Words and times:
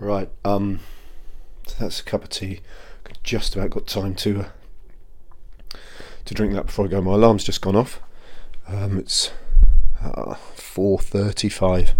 Right, 0.00 0.30
um, 0.44 0.78
so 1.66 1.74
that's 1.80 2.00
a 2.00 2.04
cup 2.04 2.22
of 2.22 2.30
tea. 2.30 2.60
Just 3.22 3.56
about 3.56 3.70
got 3.70 3.86
time 3.86 4.14
to 4.16 4.40
uh, 4.40 4.48
to 6.24 6.34
drink 6.34 6.54
that 6.54 6.66
before 6.66 6.86
I 6.86 6.88
go. 6.88 7.00
My 7.02 7.14
alarm's 7.14 7.44
just 7.44 7.60
gone 7.60 7.76
off. 7.76 8.00
Um, 8.66 8.96
it's 8.98 9.32
uh, 10.00 10.34
four 10.34 10.98
thirty-five. 10.98 11.94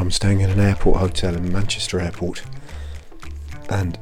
I'm 0.00 0.10
staying 0.10 0.40
in 0.40 0.50
an 0.50 0.60
airport 0.60 0.96
hotel 0.98 1.36
in 1.36 1.52
Manchester 1.52 2.00
Airport, 2.00 2.42
and 3.68 3.98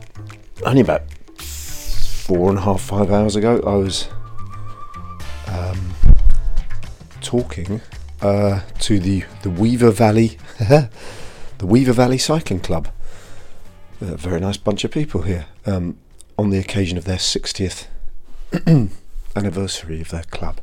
only 0.65 0.81
about 0.81 1.11
four 1.41 2.49
and 2.51 2.59
a 2.59 2.63
half, 2.63 2.81
five 2.81 3.11
hours 3.11 3.37
ago, 3.37 3.61
I 3.67 3.75
was 3.75 4.09
talking 7.35 7.81
uh, 8.23 8.61
to 8.79 9.01
the 9.01 9.25
the 9.43 9.51
Weaver 9.51 9.91
Valley, 9.91 10.39
the 10.59 10.89
Weaver 11.63 11.93
Valley 11.93 12.19
Cycling 12.19 12.61
Club. 12.61 12.87
A 14.01 14.17
very 14.17 14.39
nice 14.39 14.57
bunch 14.57 14.85
of 14.85 14.93
people 14.93 15.23
here 15.23 15.47
um, 15.67 15.97
on 16.39 16.51
the 16.51 16.59
occasion 16.59 16.97
of 16.97 17.07
their 17.07 17.17
60th 17.17 17.87
anniversary 19.37 20.01
of 20.01 20.11
their 20.11 20.23
club, 20.25 20.61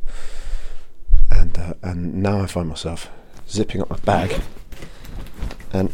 and 1.30 1.58
uh, 1.58 1.74
and 1.82 2.24
now 2.24 2.40
I 2.42 2.46
find 2.46 2.70
myself 2.70 3.10
zipping 3.50 3.82
up 3.82 3.90
my 3.90 3.98
bag 3.98 4.42
and 5.74 5.92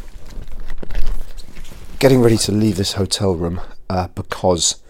getting 1.98 2.20
ready 2.20 2.36
to 2.36 2.52
leave 2.52 2.76
this 2.76 2.92
hotel 2.92 3.34
room 3.34 3.60
uh, 3.90 4.06
because 4.14 4.80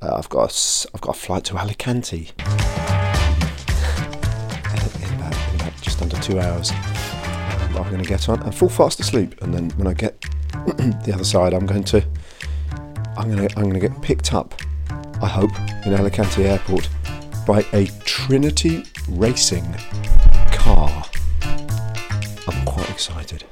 uh, 0.00 0.16
I've 0.16 0.28
got 0.28 0.50
a, 0.50 0.88
I've 0.92 1.00
got 1.00 1.16
a 1.16 1.20
flight 1.20 1.44
to 1.44 1.58
Alicante 1.58 2.32
two 6.22 6.38
hours. 6.38 6.70
I'm 7.74 7.90
going 7.90 8.02
to 8.02 8.08
get 8.08 8.28
on 8.28 8.40
and 8.42 8.54
fall 8.54 8.68
fast 8.68 9.00
asleep, 9.00 9.40
and 9.42 9.52
then 9.52 9.70
when 9.70 9.88
I 9.88 9.92
get 9.92 10.20
the 10.66 11.12
other 11.12 11.24
side, 11.24 11.52
I'm 11.52 11.66
going 11.66 11.84
to 11.84 12.04
I'm 13.16 13.30
going 13.34 13.48
to 13.48 13.58
I'm 13.58 13.64
going 13.64 13.80
to 13.80 13.88
get 13.88 14.00
picked 14.02 14.32
up. 14.32 14.54
I 15.20 15.26
hope 15.26 15.50
in 15.84 15.94
Alicante 15.94 16.44
Airport 16.44 16.88
by 17.46 17.64
a 17.72 17.86
Trinity 18.04 18.84
Racing 19.08 19.74
car. 20.52 21.04
I'm 21.42 22.64
quite 22.64 22.90
excited. 22.90 23.44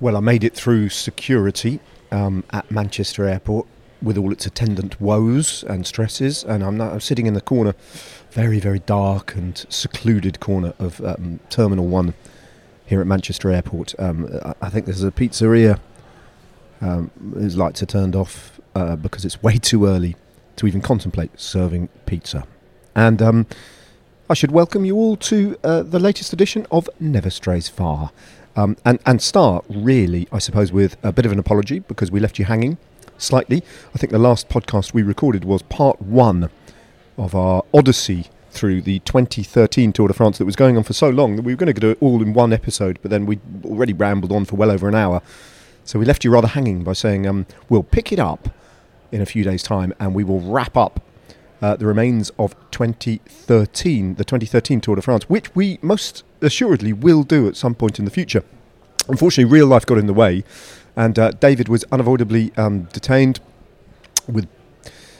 Well, 0.00 0.16
I 0.16 0.20
made 0.20 0.44
it 0.44 0.54
through 0.54 0.88
security 0.90 1.80
um, 2.10 2.44
at 2.50 2.70
Manchester 2.70 3.26
Airport 3.26 3.66
with 4.02 4.18
all 4.18 4.32
its 4.32 4.44
attendant 4.44 5.00
woes 5.00 5.64
and 5.64 5.86
stresses, 5.86 6.44
and 6.44 6.62
I'm 6.62 6.76
now 6.76 6.90
I'm 6.90 7.00
sitting 7.00 7.26
in 7.26 7.34
the 7.34 7.40
corner, 7.40 7.74
very 8.32 8.60
very 8.60 8.80
dark 8.80 9.34
and 9.34 9.64
secluded 9.68 10.40
corner 10.40 10.74
of 10.78 11.00
um, 11.04 11.40
Terminal 11.48 11.86
One 11.86 12.14
here 12.86 13.00
at 13.00 13.06
Manchester 13.06 13.50
Airport. 13.50 13.94
Um, 13.98 14.28
I- 14.44 14.54
I 14.62 14.68
think 14.70 14.84
there's 14.86 15.04
a 15.04 15.10
pizzeria 15.10 15.78
um, 16.80 17.10
whose 17.32 17.56
lights 17.56 17.82
are 17.82 17.86
turned 17.86 18.14
off 18.14 18.60
uh, 18.74 18.96
because 18.96 19.24
it's 19.24 19.42
way 19.42 19.56
too 19.58 19.86
early 19.86 20.16
to 20.56 20.66
even 20.66 20.80
contemplate 20.82 21.38
serving 21.40 21.88
pizza, 22.04 22.44
and 22.94 23.22
um, 23.22 23.46
I 24.28 24.34
should 24.34 24.50
welcome 24.52 24.84
you 24.84 24.96
all 24.96 25.16
to 25.16 25.56
uh, 25.64 25.82
the 25.82 25.98
latest 25.98 26.32
edition 26.32 26.66
of 26.70 26.88
Never 27.00 27.30
Strays 27.30 27.68
Far. 27.68 28.10
Um, 28.56 28.76
and, 28.84 29.00
and 29.04 29.20
start, 29.20 29.64
really, 29.68 30.28
I 30.30 30.38
suppose, 30.38 30.70
with 30.70 30.96
a 31.02 31.12
bit 31.12 31.26
of 31.26 31.32
an 31.32 31.38
apology 31.38 31.80
because 31.80 32.10
we 32.10 32.20
left 32.20 32.38
you 32.38 32.44
hanging 32.44 32.78
slightly. 33.18 33.62
I 33.94 33.98
think 33.98 34.12
the 34.12 34.18
last 34.18 34.48
podcast 34.48 34.94
we 34.94 35.02
recorded 35.02 35.44
was 35.44 35.62
part 35.62 36.00
one 36.00 36.50
of 37.18 37.34
our 37.34 37.64
odyssey 37.72 38.26
through 38.50 38.82
the 38.82 39.00
2013 39.00 39.92
Tour 39.92 40.08
de 40.08 40.14
France 40.14 40.38
that 40.38 40.44
was 40.44 40.56
going 40.56 40.76
on 40.76 40.84
for 40.84 40.92
so 40.92 41.10
long 41.10 41.36
that 41.36 41.42
we 41.42 41.52
were 41.52 41.56
going 41.56 41.74
to 41.74 41.80
do 41.80 41.90
it 41.90 41.98
all 42.00 42.22
in 42.22 42.32
one 42.32 42.52
episode, 42.52 42.98
but 43.02 43.10
then 43.10 43.26
we 43.26 43.40
already 43.64 43.92
rambled 43.92 44.30
on 44.32 44.44
for 44.44 44.56
well 44.56 44.70
over 44.70 44.88
an 44.88 44.94
hour. 44.94 45.20
So 45.84 45.98
we 45.98 46.04
left 46.04 46.24
you 46.24 46.30
rather 46.30 46.48
hanging 46.48 46.84
by 46.84 46.92
saying 46.92 47.26
um, 47.26 47.46
we'll 47.68 47.82
pick 47.82 48.12
it 48.12 48.18
up 48.18 48.48
in 49.12 49.20
a 49.20 49.26
few 49.26 49.44
days' 49.44 49.62
time 49.62 49.92
and 50.00 50.14
we 50.14 50.24
will 50.24 50.40
wrap 50.40 50.76
up 50.76 51.00
uh, 51.60 51.76
the 51.76 51.86
remains 51.86 52.30
of 52.38 52.54
2013, 52.70 54.14
the 54.14 54.24
2013 54.24 54.80
Tour 54.80 54.96
de 54.96 55.02
France, 55.02 55.28
which 55.28 55.54
we 55.54 55.78
most 55.82 56.22
assuredly 56.44 56.92
will 56.92 57.22
do 57.22 57.48
at 57.48 57.56
some 57.56 57.74
point 57.74 57.98
in 57.98 58.04
the 58.04 58.10
future. 58.10 58.44
Unfortunately, 59.08 59.50
real 59.50 59.66
life 59.66 59.84
got 59.84 59.98
in 59.98 60.06
the 60.06 60.14
way, 60.14 60.44
and 60.96 61.18
uh, 61.18 61.30
David 61.32 61.68
was 61.68 61.84
unavoidably 61.92 62.52
um, 62.56 62.82
detained 62.92 63.40
with 64.26 64.48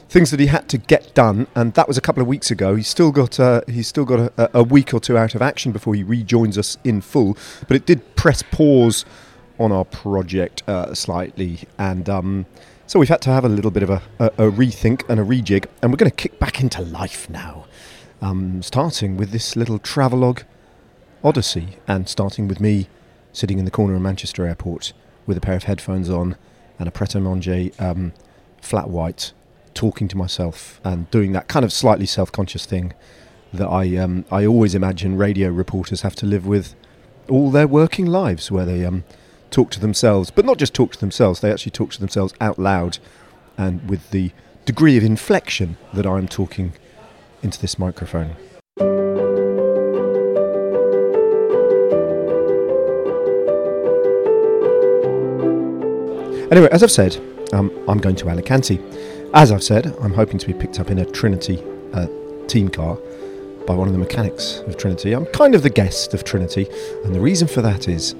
things 0.08 0.30
that 0.30 0.38
he 0.38 0.46
had 0.46 0.68
to 0.68 0.78
get 0.78 1.12
done, 1.14 1.46
and 1.54 1.74
that 1.74 1.88
was 1.88 1.98
a 1.98 2.00
couple 2.00 2.22
of 2.22 2.28
weeks 2.28 2.50
ago. 2.50 2.76
He's 2.76 2.88
still 2.88 3.10
got 3.12 3.40
uh, 3.40 3.62
he's 3.66 3.88
still 3.88 4.04
got 4.04 4.32
a, 4.38 4.58
a 4.58 4.62
week 4.62 4.94
or 4.94 5.00
two 5.00 5.18
out 5.18 5.34
of 5.34 5.42
action 5.42 5.72
before 5.72 5.94
he 5.94 6.02
rejoins 6.02 6.56
us 6.56 6.78
in 6.84 7.00
full. 7.00 7.36
But 7.66 7.76
it 7.76 7.86
did 7.86 8.16
press 8.16 8.42
pause 8.42 9.04
on 9.58 9.72
our 9.72 9.84
project 9.84 10.62
uh, 10.68 10.94
slightly, 10.94 11.60
and 11.78 12.08
um, 12.08 12.46
so 12.86 12.98
we've 12.98 13.08
had 13.08 13.22
to 13.22 13.30
have 13.30 13.44
a 13.44 13.48
little 13.48 13.70
bit 13.70 13.82
of 13.82 13.90
a, 13.90 14.02
a, 14.18 14.26
a 14.26 14.50
rethink 14.50 15.08
and 15.08 15.18
a 15.18 15.24
rejig, 15.24 15.66
and 15.82 15.92
we're 15.92 15.96
going 15.96 16.10
to 16.10 16.16
kick 16.16 16.38
back 16.38 16.60
into 16.60 16.80
life 16.80 17.28
now. 17.28 17.66
Um, 18.22 18.62
starting 18.62 19.16
with 19.16 19.32
this 19.32 19.56
little 19.56 19.78
travelogue 19.78 20.42
odyssey, 21.24 21.78
and 21.88 22.08
starting 22.08 22.46
with 22.46 22.60
me 22.60 22.88
sitting 23.32 23.58
in 23.58 23.64
the 23.64 23.70
corner 23.70 23.96
of 23.96 24.02
Manchester 24.02 24.46
Airport 24.46 24.92
with 25.26 25.36
a 25.36 25.40
pair 25.40 25.56
of 25.56 25.64
headphones 25.64 26.08
on 26.10 26.36
and 26.78 26.86
a 26.86 26.90
Pret 26.92 27.14
a 27.14 27.20
Manger 27.20 27.70
um, 27.78 28.12
flat 28.60 28.88
white, 28.88 29.32
talking 29.72 30.06
to 30.08 30.16
myself 30.16 30.80
and 30.84 31.10
doing 31.10 31.32
that 31.32 31.48
kind 31.48 31.64
of 31.64 31.72
slightly 31.72 32.06
self-conscious 32.06 32.66
thing 32.66 32.92
that 33.52 33.66
I 33.68 33.96
um, 33.96 34.24
I 34.30 34.44
always 34.46 34.74
imagine 34.74 35.16
radio 35.16 35.48
reporters 35.48 36.02
have 36.02 36.14
to 36.16 36.26
live 36.26 36.46
with 36.46 36.74
all 37.28 37.50
their 37.50 37.66
working 37.66 38.06
lives, 38.06 38.50
where 38.50 38.66
they 38.66 38.84
um, 38.84 39.04
talk 39.50 39.70
to 39.70 39.80
themselves, 39.80 40.30
but 40.30 40.44
not 40.44 40.58
just 40.58 40.74
talk 40.74 40.92
to 40.92 41.00
themselves; 41.00 41.40
they 41.40 41.50
actually 41.50 41.72
talk 41.72 41.92
to 41.92 42.00
themselves 42.00 42.34
out 42.40 42.58
loud, 42.58 42.98
and 43.56 43.88
with 43.88 44.10
the 44.10 44.32
degree 44.64 44.96
of 44.96 45.04
inflection 45.04 45.76
that 45.92 46.06
I'm 46.06 46.28
talking 46.28 46.72
into 47.42 47.60
this 47.60 47.78
microphone. 47.78 48.36
Anyway, 56.50 56.68
as 56.70 56.82
I've 56.82 56.90
said, 56.90 57.16
um, 57.52 57.70
I'm 57.88 57.98
going 57.98 58.16
to 58.16 58.28
Alicante. 58.28 58.80
As 59.32 59.50
I've 59.50 59.62
said, 59.62 59.86
I'm 60.00 60.12
hoping 60.12 60.38
to 60.38 60.46
be 60.46 60.52
picked 60.52 60.78
up 60.78 60.90
in 60.90 60.98
a 60.98 61.04
Trinity 61.04 61.62
uh, 61.92 62.06
team 62.46 62.68
car 62.68 62.96
by 63.66 63.74
one 63.74 63.88
of 63.88 63.94
the 63.94 63.98
mechanics 63.98 64.60
of 64.66 64.76
Trinity. 64.76 65.12
I'm 65.12 65.26
kind 65.26 65.54
of 65.54 65.62
the 65.62 65.70
guest 65.70 66.12
of 66.14 66.24
Trinity, 66.24 66.68
and 67.04 67.14
the 67.14 67.20
reason 67.20 67.48
for 67.48 67.62
that 67.62 67.88
is 67.88 68.14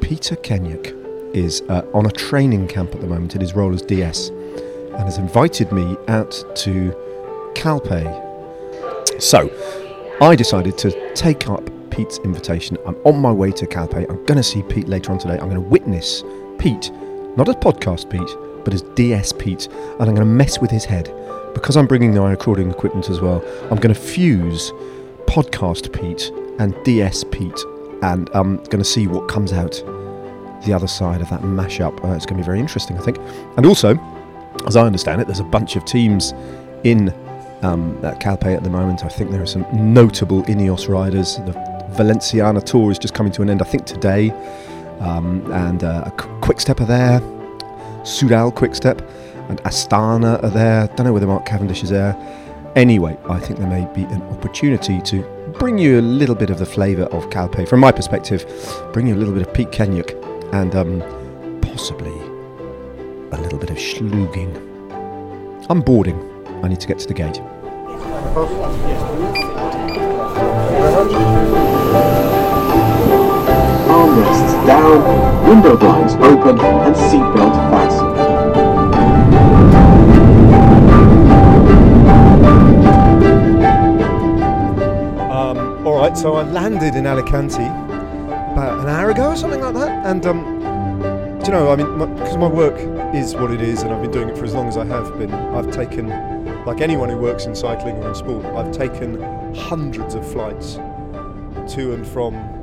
Peter 0.00 0.36
Kennaugh 0.36 1.34
is 1.34 1.62
uh, 1.68 1.86
on 1.94 2.06
a 2.06 2.10
training 2.10 2.68
camp 2.68 2.94
at 2.94 3.00
the 3.00 3.06
moment 3.06 3.34
in 3.34 3.40
his 3.40 3.54
role 3.54 3.74
as 3.74 3.82
DS 3.82 4.28
and 4.28 5.02
has 5.02 5.18
invited 5.18 5.72
me 5.72 5.96
out 6.08 6.44
to 6.56 6.94
Calpe. 7.54 8.04
So, 9.20 9.50
I 10.20 10.36
decided 10.36 10.78
to 10.78 11.14
take 11.14 11.48
up 11.48 11.68
Pete's 11.90 12.18
invitation. 12.18 12.76
I'm 12.86 12.96
on 13.04 13.18
my 13.18 13.32
way 13.32 13.50
to 13.52 13.66
Calpe. 13.66 14.08
I'm 14.08 14.24
going 14.26 14.36
to 14.36 14.42
see 14.42 14.62
Pete 14.62 14.88
later 14.88 15.12
on 15.12 15.18
today. 15.18 15.34
I'm 15.34 15.48
going 15.48 15.54
to 15.54 15.60
witness 15.60 16.22
Pete, 16.58 16.90
not 17.36 17.48
as 17.48 17.56
podcast 17.56 18.10
Pete, 18.10 18.64
but 18.64 18.74
as 18.74 18.82
DS 18.94 19.32
Pete, 19.32 19.66
and 19.66 20.02
I'm 20.02 20.14
going 20.14 20.16
to 20.16 20.24
mess 20.24 20.60
with 20.60 20.70
his 20.70 20.84
head. 20.84 21.12
Because 21.54 21.76
I'm 21.76 21.86
bringing 21.86 22.14
my 22.14 22.30
recording 22.30 22.70
equipment 22.70 23.08
as 23.10 23.20
well, 23.20 23.42
I'm 23.70 23.78
going 23.78 23.94
to 23.94 24.00
fuse 24.00 24.72
podcast 25.26 25.92
Pete 25.92 26.30
and 26.58 26.74
DS 26.84 27.24
Pete, 27.24 27.60
and 28.02 28.28
I'm 28.34 28.56
going 28.64 28.78
to 28.78 28.84
see 28.84 29.06
what 29.06 29.28
comes 29.28 29.52
out 29.52 29.82
the 30.64 30.72
other 30.72 30.86
side 30.86 31.20
of 31.20 31.28
that 31.30 31.42
mashup. 31.42 32.04
Uh, 32.04 32.14
it's 32.14 32.26
going 32.26 32.36
to 32.36 32.42
be 32.42 32.46
very 32.46 32.58
interesting, 32.58 32.98
I 32.98 33.02
think. 33.02 33.18
And 33.56 33.66
also, 33.66 33.96
as 34.66 34.76
I 34.76 34.86
understand 34.86 35.20
it, 35.20 35.26
there's 35.26 35.40
a 35.40 35.44
bunch 35.44 35.76
of 35.76 35.84
teams 35.84 36.32
in 36.84 37.12
um, 37.62 37.98
at 38.04 38.20
Calpe 38.20 38.46
at 38.46 38.62
the 38.62 38.70
moment. 38.70 39.04
I 39.04 39.08
think 39.08 39.30
there 39.30 39.42
are 39.42 39.46
some 39.46 39.66
notable 39.72 40.42
Ineos 40.44 40.88
riders. 40.88 41.36
The 41.38 41.52
Valenciana 41.90 42.60
Tour 42.60 42.90
is 42.90 42.98
just 42.98 43.14
coming 43.14 43.32
to 43.32 43.42
an 43.42 43.50
end, 43.50 43.62
I 43.62 43.64
think, 43.64 43.86
today. 43.86 44.28
Um, 45.00 45.50
and 45.52 45.84
uh, 45.84 46.04
a 46.06 46.10
Quick 46.40 46.60
are 46.68 46.74
there, 46.86 47.20
Soudal 48.02 48.54
Quick 48.54 48.74
Step, 48.74 49.00
and 49.48 49.62
Astana 49.64 50.42
are 50.42 50.50
there. 50.50 50.86
Don't 50.88 51.06
know 51.06 51.12
whether 51.12 51.26
Mark 51.26 51.46
Cavendish 51.46 51.82
is 51.82 51.90
there. 51.90 52.16
Anyway, 52.76 53.16
I 53.28 53.38
think 53.38 53.58
there 53.58 53.68
may 53.68 53.86
be 53.94 54.02
an 54.12 54.22
opportunity 54.22 55.00
to 55.02 55.22
bring 55.58 55.78
you 55.78 56.00
a 56.00 56.02
little 56.02 56.34
bit 56.34 56.50
of 56.50 56.58
the 56.58 56.66
flavour 56.66 57.04
of 57.04 57.30
Calpe 57.30 57.68
from 57.68 57.80
my 57.80 57.92
perspective, 57.92 58.44
bring 58.92 59.06
you 59.06 59.14
a 59.14 59.16
little 59.16 59.32
bit 59.32 59.46
of 59.46 59.54
Pete 59.54 59.70
Kennaugh, 59.70 60.10
and 60.52 60.74
um, 60.74 61.60
possibly 61.60 62.12
a 63.32 63.40
little 63.40 63.58
bit 63.58 63.70
of 63.70 63.76
schluging. 63.76 64.52
I'm 65.70 65.80
boarding. 65.80 66.18
I 66.62 66.68
need 66.68 66.80
to 66.80 66.86
get 66.86 66.98
to 66.98 67.06
the 67.06 67.14
gate. 67.14 67.40
Armrests 74.04 74.66
down, 74.66 75.48
window 75.48 75.76
blinds 75.76 76.14
open, 76.14 76.58
and 76.60 76.94
seatbelt 76.94 77.54
fastened. 77.70 78.18
Um, 85.30 85.86
all 85.86 85.96
right, 85.96 86.16
so 86.16 86.34
I 86.34 86.42
landed 86.42 86.94
in 86.94 87.06
Alicante 87.06 87.64
about 88.52 88.80
an 88.80 88.88
hour 88.88 89.10
ago 89.10 89.30
or 89.30 89.36
something 89.36 89.60
like 89.60 89.74
that, 89.74 90.06
and 90.06 90.26
um, 90.26 90.44
do 91.40 91.46
you 91.46 91.52
know, 91.52 91.70
I 91.70 91.76
mean, 91.76 91.98
because 92.16 92.36
my, 92.36 92.48
my 92.48 92.54
work 92.54 92.78
is 93.14 93.34
what 93.34 93.50
it 93.50 93.60
is, 93.62 93.82
and 93.82 93.92
I've 93.92 94.02
been 94.02 94.10
doing 94.10 94.28
it 94.28 94.36
for 94.36 94.44
as 94.44 94.54
long 94.54 94.68
as 94.68 94.76
I 94.76 94.84
have 94.84 95.18
been. 95.18 95.32
I've 95.32 95.70
taken, 95.70 96.08
like 96.64 96.80
anyone 96.80 97.08
who 97.08 97.16
works 97.16 97.46
in 97.46 97.54
cycling 97.54 97.96
or 97.96 98.08
in 98.08 98.14
sport, 98.14 98.44
I've 98.46 98.72
taken 98.72 99.54
hundreds 99.54 100.14
of 100.14 100.30
flights 100.30 100.74
to 101.74 101.94
and 101.94 102.06
from 102.06 102.53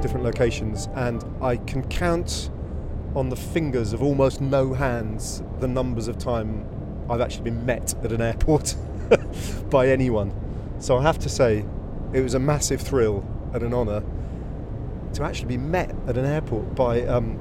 different 0.00 0.24
locations, 0.24 0.88
and 0.94 1.24
I 1.42 1.56
can 1.56 1.86
count 1.88 2.50
on 3.14 3.28
the 3.28 3.36
fingers 3.36 3.92
of 3.92 4.02
almost 4.02 4.40
no 4.40 4.72
hands 4.72 5.42
the 5.58 5.68
numbers 5.68 6.08
of 6.08 6.16
time 6.18 6.66
I've 7.08 7.20
actually 7.20 7.44
been 7.44 7.66
met 7.66 7.94
at 8.04 8.12
an 8.12 8.20
airport 8.20 8.76
by 9.70 9.88
anyone. 9.88 10.32
So 10.78 10.96
I 10.96 11.02
have 11.02 11.18
to 11.20 11.28
say, 11.28 11.64
it 12.12 12.20
was 12.20 12.34
a 12.34 12.38
massive 12.38 12.80
thrill 12.80 13.24
and 13.52 13.62
an 13.62 13.74
honour 13.74 14.02
to 15.14 15.24
actually 15.24 15.48
be 15.48 15.56
met 15.56 15.94
at 16.06 16.16
an 16.16 16.24
airport 16.24 16.74
by 16.74 17.02
um, 17.02 17.38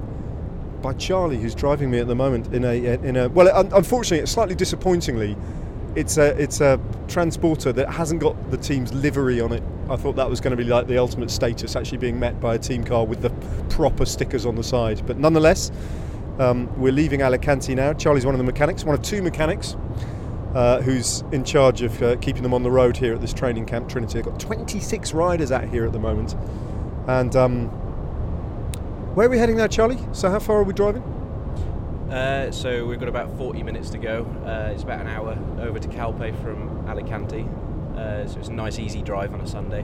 by 0.82 0.94
Charlie, 0.94 1.38
who's 1.38 1.54
driving 1.54 1.92
me 1.92 2.00
at 2.00 2.08
the 2.08 2.16
moment 2.16 2.54
in 2.54 2.64
a 2.64 2.74
in 2.74 3.16
a 3.16 3.30
well, 3.30 3.48
unfortunately, 3.74 4.26
slightly 4.26 4.56
disappointingly, 4.56 5.38
it's 5.96 6.18
a 6.18 6.36
it's 6.42 6.62
a 6.62 6.80
transporter 7.08 7.72
that 7.74 7.90
hasn't 7.90 8.22
got 8.22 8.52
the 8.52 8.58
team's 8.58 8.94
livery 8.94 9.42
on 9.42 9.52
it. 9.52 9.64
I 9.90 9.96
thought 9.96 10.16
that 10.18 10.30
was 10.30 10.40
going 10.40 10.56
to 10.56 10.58
be 10.58 10.70
like 10.70 10.86
the 10.88 11.00
ultimate 11.00 11.32
status, 11.32 11.76
actually 11.76 11.98
being 11.98 12.20
met 12.20 12.40
by 12.40 12.56
a 12.56 12.60
team 12.60 12.84
car 12.84 13.06
with 13.06 13.22
the 13.22 13.32
proper 13.70 14.06
stickers 14.06 14.46
on 14.46 14.56
the 14.56 14.64
side. 14.64 15.02
But 15.08 15.18
nonetheless, 15.18 15.72
um, 16.38 16.70
we're 16.80 16.94
leaving 16.94 17.22
Alicante 17.22 17.74
now. 17.74 17.94
Charlie's 17.94 18.26
one 18.26 18.36
of 18.36 18.40
the 18.40 18.44
mechanics, 18.44 18.84
one 18.84 18.96
of 18.96 19.02
two 19.02 19.22
mechanics. 19.22 19.76
Uh, 20.54 20.82
who's 20.82 21.22
in 21.32 21.44
charge 21.44 21.84
of 21.84 22.02
uh, 22.02 22.16
keeping 22.18 22.42
them 22.42 22.56
on 22.56 22.64
the 22.64 22.72
road 22.72 22.98
here 22.98 23.14
at 23.14 23.22
this 23.22 23.34
training 23.34 23.68
camp, 23.68 23.88
Trinity? 23.88 24.16
They've 24.16 24.26
got 24.26 24.40
26 24.40 25.14
riders 25.14 25.52
out 25.52 25.66
here 25.66 25.86
at 25.86 25.94
the 25.94 26.00
moment, 26.00 26.36
and 27.08 27.36
um, 27.36 27.68
where 29.14 29.28
are 29.28 29.30
we 29.30 29.38
heading 29.38 29.58
now, 29.58 29.68
Charlie? 29.68 30.00
So 30.12 30.28
how 30.32 30.40
far 30.40 30.58
are 30.58 30.64
we 30.64 30.74
driving? 30.74 31.04
Uh, 32.10 32.52
so 32.52 32.84
we've 32.88 33.00
got 33.00 33.10
about 33.10 33.38
40 33.38 33.62
minutes 33.62 33.92
to 33.92 34.00
go. 34.00 34.26
Uh, 34.44 34.72
it's 34.74 34.82
about 34.82 35.02
an 35.02 35.08
hour 35.08 35.38
over 35.60 35.78
to 35.78 35.88
Calpe 35.88 36.36
from 36.42 36.88
Alicante. 36.88 37.48
Uh, 38.00 38.26
so 38.26 38.40
it's 38.40 38.48
a 38.48 38.54
nice, 38.54 38.80
easy 38.80 39.02
drive 39.02 39.34
on 39.34 39.42
a 39.42 39.48
Sunday. 39.48 39.84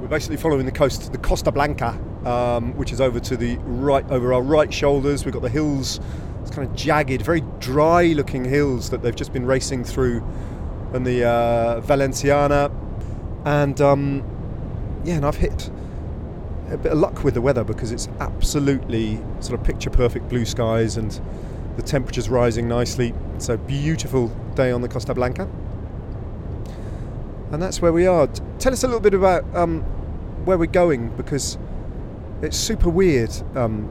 We're 0.00 0.08
basically 0.08 0.38
following 0.38 0.64
the 0.64 0.72
coast, 0.72 1.12
the 1.12 1.18
Costa 1.18 1.52
Blanca, 1.52 1.98
um, 2.24 2.74
which 2.76 2.92
is 2.92 3.00
over 3.00 3.20
to 3.20 3.36
the 3.36 3.56
right, 3.58 4.08
over 4.10 4.32
our 4.32 4.40
right 4.40 4.72
shoulders. 4.72 5.26
We've 5.26 5.34
got 5.34 5.42
the 5.42 5.50
hills, 5.50 6.00
it's 6.40 6.50
kind 6.50 6.66
of 6.66 6.74
jagged, 6.74 7.20
very 7.20 7.42
dry-looking 7.60 8.44
hills 8.46 8.88
that 8.88 9.02
they've 9.02 9.14
just 9.14 9.34
been 9.34 9.44
racing 9.44 9.84
through, 9.84 10.24
and 10.94 11.06
the 11.06 11.24
uh, 11.28 11.80
Valenciana, 11.80 12.70
and 13.44 13.78
um, 13.82 14.24
yeah, 15.04 15.16
and 15.16 15.26
I've 15.26 15.36
hit 15.36 15.70
a 16.70 16.78
bit 16.78 16.92
of 16.92 16.98
luck 16.98 17.22
with 17.22 17.34
the 17.34 17.42
weather 17.42 17.64
because 17.64 17.92
it's 17.92 18.08
absolutely 18.20 19.20
sort 19.40 19.60
of 19.60 19.66
picture-perfect 19.66 20.26
blue 20.30 20.46
skies 20.46 20.96
and 20.96 21.20
the 21.76 21.82
temperature's 21.82 22.30
rising 22.30 22.66
nicely. 22.66 23.12
It's 23.34 23.50
a 23.50 23.58
beautiful 23.58 24.28
day 24.54 24.72
on 24.72 24.80
the 24.80 24.88
Costa 24.88 25.12
Blanca 25.12 25.50
and 27.52 27.62
that's 27.62 27.82
where 27.82 27.92
we 27.92 28.06
are. 28.06 28.26
Tell 28.58 28.72
us 28.72 28.82
a 28.82 28.86
little 28.86 29.00
bit 29.00 29.14
about 29.14 29.44
um, 29.54 29.82
where 30.44 30.56
we're 30.56 30.66
going 30.66 31.14
because 31.16 31.58
it's 32.40 32.56
super 32.56 32.88
weird, 32.88 33.30
um, 33.54 33.90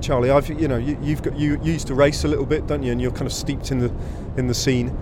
Charlie. 0.00 0.30
I've 0.30 0.48
you 0.48 0.68
know 0.68 0.76
you, 0.76 0.98
you've 1.02 1.22
got 1.22 1.36
you, 1.36 1.58
you 1.62 1.72
used 1.72 1.86
to 1.88 1.94
race 1.94 2.24
a 2.24 2.28
little 2.28 2.46
bit, 2.46 2.66
don't 2.66 2.82
you? 2.82 2.92
And 2.92 3.00
you're 3.00 3.10
kind 3.10 3.26
of 3.26 3.32
steeped 3.32 3.72
in 3.72 3.78
the 3.78 3.92
in 4.36 4.46
the 4.46 4.54
scene. 4.54 4.96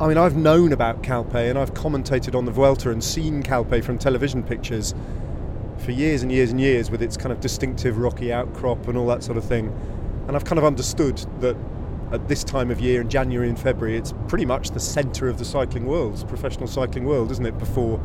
I 0.00 0.08
mean, 0.08 0.18
I've 0.18 0.36
known 0.36 0.72
about 0.72 1.04
Calpe 1.04 1.36
and 1.36 1.56
I've 1.56 1.72
commentated 1.72 2.34
on 2.34 2.46
the 2.46 2.50
Vuelta 2.50 2.90
and 2.90 3.04
seen 3.04 3.44
Calpe 3.44 3.80
from 3.84 3.96
television 3.96 4.42
pictures 4.42 4.92
for 5.78 5.92
years 5.92 6.22
and 6.22 6.32
years 6.32 6.50
and 6.50 6.60
years 6.60 6.90
with 6.90 7.00
its 7.00 7.16
kind 7.16 7.30
of 7.30 7.38
distinctive 7.40 7.98
rocky 7.98 8.32
outcrop 8.32 8.88
and 8.88 8.98
all 8.98 9.06
that 9.06 9.22
sort 9.22 9.38
of 9.38 9.44
thing. 9.44 9.68
And 10.26 10.34
I've 10.34 10.44
kind 10.44 10.58
of 10.58 10.64
understood 10.64 11.18
that 11.40 11.56
at 12.12 12.28
this 12.28 12.44
time 12.44 12.70
of 12.70 12.80
year 12.80 13.00
in 13.00 13.08
January 13.08 13.48
and 13.48 13.58
February, 13.58 13.96
it's 13.96 14.14
pretty 14.28 14.44
much 14.44 14.70
the 14.70 14.80
centre 14.80 15.28
of 15.28 15.38
the 15.38 15.44
cycling 15.44 15.86
world, 15.86 16.26
professional 16.28 16.66
cycling 16.66 17.04
world, 17.04 17.30
isn't 17.30 17.46
it? 17.46 17.58
Before 17.58 18.00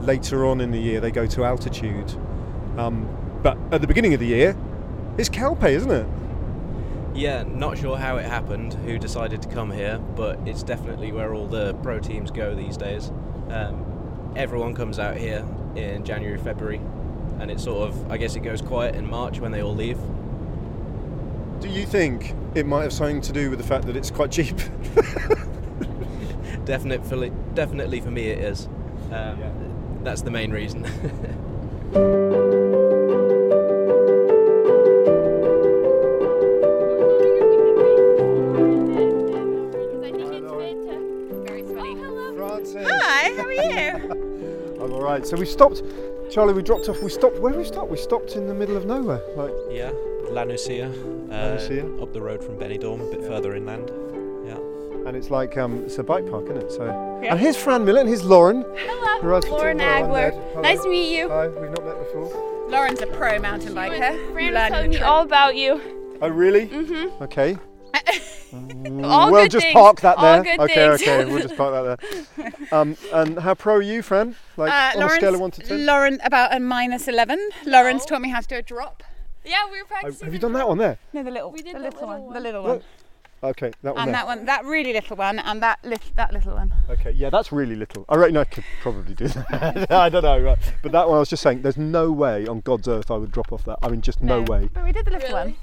later 0.00 0.46
on 0.46 0.60
in 0.60 0.70
the 0.70 0.78
year 0.78 1.00
they 1.00 1.10
go 1.10 1.26
to 1.26 1.44
altitude. 1.44 2.14
Um, 2.76 3.08
but 3.42 3.58
at 3.72 3.80
the 3.80 3.86
beginning 3.86 4.14
of 4.14 4.20
the 4.20 4.26
year, 4.26 4.56
it's 5.18 5.28
Calpe, 5.28 5.64
isn't 5.64 5.90
it? 5.90 6.06
Yeah, 7.14 7.44
not 7.44 7.78
sure 7.78 7.96
how 7.96 8.18
it 8.18 8.26
happened, 8.26 8.74
who 8.74 8.98
decided 8.98 9.40
to 9.42 9.48
come 9.48 9.70
here, 9.70 9.98
but 10.16 10.38
it's 10.46 10.62
definitely 10.62 11.12
where 11.12 11.32
all 11.32 11.46
the 11.46 11.72
pro 11.76 11.98
teams 11.98 12.30
go 12.30 12.54
these 12.54 12.76
days. 12.76 13.10
Um, 13.48 14.32
everyone 14.36 14.74
comes 14.74 14.98
out 14.98 15.16
here 15.16 15.46
in 15.76 16.04
January, 16.04 16.38
February, 16.38 16.80
and 17.40 17.50
it's 17.50 17.64
sort 17.64 17.88
of, 17.88 18.12
I 18.12 18.18
guess 18.18 18.36
it 18.36 18.40
goes 18.40 18.60
quiet 18.60 18.94
in 18.94 19.08
March 19.08 19.40
when 19.40 19.50
they 19.50 19.62
all 19.62 19.74
leave. 19.74 19.98
Do 21.60 21.68
you 21.68 21.86
think 21.86 22.34
it 22.54 22.66
might 22.66 22.82
have 22.82 22.92
something 22.92 23.20
to 23.22 23.32
do 23.32 23.50
with 23.50 23.58
the 23.58 23.64
fact 23.64 23.86
that 23.86 23.96
it's 23.96 24.10
quite 24.10 24.30
cheap? 24.30 24.56
Definitely, 26.64 27.30
definitely 27.54 28.00
for 28.00 28.10
me 28.10 28.26
it 28.26 28.38
is. 28.38 28.66
Um, 29.12 29.38
Yeah. 29.38 29.52
That's 30.02 30.22
the 30.22 30.30
main 30.32 30.50
reason. 30.50 30.84
Hi, 42.78 43.32
how 43.36 43.44
are 43.44 43.52
you? 43.52 44.76
I'm 44.82 44.92
all 44.92 45.02
right. 45.02 45.26
So 45.26 45.36
we 45.36 45.46
stopped, 45.46 45.82
Charlie. 46.30 46.52
We 46.52 46.62
dropped 46.62 46.88
off. 46.88 47.02
We 47.02 47.10
stopped. 47.10 47.38
Where 47.38 47.54
we 47.54 47.64
stop? 47.64 47.88
We 47.88 47.96
stopped 47.96 48.36
in 48.36 48.46
the 48.46 48.54
middle 48.54 48.76
of 48.76 48.84
nowhere. 48.86 49.20
Like 49.36 49.52
yeah, 49.70 49.92
La 50.30 50.44
Nucia, 50.44 50.86
uh, 50.86 51.28
La 51.28 51.56
Nucia. 51.56 52.02
up 52.02 52.12
the 52.12 52.20
road 52.20 52.42
from 52.42 52.56
Benidorm, 52.56 53.00
a 53.00 53.16
bit 53.16 53.26
further 53.26 53.54
inland. 53.54 53.90
Yeah. 54.46 54.58
and 55.06 55.16
it's 55.16 55.30
like 55.30 55.56
um, 55.56 55.84
it's 55.84 55.98
a 55.98 56.02
bike 56.02 56.28
park, 56.30 56.44
isn't 56.44 56.56
it? 56.58 56.70
So, 56.72 56.84
Yeah. 57.22 57.32
and 57.32 57.40
here's 57.40 57.56
Fran 57.56 57.84
Miller 57.84 58.00
and 58.00 58.08
here's 58.08 58.24
Lauren. 58.24 58.64
Hello, 58.76 59.20
Who 59.22 59.34
else 59.34 59.44
is 59.44 59.50
Lauren 59.52 59.72
in 59.72 59.78
there? 59.78 59.94
I'm 59.96 60.04
Agler. 60.10 60.62
Nice 60.62 60.82
to 60.82 60.88
meet 60.88 61.16
you. 61.16 61.28
Hi, 61.28 61.48
we've 61.48 61.70
not 61.70 61.84
met 61.84 61.98
before. 61.98 62.66
Lauren's 62.68 63.00
a 63.00 63.06
pro 63.06 63.38
mountain 63.38 63.72
biker. 63.74 64.32
Fran 64.32 64.54
Learned 64.54 64.72
telling 64.74 64.90
me 64.90 64.98
all 65.00 65.22
about 65.22 65.56
you. 65.56 65.80
Oh, 66.20 66.28
really? 66.28 66.66
Mm-hmm. 66.68 67.22
Okay. 67.22 67.56
All 69.04 69.32
we'll 69.32 69.42
good 69.44 69.50
just 69.50 69.64
things. 69.64 69.72
park 69.74 70.00
that 70.02 70.18
there. 70.20 70.36
All 70.38 70.42
good 70.42 70.60
okay, 70.60 70.74
things. 70.96 71.02
okay, 71.02 71.24
we'll 71.24 71.42
just 71.42 71.56
park 71.56 71.72
that 71.74 71.98
there. 72.36 72.52
Um, 72.72 72.96
and 73.12 73.38
how 73.38 73.54
pro 73.54 73.76
are 73.76 73.82
you, 73.82 74.02
Fran? 74.02 74.34
Like 74.56 74.72
Uh, 74.72 74.98
on 75.02 75.10
a 75.10 75.14
scale 75.14 75.34
of 75.34 75.40
one 75.40 75.50
to 75.52 75.60
ten? 75.62 75.84
Lauren 75.86 76.18
about 76.24 76.54
a 76.54 76.60
minus 76.60 77.06
11. 77.08 77.38
Lauren's 77.66 78.02
Oh. 78.02 78.06
taught 78.06 78.22
me 78.22 78.30
how 78.30 78.40
to 78.40 78.46
do 78.46 78.56
a 78.56 78.62
drop. 78.62 79.02
Yeah, 79.46 79.70
we 79.70 79.78
were 79.80 79.86
practicing. 79.86 80.24
have 80.26 80.32
you 80.34 80.40
done 80.40 80.52
that 80.54 80.66
one 80.68 80.78
there? 80.78 80.98
No, 81.12 81.22
the 81.22 81.30
little, 81.30 81.50
We 81.52 81.62
did 81.62 81.74
the 81.74 81.78
the 81.78 81.84
little, 81.84 82.08
little 82.08 82.24
one, 82.26 82.34
the 82.34 82.40
little 82.40 82.62
Look. 82.62 82.70
one. 82.80 82.82
Okay, 83.50 83.70
that 83.82 83.94
one 83.94 84.02
And 84.02 84.08
there. 84.08 84.12
that 84.22 84.26
one, 84.26 84.44
that 84.46 84.64
really 84.64 84.92
little 84.94 85.14
one, 85.16 85.38
and 85.38 85.62
that 85.62 85.78
little, 85.84 86.10
that 86.16 86.32
little 86.32 86.54
one. 86.54 86.72
Okay, 86.88 87.10
yeah, 87.10 87.28
that's 87.28 87.52
really 87.52 87.76
little. 87.76 88.06
I 88.08 88.16
reckon 88.16 88.38
I 88.38 88.44
could 88.44 88.64
probably 88.80 89.14
do 89.14 89.28
that. 89.28 89.90
I 89.92 90.08
don't 90.08 90.22
know, 90.24 90.40
right. 90.40 90.58
but 90.82 90.90
that 90.92 91.06
one 91.06 91.16
I 91.18 91.20
was 91.20 91.28
just 91.28 91.42
saying, 91.42 91.60
there's 91.62 91.76
no 91.76 92.10
way 92.10 92.46
on 92.46 92.60
God's 92.60 92.88
earth 92.88 93.10
I 93.10 93.16
would 93.16 93.30
drop 93.30 93.52
off 93.52 93.64
that. 93.66 93.78
I 93.82 93.88
mean, 93.88 94.00
just 94.00 94.22
no, 94.22 94.40
way. 94.40 94.70
But 94.72 94.84
we 94.84 94.92
did 94.92 95.04
the 95.04 95.10
little 95.10 95.28
Really? 95.28 95.50
one. 95.52 95.56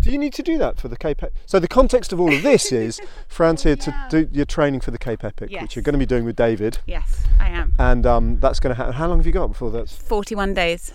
Do 0.00 0.10
you 0.10 0.18
need 0.18 0.32
to 0.34 0.42
do 0.42 0.58
that 0.58 0.80
for 0.80 0.88
the 0.88 0.96
Cape? 0.96 1.22
Epic? 1.22 1.32
So 1.46 1.60
the 1.60 1.68
context 1.68 2.12
of 2.12 2.20
all 2.20 2.34
of 2.34 2.42
this 2.42 2.72
is 2.72 3.00
Fran's 3.28 3.62
here 3.62 3.76
yeah. 3.86 4.08
to 4.08 4.24
do 4.24 4.28
your 4.32 4.44
training 4.46 4.80
for 4.80 4.90
the 4.90 4.98
Cape 4.98 5.22
Epic, 5.22 5.50
which 5.50 5.52
Yes. 5.52 5.76
you're 5.76 5.82
going 5.84 5.92
to 5.92 5.98
be 5.98 6.06
doing 6.06 6.24
with 6.24 6.36
David, 6.36 6.78
Yes, 6.86 7.22
I 7.38 7.50
am. 7.50 7.74
and 7.78 8.04
um, 8.06 8.40
that's 8.40 8.58
going 8.60 8.74
to 8.74 8.76
happen. 8.76 8.94
How 8.94 9.06
long 9.06 9.18
have 9.18 9.26
you 9.26 9.32
got 9.32 9.46
before 9.48 9.70
that's? 9.70 9.94
41 9.94 10.52
days. 10.54 10.92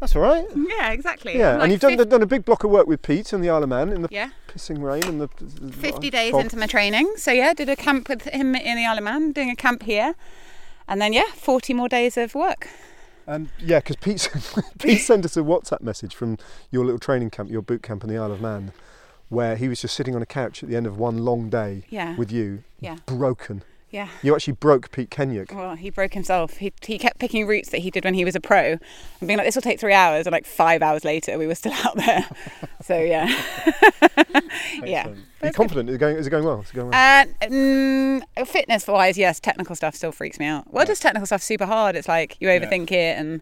That's 0.00 0.14
all 0.14 0.22
right. 0.22 0.46
Yeah, 0.54 0.92
exactly. 0.92 1.36
Yeah, 1.36 1.54
Like 1.54 1.62
and 1.64 1.72
you've 1.72 1.80
done, 1.80 1.98
fif- 1.98 2.08
done 2.08 2.22
a 2.22 2.26
big 2.26 2.44
block 2.44 2.62
of 2.62 2.70
work 2.70 2.86
with 2.86 3.02
Pete 3.02 3.32
and 3.32 3.42
the 3.42 3.50
Isle 3.50 3.64
of 3.64 3.68
Man 3.68 3.88
in 3.88 4.02
the 4.02 4.08
Yeah, 4.12 4.30
pissing 4.46 4.80
rain 4.80 5.02
and 5.04 5.20
the 5.20 5.28
50 5.72 6.08
days 6.10 6.30
fog. 6.32 6.42
into 6.42 6.56
my 6.56 6.66
training. 6.68 7.12
So 7.16 7.32
yeah, 7.32 7.52
did 7.52 7.68
a 7.68 7.74
camp 7.76 8.08
with 8.08 8.22
him 8.22 8.54
in 8.54 8.76
the 8.76 8.84
Isle 8.86 8.98
of 8.98 9.04
Man, 9.04 9.32
doing 9.32 9.50
a 9.50 9.56
camp 9.56 9.82
here. 9.82 10.14
And 10.86 11.00
then 11.02 11.12
yeah, 11.12 11.24
40 11.34 11.74
more 11.74 11.88
days 11.88 12.16
of 12.16 12.34
work. 12.36 12.68
And 13.26 13.48
yeah, 13.58 13.80
because 13.80 13.96
Pete, 13.96 14.30
Pete 14.78 15.00
sent 15.00 15.24
us 15.24 15.36
a 15.36 15.40
WhatsApp 15.40 15.80
message 15.82 16.14
from 16.14 16.38
your 16.70 16.84
little 16.84 17.00
training 17.00 17.30
camp, 17.30 17.50
your 17.50 17.60
boot 17.62 17.82
camp 17.82 18.04
in 18.04 18.08
the 18.08 18.16
Isle 18.18 18.32
of 18.32 18.40
Man, 18.40 18.72
where 19.28 19.56
he 19.56 19.68
was 19.68 19.80
just 19.80 19.94
sitting 19.96 20.14
on 20.14 20.22
a 20.22 20.26
couch 20.26 20.62
at 20.62 20.68
the 20.68 20.76
end 20.76 20.86
of 20.86 20.96
one 20.96 21.18
long 21.18 21.50
day 21.50 21.82
Yeah. 21.90 22.16
with 22.16 22.30
you, 22.30 22.62
Yeah. 22.80 22.98
broken. 23.06 23.64
Yeah. 23.90 24.08
You 24.22 24.34
actually 24.34 24.52
broke 24.54 24.90
Pete 24.92 25.10
Kennaugh. 25.10 25.46
Well, 25.54 25.74
he 25.74 25.88
broke 25.90 26.12
himself. 26.12 26.58
He, 26.58 26.72
he 26.84 26.98
kept 26.98 27.18
picking 27.18 27.46
routes 27.46 27.70
that 27.70 27.78
he 27.78 27.90
did 27.90 28.04
when 28.04 28.12
he 28.14 28.24
was 28.24 28.36
a 28.36 28.40
pro 28.40 28.72
and 28.72 29.26
being 29.26 29.38
like, 29.38 29.46
this 29.46 29.54
will 29.54 29.62
take 29.62 29.80
three 29.80 29.94
hours. 29.94 30.26
And 30.26 30.32
like 30.32 30.44
five 30.46 30.82
hours 30.82 31.04
later, 31.04 31.38
we 31.38 31.46
were 31.46 31.54
still 31.54 31.72
out 31.72 31.96
there. 31.96 32.28
so, 32.82 32.98
yeah. 33.00 33.26
yeah. 34.84 35.08
Are 35.40 35.46
you 35.46 35.52
confident? 35.52 35.88
Is 35.88 35.96
it 35.96 35.98
going, 35.98 36.16
is 36.16 36.26
it 36.26 36.30
going 36.30 36.44
well? 36.44 36.60
Is 36.60 36.70
it 36.70 36.74
going 36.74 36.90
well? 36.90 37.22
Uh, 37.42 37.46
mm, 37.46 38.46
fitness 38.46 38.86
wise, 38.86 39.16
yes. 39.16 39.40
Technical 39.40 39.74
stuff 39.76 39.94
still 39.94 40.12
freaks 40.12 40.38
me 40.38 40.46
out. 40.46 40.72
Well, 40.72 40.84
just 40.86 41.02
technical 41.02 41.26
stuff 41.26 41.42
super 41.42 41.66
hard. 41.66 41.96
It's 41.96 42.08
like 42.08 42.36
you 42.40 42.48
overthink 42.48 42.90
it 42.92 43.18
and 43.18 43.40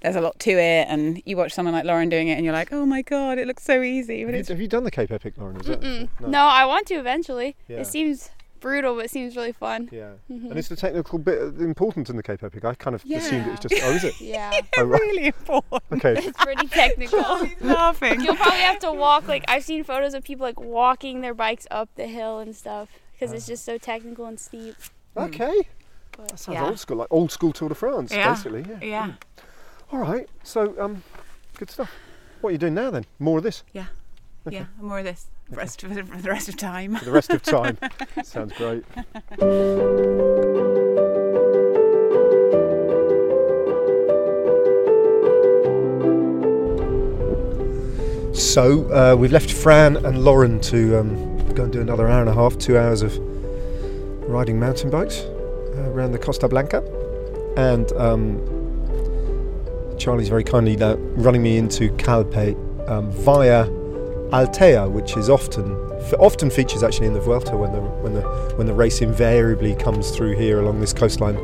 there's 0.00 0.16
a 0.16 0.20
lot 0.20 0.38
to 0.40 0.50
it. 0.52 0.86
And 0.88 1.20
you 1.26 1.36
watch 1.36 1.52
someone 1.54 1.74
like 1.74 1.84
Lauren 1.84 2.08
doing 2.08 2.28
it 2.28 2.34
and 2.34 2.44
you're 2.44 2.54
like, 2.54 2.72
oh 2.72 2.86
my 2.86 3.02
God, 3.02 3.38
it 3.38 3.46
looks 3.46 3.64
so 3.64 3.82
easy. 3.82 4.24
But 4.24 4.34
have, 4.34 4.40
it's 4.40 4.48
you, 4.48 4.54
have 4.54 4.60
you 4.62 4.68
done 4.68 4.84
the 4.84 4.90
Cape 4.90 5.10
Epic, 5.10 5.34
Lauren? 5.38 5.56
Is 5.60 5.66
that- 5.66 5.80
Mm. 5.80 6.08
No, 6.20 6.40
I 6.42 6.64
want 6.66 6.86
to 6.88 6.94
eventually. 6.94 7.56
Yeah. 7.68 7.78
It 7.78 7.86
seems 7.86 8.30
brutal, 8.60 8.94
but 8.96 9.06
it 9.06 9.10
seems 9.10 9.36
really 9.36 9.52
fun. 9.52 9.88
Yeah. 9.92 10.12
Mm-hmm. 10.30 10.46
And 10.50 10.58
is 10.58 10.68
the 10.68 10.76
technical 10.76 11.18
bit 11.18 11.38
important 11.60 12.10
in 12.10 12.16
the 12.16 12.22
Cape 12.22 12.42
Epic? 12.42 12.64
I 12.64 12.74
kind 12.74 12.94
of 12.94 13.04
assumed 13.04 13.46
it 13.46 13.50
was 13.50 13.60
just. 13.60 13.74
Oh, 13.82 13.90
is 13.92 14.04
it? 14.04 14.20
Yeah, 14.20 14.50
Oh, 14.78 14.84
right. 14.84 15.00
really 15.00 15.26
important. 15.28 15.82
Okay. 15.92 16.14
it's 16.26 16.42
pretty 16.42 16.66
technical. 16.68 17.44
He's 17.44 17.60
laughing. 17.60 18.20
You'll 18.20 18.36
probably 18.36 18.60
have 18.60 18.78
to 18.80 18.92
walk. 18.92 19.28
Like 19.28 19.44
I've 19.48 19.64
seen 19.64 19.84
photos 19.84 20.14
of 20.14 20.24
people 20.24 20.44
like 20.44 20.58
walking 20.60 21.20
their 21.20 21.34
bikes 21.34 21.66
up 21.70 21.88
the 21.94 22.06
hill 22.06 22.38
and 22.40 22.54
stuff 22.54 22.88
because 23.12 23.32
it's 23.32 23.46
just 23.46 23.64
so 23.64 23.78
technical 23.78 24.26
and 24.26 24.38
steep. 24.38 24.76
Okay. 25.16 25.68
But 26.16 26.28
That 26.28 26.38
sounds 26.38 26.54
Yeah. 26.56 26.66
old 26.66 26.78
school, 26.78 26.96
like 26.98 27.08
old 27.10 27.30
school 27.32 27.52
Tour 27.52 27.68
de 27.68 27.74
France, 27.74 28.12
Yeah. 28.12 28.30
basically. 28.34 28.64
Yeah. 28.68 28.78
Yeah. 28.84 29.12
All 29.92 30.00
right. 30.00 30.28
So, 30.42 30.74
um, 30.80 31.02
good 31.58 31.70
stuff. 31.70 31.90
What 32.40 32.50
are 32.50 32.52
you 32.52 32.58
doing 32.58 32.74
now 32.74 32.90
then? 32.90 33.04
More 33.18 33.38
of 33.38 33.44
this 33.44 33.62
Yeah. 33.72 33.86
Yeah. 34.48 34.66
More 34.80 34.98
of 35.00 35.04
this 35.04 35.26
for 35.37 35.37
the 35.50 35.56
rest 35.56 35.82
of, 35.82 35.92
for 36.08 36.22
the 36.22 36.30
rest 36.30 36.48
of 36.48 36.56
time. 36.56 36.96
for 36.96 37.04
the 37.04 37.12
rest 37.12 37.30
of 37.30 37.42
time. 37.42 37.78
Sounds 38.22 38.52
great. 38.54 38.84
So 48.34 48.92
uh, 48.92 49.16
we've 49.16 49.32
left 49.32 49.50
Fran 49.50 49.96
and 49.96 50.24
Lauren 50.24 50.60
to 50.60 51.00
um, 51.00 51.54
go 51.54 51.64
and 51.64 51.72
do 51.72 51.80
another 51.80 52.08
hour 52.08 52.20
and 52.20 52.30
a 52.30 52.34
half, 52.34 52.56
two 52.58 52.78
hours 52.78 53.02
of 53.02 53.16
riding 54.28 54.60
mountain 54.60 54.90
bikes 54.90 55.20
uh, 55.20 55.90
around 55.90 56.12
the 56.12 56.18
Costa 56.18 56.46
Blanca, 56.48 56.82
and 57.56 57.90
um, 57.92 58.38
Charlie's 59.98 60.28
very 60.28 60.44
kindly 60.44 60.76
now 60.76 60.94
running 61.16 61.42
me 61.42 61.56
into 61.56 61.90
Calpe 61.96 62.56
um, 62.88 63.10
via 63.10 63.66
Altea, 64.30 64.90
which 64.90 65.16
is 65.16 65.30
often 65.30 65.74
often 66.18 66.50
features 66.50 66.82
actually 66.82 67.06
in 67.06 67.12
the 67.14 67.20
Vuelta 67.20 67.56
when 67.56 67.72
the 67.72 67.80
when 67.80 68.14
the 68.14 68.22
when 68.56 68.66
the 68.66 68.74
race 68.74 69.00
invariably 69.00 69.74
comes 69.74 70.10
through 70.10 70.36
here 70.36 70.60
along 70.60 70.80
this 70.80 70.92
coastline. 70.92 71.36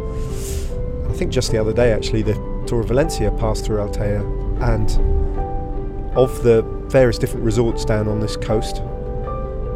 I 1.09 1.13
think 1.13 1.33
just 1.33 1.51
the 1.51 1.59
other 1.59 1.73
day 1.73 1.93
actually 1.93 2.23
the 2.23 2.35
Tour 2.67 2.81
of 2.81 2.89
Valencia 2.89 3.31
passed 3.33 3.65
through 3.65 3.79
Altea, 3.79 4.21
and 4.63 6.17
of 6.17 6.43
the 6.43 6.63
various 6.89 7.19
different 7.19 7.45
resorts 7.45 7.85
down 7.85 8.09
on 8.09 8.21
this 8.21 8.37
coast, 8.37 8.77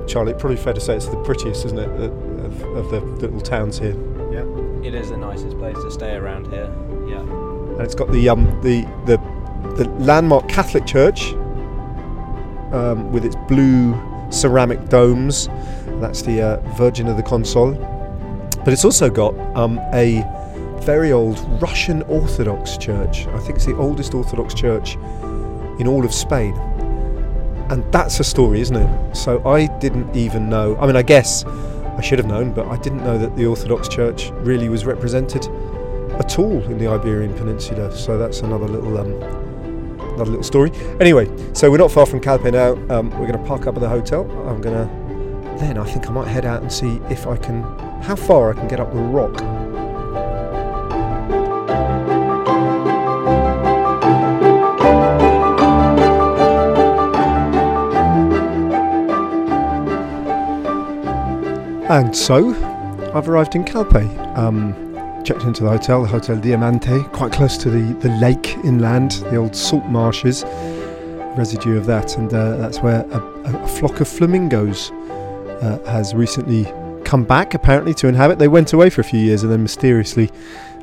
Charlie, 0.06 0.34
probably 0.34 0.56
fair 0.56 0.72
to 0.72 0.80
say 0.80 0.96
it's 0.96 1.06
the 1.06 1.16
prettiest, 1.22 1.64
isn't 1.66 1.78
it, 1.78 1.88
of, 1.88 2.62
of 2.62 2.90
the 2.90 3.00
little 3.00 3.40
towns 3.40 3.78
here. 3.78 3.96
Yeah. 4.32 4.44
It 4.86 4.94
is 4.94 5.10
the 5.10 5.16
nicest 5.16 5.58
place 5.58 5.76
to 5.76 5.90
stay 5.90 6.14
around 6.14 6.46
here. 6.52 6.72
Yeah. 7.08 7.20
and 7.20 7.80
it's 7.80 7.94
got 7.94 8.10
the 8.12 8.28
um 8.28 8.44
the 8.62 8.82
the 9.06 9.16
the 9.76 9.88
landmark 9.98 10.48
Catholic 10.48 10.86
church 10.86 11.32
um, 12.72 13.12
with 13.12 13.24
its 13.24 13.36
blue 13.48 13.94
ceramic 14.30 14.88
domes. 14.88 15.48
That's 16.00 16.22
the 16.22 16.42
uh, 16.42 16.60
Virgin 16.76 17.08
of 17.08 17.16
the 17.16 17.22
Console. 17.22 17.72
But 18.64 18.72
it's 18.72 18.84
also 18.84 19.08
got 19.08 19.34
um, 19.56 19.78
a 19.92 20.24
very 20.82 21.12
old 21.12 21.38
Russian 21.60 22.02
Orthodox 22.02 22.76
church. 22.76 23.26
I 23.28 23.38
think 23.38 23.56
it's 23.56 23.66
the 23.66 23.76
oldest 23.76 24.14
Orthodox 24.14 24.54
church 24.54 24.96
in 25.78 25.86
all 25.86 26.04
of 26.04 26.12
Spain. 26.12 26.54
And 27.70 27.90
that's 27.92 28.20
a 28.20 28.24
story, 28.24 28.60
isn't 28.60 28.76
it? 28.76 29.14
So 29.14 29.46
I 29.46 29.66
didn't 29.78 30.16
even 30.16 30.48
know. 30.48 30.76
I 30.78 30.86
mean, 30.86 30.96
I 30.96 31.02
guess 31.02 31.44
I 31.44 32.00
should 32.00 32.18
have 32.18 32.28
known, 32.28 32.52
but 32.52 32.66
I 32.68 32.76
didn't 32.78 33.04
know 33.04 33.18
that 33.18 33.36
the 33.36 33.46
Orthodox 33.46 33.88
Church 33.88 34.30
really 34.36 34.68
was 34.68 34.84
represented 34.86 35.44
at 36.18 36.38
all 36.38 36.62
in 36.64 36.78
the 36.78 36.86
Iberian 36.86 37.34
Peninsula. 37.34 37.94
So 37.94 38.16
that's 38.16 38.40
another 38.40 38.66
little 38.66 38.98
um, 38.98 39.47
another 40.18 40.30
little 40.30 40.44
story. 40.44 40.70
Anyway, 41.00 41.28
so 41.54 41.70
we're 41.70 41.78
not 41.78 41.92
far 41.92 42.06
from 42.06 42.20
Calpe 42.20 42.50
now. 42.52 42.72
Um, 42.90 43.10
we're 43.10 43.26
going 43.26 43.38
to 43.38 43.44
park 43.44 43.66
up 43.66 43.74
at 43.76 43.80
the 43.80 43.88
hotel. 43.88 44.22
I'm 44.48 44.60
going 44.60 44.74
to 44.74 45.08
then 45.58 45.76
I 45.76 45.84
think 45.84 46.08
I 46.08 46.12
might 46.12 46.28
head 46.28 46.44
out 46.44 46.62
and 46.62 46.72
see 46.72 47.00
if 47.10 47.26
I 47.26 47.36
can 47.36 47.62
how 48.02 48.14
far 48.14 48.50
I 48.50 48.54
can 48.54 48.68
get 48.68 48.78
up 48.78 48.92
the 48.92 49.00
rock. 49.00 49.40
And 61.90 62.14
so 62.14 62.50
I've 63.14 63.28
arrived 63.28 63.54
in 63.54 63.64
Calpe. 63.64 63.96
Um, 64.36 64.87
checked 65.28 65.44
into 65.44 65.62
the 65.62 65.68
hotel, 65.68 66.00
the 66.00 66.08
Hotel 66.08 66.40
Diamante, 66.40 67.02
quite 67.12 67.32
close 67.32 67.58
to 67.58 67.68
the, 67.68 67.92
the 68.00 68.08
lake 68.16 68.56
inland, 68.64 69.10
the 69.28 69.36
old 69.36 69.54
salt 69.54 69.84
marshes, 69.84 70.42
residue 71.36 71.76
of 71.76 71.84
that, 71.84 72.16
and 72.16 72.32
uh, 72.32 72.56
that's 72.56 72.78
where 72.78 73.02
a, 73.10 73.20
a, 73.44 73.68
flock 73.68 74.00
of 74.00 74.08
flamingos 74.08 74.90
uh, 74.90 75.78
has 75.84 76.14
recently 76.14 76.64
come 77.04 77.24
back, 77.24 77.52
apparently, 77.52 77.92
to 77.92 78.08
inhabit. 78.08 78.38
They 78.38 78.48
went 78.48 78.72
away 78.72 78.88
for 78.88 79.02
a 79.02 79.04
few 79.04 79.20
years 79.20 79.42
and 79.42 79.52
then 79.52 79.60
mysteriously 79.60 80.30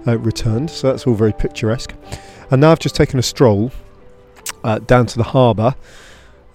uh, 0.05 0.19
returned, 0.19 0.69
so 0.69 0.91
that's 0.91 1.07
all 1.07 1.15
very 1.15 1.33
picturesque. 1.33 1.95
And 2.51 2.61
now 2.61 2.71
I've 2.71 2.77
just 2.77 2.95
taken 2.95 3.17
a 3.17 3.23
stroll 3.23 3.71
uh, 4.63 4.77
down 4.77 5.07
to 5.07 5.17
the 5.17 5.23
harbour. 5.23 5.73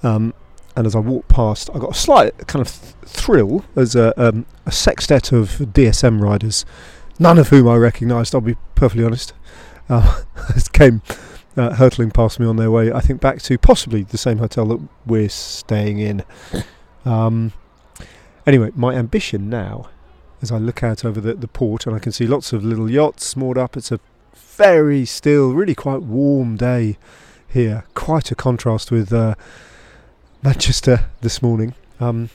Um, 0.04 0.32
and 0.76 0.86
as 0.86 0.94
I 0.94 1.00
walked 1.00 1.26
past, 1.26 1.70
I 1.74 1.80
got 1.80 1.90
a 1.90 1.98
slight 1.98 2.46
kind 2.46 2.64
of 2.64 2.70
th- 2.70 2.94
thrill 3.04 3.64
as 3.74 3.96
a, 3.96 4.14
um, 4.16 4.46
a 4.64 4.70
sextet 4.70 5.32
of 5.32 5.48
DSM 5.58 6.20
riders, 6.22 6.64
none 7.20 7.38
of 7.38 7.48
whom 7.48 7.68
I 7.68 7.76
recognised. 7.76 8.34
I'll 8.34 8.40
be 8.40 8.56
perfectly 8.74 9.04
honest. 9.04 9.32
Uh, 9.90 10.22
came 10.72 11.02
uh, 11.56 11.74
hurtling 11.74 12.12
past 12.12 12.38
me 12.38 12.46
on 12.46 12.54
their 12.54 12.70
way. 12.70 12.92
I 12.92 13.00
think 13.00 13.20
back 13.20 13.42
to 13.42 13.58
possibly 13.58 14.04
the 14.04 14.16
same 14.16 14.38
hotel 14.38 14.64
that 14.66 14.80
we're 15.04 15.28
staying 15.28 15.98
in. 15.98 16.22
Um, 17.04 17.52
anyway, 18.46 18.70
my 18.76 18.94
ambition 18.94 19.50
now, 19.50 19.88
as 20.42 20.52
I 20.52 20.58
look 20.58 20.84
out 20.84 21.04
over 21.04 21.20
the, 21.20 21.34
the 21.34 21.48
port 21.48 21.88
and 21.88 21.96
I 21.96 21.98
can 21.98 22.12
see 22.12 22.24
lots 22.24 22.52
of 22.52 22.64
little 22.64 22.88
yachts 22.88 23.36
moored 23.36 23.58
up. 23.58 23.76
It's 23.76 23.90
a 23.90 23.98
very 24.32 25.04
still, 25.04 25.54
really 25.54 25.74
quite 25.74 26.02
warm 26.02 26.56
day 26.56 26.96
here. 27.48 27.84
Quite 27.94 28.30
a 28.30 28.36
contrast 28.36 28.92
with. 28.92 29.12
Uh, 29.12 29.34
Manchester 30.42 31.10
this 31.20 31.42
morning. 31.42 31.74
Um, 32.00 32.30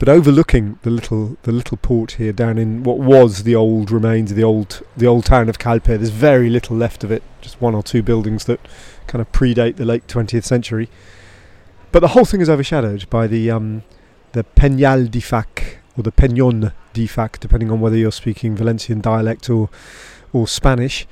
but 0.00 0.08
overlooking 0.08 0.78
the 0.80 0.90
little 0.90 1.36
the 1.42 1.52
little 1.52 1.76
port 1.76 2.12
here 2.12 2.32
down 2.32 2.56
in 2.56 2.82
what 2.82 2.98
was 2.98 3.42
the 3.42 3.54
old 3.54 3.90
remains 3.90 4.30
of 4.30 4.36
the 4.36 4.42
old 4.42 4.82
the 4.96 5.06
old 5.06 5.26
town 5.26 5.50
of 5.50 5.58
Calpe, 5.58 5.84
there's 5.84 6.08
very 6.08 6.48
little 6.48 6.74
left 6.74 7.04
of 7.04 7.12
it. 7.12 7.22
Just 7.42 7.60
one 7.60 7.74
or 7.74 7.82
two 7.82 8.02
buildings 8.02 8.46
that 8.46 8.60
kind 9.06 9.20
of 9.20 9.30
predate 9.30 9.76
the 9.76 9.84
late 9.84 10.06
20th 10.06 10.44
century. 10.44 10.88
But 11.92 12.00
the 12.00 12.08
whole 12.08 12.24
thing 12.24 12.40
is 12.40 12.48
overshadowed 12.48 13.10
by 13.10 13.26
the 13.26 13.50
um, 13.50 13.82
the 14.32 14.42
Penyal 14.42 15.10
d'Ifac 15.10 15.76
or 15.98 16.02
the 16.02 16.12
Peñón 16.12 16.72
de 16.94 17.06
Ifach, 17.06 17.38
depending 17.38 17.70
on 17.70 17.80
whether 17.80 17.96
you're 17.96 18.10
speaking 18.10 18.56
Valencian 18.56 19.02
dialect 19.02 19.50
or 19.50 19.68
or 20.32 20.48
Spanish. 20.48 21.06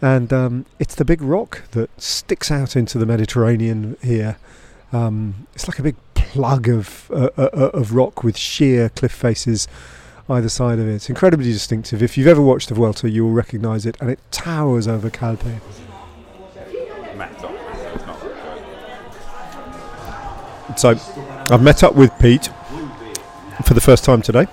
And 0.00 0.32
um, 0.32 0.64
it's 0.78 0.94
the 0.94 1.04
big 1.04 1.20
rock 1.22 1.68
that 1.72 1.90
sticks 2.00 2.52
out 2.52 2.76
into 2.76 2.98
the 2.98 3.06
Mediterranean 3.06 3.96
here. 4.00 4.36
Um, 4.92 5.46
it's 5.54 5.68
like 5.68 5.78
a 5.78 5.82
big 5.82 5.96
plug 6.14 6.68
of 6.68 7.10
uh, 7.10 7.28
uh, 7.36 7.48
uh, 7.52 7.70
of 7.74 7.94
rock 7.94 8.22
with 8.24 8.36
sheer 8.36 8.88
cliff 8.90 9.12
faces 9.12 9.68
either 10.28 10.48
side 10.48 10.78
of 10.78 10.86
it. 10.86 10.94
It's 10.94 11.08
incredibly 11.08 11.50
distinctive. 11.52 12.02
If 12.02 12.18
you've 12.18 12.26
ever 12.26 12.42
watched 12.42 12.68
the 12.68 12.74
Vuelta, 12.74 13.08
you 13.08 13.24
will 13.24 13.32
recognise 13.32 13.86
it, 13.86 13.96
and 14.00 14.10
it 14.10 14.18
towers 14.30 14.86
over 14.86 15.10
Calpe. 15.10 15.60
So, 20.76 20.90
I've 21.50 21.62
met 21.62 21.82
up 21.82 21.94
with 21.94 22.12
Pete 22.20 22.50
for 23.64 23.74
the 23.74 23.80
first 23.80 24.04
time 24.04 24.22
today 24.22 24.46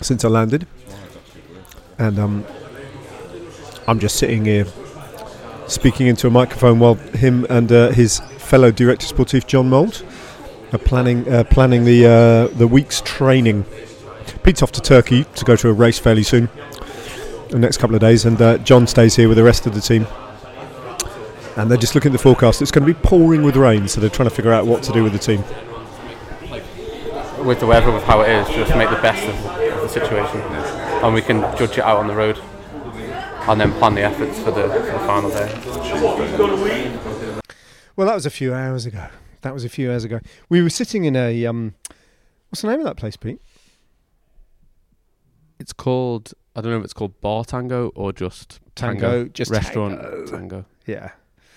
since 0.00 0.24
I 0.24 0.28
landed, 0.28 0.66
and 1.98 2.18
um, 2.18 2.44
I'm 3.86 4.00
just 4.00 4.16
sitting 4.16 4.46
here 4.46 4.66
speaking 5.68 6.08
into 6.08 6.26
a 6.26 6.30
microphone 6.30 6.78
while 6.78 6.94
him 6.94 7.46
and 7.48 7.70
uh, 7.70 7.90
his 7.90 8.20
fellow 8.44 8.70
director 8.70 9.06
sportif 9.06 9.46
John 9.46 9.68
Mould 9.68 10.04
are 10.72 10.78
planning 10.78 11.28
uh, 11.28 11.44
planning 11.44 11.84
the 11.84 12.06
uh, 12.06 12.56
the 12.56 12.66
week's 12.68 13.00
training. 13.00 13.64
Pete's 14.42 14.62
off 14.62 14.72
to 14.72 14.80
Turkey 14.80 15.24
to 15.36 15.44
go 15.44 15.56
to 15.56 15.68
a 15.68 15.72
race 15.72 15.98
fairly 15.98 16.22
soon, 16.22 16.48
the 17.50 17.58
next 17.58 17.78
couple 17.78 17.94
of 17.94 18.00
days, 18.00 18.24
and 18.24 18.40
uh, 18.40 18.58
John 18.58 18.86
stays 18.86 19.16
here 19.16 19.28
with 19.28 19.36
the 19.36 19.44
rest 19.44 19.66
of 19.66 19.74
the 19.74 19.80
team. 19.80 20.06
And 21.56 21.70
they're 21.70 21.78
just 21.78 21.94
looking 21.94 22.10
at 22.10 22.12
the 22.12 22.22
forecast. 22.22 22.60
It's 22.60 22.70
going 22.70 22.86
to 22.86 22.92
be 22.92 23.00
pouring 23.00 23.42
with 23.42 23.56
rain, 23.56 23.86
so 23.86 24.00
they're 24.00 24.10
trying 24.10 24.28
to 24.28 24.34
figure 24.34 24.52
out 24.52 24.66
what 24.66 24.82
to 24.84 24.92
do 24.92 25.04
with 25.04 25.12
the 25.12 25.18
team. 25.18 25.44
with 27.44 27.60
the 27.60 27.66
weather, 27.66 27.92
with 27.92 28.02
how 28.04 28.22
it 28.22 28.28
is, 28.28 28.48
just 28.48 28.74
make 28.76 28.90
the 28.90 28.96
best 28.96 29.26
of, 29.28 29.34
of 29.34 29.82
the 29.82 29.88
situation, 29.88 30.40
and 30.40 31.14
we 31.14 31.22
can 31.22 31.40
judge 31.56 31.78
it 31.78 31.84
out 31.84 31.98
on 31.98 32.08
the 32.08 32.14
road, 32.14 32.40
and 33.48 33.60
then 33.60 33.72
plan 33.74 33.94
the 33.94 34.02
efforts 34.02 34.38
for 34.38 34.50
the, 34.50 34.68
for 34.68 34.92
the 34.92 34.98
final 35.00 35.30
day. 35.30 37.13
Well, 37.96 38.06
that 38.06 38.14
was 38.14 38.26
a 38.26 38.30
few 38.30 38.52
hours 38.52 38.86
ago. 38.86 39.06
That 39.42 39.52
was 39.54 39.64
a 39.64 39.68
few 39.68 39.90
hours 39.90 40.04
ago. 40.04 40.20
We 40.48 40.62
were 40.62 40.70
sitting 40.70 41.04
in 41.04 41.16
a 41.16 41.46
um, 41.46 41.74
what's 42.48 42.62
the 42.62 42.68
name 42.68 42.80
of 42.80 42.86
that 42.86 42.96
place, 42.96 43.16
Pete? 43.16 43.40
It's 45.58 45.72
called 45.72 46.32
I 46.56 46.60
don't 46.60 46.72
know 46.72 46.78
if 46.78 46.84
it's 46.84 46.92
called 46.92 47.20
Bar 47.20 47.44
Tango 47.44 47.90
or 47.94 48.12
just 48.12 48.60
Tango, 48.74 49.26
just 49.26 49.50
Restaurant 49.50 50.00
Tango. 50.00 50.26
Tango. 50.26 50.64
Yeah. 50.86 51.10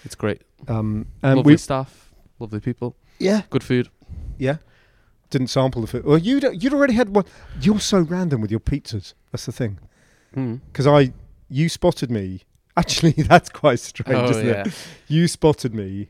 It's 0.03 0.15
great. 0.15 0.41
Um, 0.67 1.07
and 1.23 1.37
lovely 1.37 1.53
we 1.53 1.57
staff, 1.57 2.13
lovely 2.39 2.59
people, 2.59 2.95
yeah 3.19 3.41
good 3.49 3.63
food. 3.63 3.89
yeah 4.37 4.57
didn't 5.29 5.47
sample 5.47 5.81
the 5.81 5.87
food. 5.87 6.05
Well, 6.05 6.17
you'd 6.17 6.43
you'd 6.61 6.73
already 6.73 6.93
had 6.93 7.09
one. 7.09 7.25
You're 7.59 7.79
so 7.79 7.99
random 7.99 8.41
with 8.41 8.51
your 8.51 8.59
pizzas. 8.59 9.13
That's 9.31 9.45
the 9.45 9.51
thing. 9.51 9.79
Mm. 10.35 10.61
Because 10.71 10.87
I 10.87 11.11
you 11.49 11.69
spotted 11.69 12.11
me. 12.11 12.41
Actually, 12.75 13.11
that's 13.17 13.49
quite 13.49 13.79
strange, 13.79 14.19
Oh 14.19 14.29
isn't 14.29 14.45
yeah, 14.45 14.63
it? 14.65 14.73
You 15.07 15.27
spotted 15.27 15.73
me. 15.73 16.09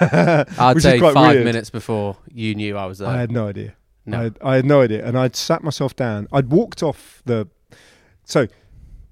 I'd 0.00 0.80
say 0.80 0.98
five 0.98 1.34
weird. 1.34 1.44
minutes 1.44 1.70
before 1.70 2.16
you 2.32 2.54
knew 2.54 2.76
I 2.76 2.86
was 2.86 2.98
there. 2.98 3.08
I 3.08 3.18
had 3.18 3.30
no 3.30 3.48
idea. 3.48 3.74
no, 4.06 4.18
I, 4.18 4.22
had, 4.22 4.38
I 4.42 4.56
had 4.56 4.64
no 4.64 4.80
idea, 4.80 5.04
and 5.06 5.18
I'd 5.18 5.36
sat 5.36 5.62
myself 5.62 5.94
down. 5.96 6.28
I'd 6.32 6.50
walked 6.50 6.82
off 6.82 7.22
the. 7.24 7.48
So, 8.24 8.46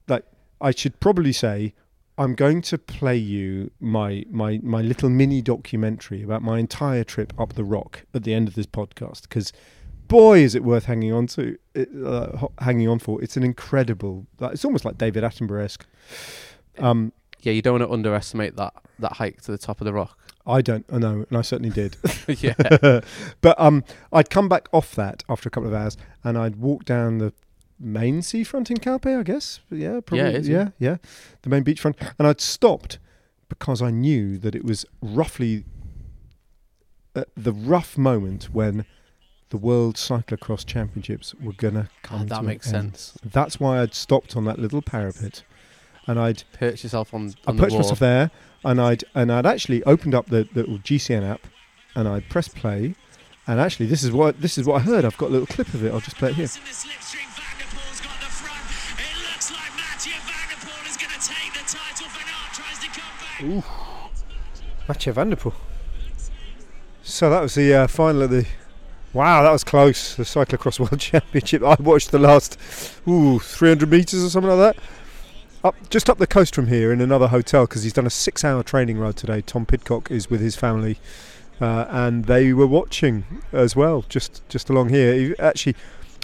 like, 0.09 0.25
I 0.61 0.71
should 0.71 0.99
probably 1.01 1.33
say, 1.33 1.75
I'm 2.19 2.35
going 2.35 2.63
to 2.63 2.79
play 2.79 3.17
you 3.17 3.71
my 3.81 4.25
my 4.31 4.61
my 4.63 4.83
little 4.83 5.09
mini 5.11 5.43
documentary 5.43 6.23
about 6.23 6.43
my 6.43 6.59
entire 6.59 7.05
trip 7.05 7.33
up 7.39 7.55
the 7.55 7.65
rock 7.65 8.05
at 8.15 8.25
the 8.25 8.35
end 8.35 8.49
of 8.49 8.55
this 8.55 8.67
podcast 8.67 9.23
because. 9.23 9.53
Boy, 10.09 10.39
is 10.39 10.55
it 10.55 10.63
worth 10.63 10.85
hanging 10.85 11.13
on 11.13 11.27
to, 11.27 11.59
it, 11.75 11.89
uh, 12.07 12.47
hanging 12.61 12.87
on 12.87 13.01
for. 13.01 13.21
It's 13.25 13.37
an 13.37 13.43
incredible. 13.43 14.25
Like, 14.39 14.53
it's 14.53 14.65
almost 14.65 14.85
like 14.85 14.97
David 14.99 15.25
Attenborough 15.25 15.65
esque. 15.65 15.85
Um, 16.79 17.13
yeah, 17.41 17.53
you 17.53 17.61
don't 17.61 17.81
want 17.81 17.83
to 17.83 17.93
underestimate 17.93 18.55
that 18.55 18.73
that 19.01 19.15
hike 19.15 19.43
to 19.43 19.51
the 19.51 19.59
top 19.59 19.81
of 19.81 19.85
the 19.85 19.93
rock. 19.93 20.17
I 20.47 20.63
don't 20.63 20.85
I 20.93 20.99
know, 20.99 21.27
and 21.29 21.37
I 21.37 21.43
certainly 21.43 21.71
did. 21.71 21.97
yeah, 22.29 23.01
but 23.41 23.61
um, 23.61 23.85
I'd 24.13 24.31
come 24.31 24.49
back 24.49 24.69
off 24.73 24.95
that 24.95 25.23
after 25.29 25.49
a 25.49 25.51
couple 25.51 25.69
of 25.69 25.75
hours, 25.75 25.97
and 26.23 26.39
I'd 26.39 26.57
walk 26.57 26.85
down 26.85 27.19
the 27.19 27.33
main 27.79 28.23
seafront 28.23 28.71
in 28.71 28.79
Calpe, 28.79 29.07
I 29.07 29.23
guess. 29.23 29.61
Yeah, 29.71 30.01
probably. 30.01 30.31
yeah, 30.31 30.39
yeah. 30.39 30.69
yeah, 30.79 30.97
the 31.43 31.51
main 31.51 31.65
beachfront, 31.65 31.97
and 32.19 32.27
I'd 32.27 32.41
stopped 32.41 32.99
because 33.49 33.81
I 33.83 33.91
knew 33.91 34.39
that 34.39 34.55
it 34.55 34.65
was 34.65 34.85
roughly 35.01 35.65
the 37.15 37.53
rough 37.53 37.97
moment 37.97 38.51
when 38.53 38.85
the 39.49 39.57
World 39.57 39.97
Cyclocross 39.97 40.67
Championships 40.67 41.35
were 41.35 41.53
gonna 41.53 41.89
come. 42.03 42.23
Ah, 42.23 42.25
that 42.25 42.35
to 42.35 42.41
an 42.41 42.47
makes 42.47 42.67
end. 42.73 42.97
sense. 42.97 43.19
That's 43.25 43.61
why 43.61 43.81
I'd 43.81 43.95
stopped 43.95 44.37
on 44.37 44.45
that 44.45 44.59
little 44.59 44.83
parapet, 44.83 45.45
and 46.07 46.19
I'd 46.19 46.43
Perch 46.53 46.83
yourself 46.83 47.15
on, 47.15 47.35
I 47.47 47.51
on 47.51 47.57
the 47.57 47.63
perched 47.63 47.77
myself 47.77 47.99
there, 47.99 48.31
and 48.67 48.81
I'd 48.81 49.05
and 49.15 49.33
I'd 49.33 49.47
actually 49.47 49.83
opened 49.85 50.15
up 50.15 50.27
the, 50.27 50.49
the 50.53 50.61
little 50.63 50.79
GCN 50.79 51.23
app, 51.23 51.47
and 51.95 52.09
I'd 52.09 52.29
press 52.29 52.49
play, 52.49 52.97
and 53.47 53.61
actually 53.61 53.87
this 53.87 54.03
is 54.03 54.11
what 54.11 54.41
this 54.41 54.59
is 54.59 54.67
what 54.67 54.83
I 54.83 54.85
heard. 54.85 55.05
I've 55.05 55.17
got 55.17 55.31
a 55.31 55.33
little 55.33 55.47
clip 55.47 55.73
of 55.73 55.85
it. 55.85 55.93
I'll 55.93 56.01
just 56.01 56.17
play 56.17 56.31
it 56.31 56.35
here. 56.35 56.47
The 56.47 56.53
slipstream 56.53 57.31
Van 57.37 57.59
Der 57.59 57.65
Poel's 57.65 58.01
got 58.01 58.19
the 58.19 58.27
front. 58.27 58.67
It 58.99 59.33
looks 59.33 59.53
like 59.53 59.73
Mathieu 59.77 60.19
Van 60.27 60.49
Der 60.51 60.67
Poel 60.67 60.91
is 60.91 60.97
going 60.97 61.15
to 61.15 61.29
take 61.29 61.53
the 61.53 61.65
title. 61.65 62.09
Van 62.09 62.27
Aert 62.27 62.53
tries 62.53 62.79
to 62.81 62.89
come 62.91 63.63
back. 63.63 64.89
Mathieu 64.89 65.13
Van 65.13 65.31
Der 65.31 65.37
Poel. 65.37 65.55
So 67.05 67.31
that 67.31 67.41
was 67.41 67.55
the 67.55 67.73
uh, 67.73 67.87
final 67.87 68.23
of 68.23 68.31
the. 68.31 68.47
Wow, 69.13 69.45
that 69.45 69.53
was 69.53 69.63
close. 69.63 70.17
The 70.17 70.25
cyclocross 70.25 70.81
world 70.81 70.99
championship. 71.01 71.63
I 71.63 71.77
watched 71.79 72.11
the 72.11 72.19
last, 72.19 72.59
ooh, 73.09 73.39
300 73.39 73.89
meters 73.89 74.23
or 74.25 74.29
something 74.29 74.51
like 74.51 74.77
that. 74.77 74.83
Up 75.67 75.75
just 75.91 76.09
up 76.09 76.19
the 76.19 76.27
coast 76.29 76.55
from 76.55 76.69
here 76.69 76.93
in 76.93 77.01
another 77.01 77.27
hotel 77.27 77.65
because 77.67 77.83
he's 77.83 77.93
done 77.93 78.07
a 78.07 78.11
six-hour 78.11 78.63
training 78.63 78.99
ride 78.99 79.17
today. 79.17 79.41
Tom 79.41 79.67
Pidcock 79.67 80.11
is 80.13 80.31
with 80.31 80.41
his 80.41 80.55
family, 80.55 80.99
uh, 81.61 81.87
and 81.89 82.27
they 82.27 82.53
were 82.53 82.69
watching 82.69 83.25
as 83.53 83.75
well, 83.75 84.05
just 84.09 84.49
just 84.49 84.71
along 84.71 84.91
here. 84.91 85.15
He- 85.15 85.39
Actually, 85.41 85.75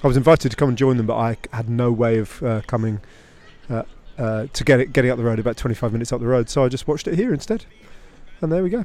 I 0.04 0.06
was 0.06 0.16
invited 0.16 0.50
to 0.50 0.56
come 0.56 0.68
and 0.68 0.78
join 0.78 0.96
them, 0.96 1.06
but 1.06 1.16
I 1.16 1.38
had 1.52 1.68
no 1.68 1.90
way 1.90 2.18
of 2.18 2.40
uh, 2.42 2.60
coming 2.68 3.00
uh, 3.68 3.82
uh, 4.16 4.46
to 4.52 4.62
get 4.64 4.78
it 4.78 4.92
getting 4.92 5.10
up 5.10 5.16
the 5.18 5.24
road 5.24 5.40
about 5.40 5.56
25 5.56 5.92
minutes 5.92 6.12
up 6.12 6.20
the 6.20 6.26
road. 6.26 6.48
So 6.48 6.62
I 6.64 6.68
just 6.68 6.86
watched 6.86 7.08
it 7.08 7.16
here 7.16 7.34
instead, 7.34 7.64
and 8.42 8.52
there 8.52 8.62
we 8.62 8.70
go. 8.70 8.84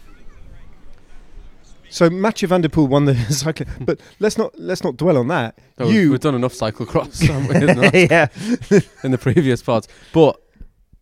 So 1.89 2.09
Mathieu 2.09 2.47
Van 2.47 2.61
Der 2.61 2.67
Poel 2.69 2.89
won 2.89 3.05
the 3.05 3.15
cycle, 3.29 3.67
but 3.81 3.99
let's 4.19 4.39
not 4.39 4.57
let's 4.59 4.83
not 4.83 4.97
dwell 4.97 5.17
on 5.17 5.27
that. 5.27 5.59
Oh, 5.77 5.85
we've- 5.85 5.97
you, 5.99 6.11
we've 6.11 6.19
done 6.19 6.33
enough 6.33 6.53
cyclocross 6.53 7.21
haven't 7.27 7.47
we, 7.47 7.55
in, 7.69 7.77
the, 7.77 8.07
yeah, 8.09 8.79
in 9.03 9.11
the 9.11 9.19
previous 9.19 9.61
parts, 9.61 9.87
but 10.13 10.41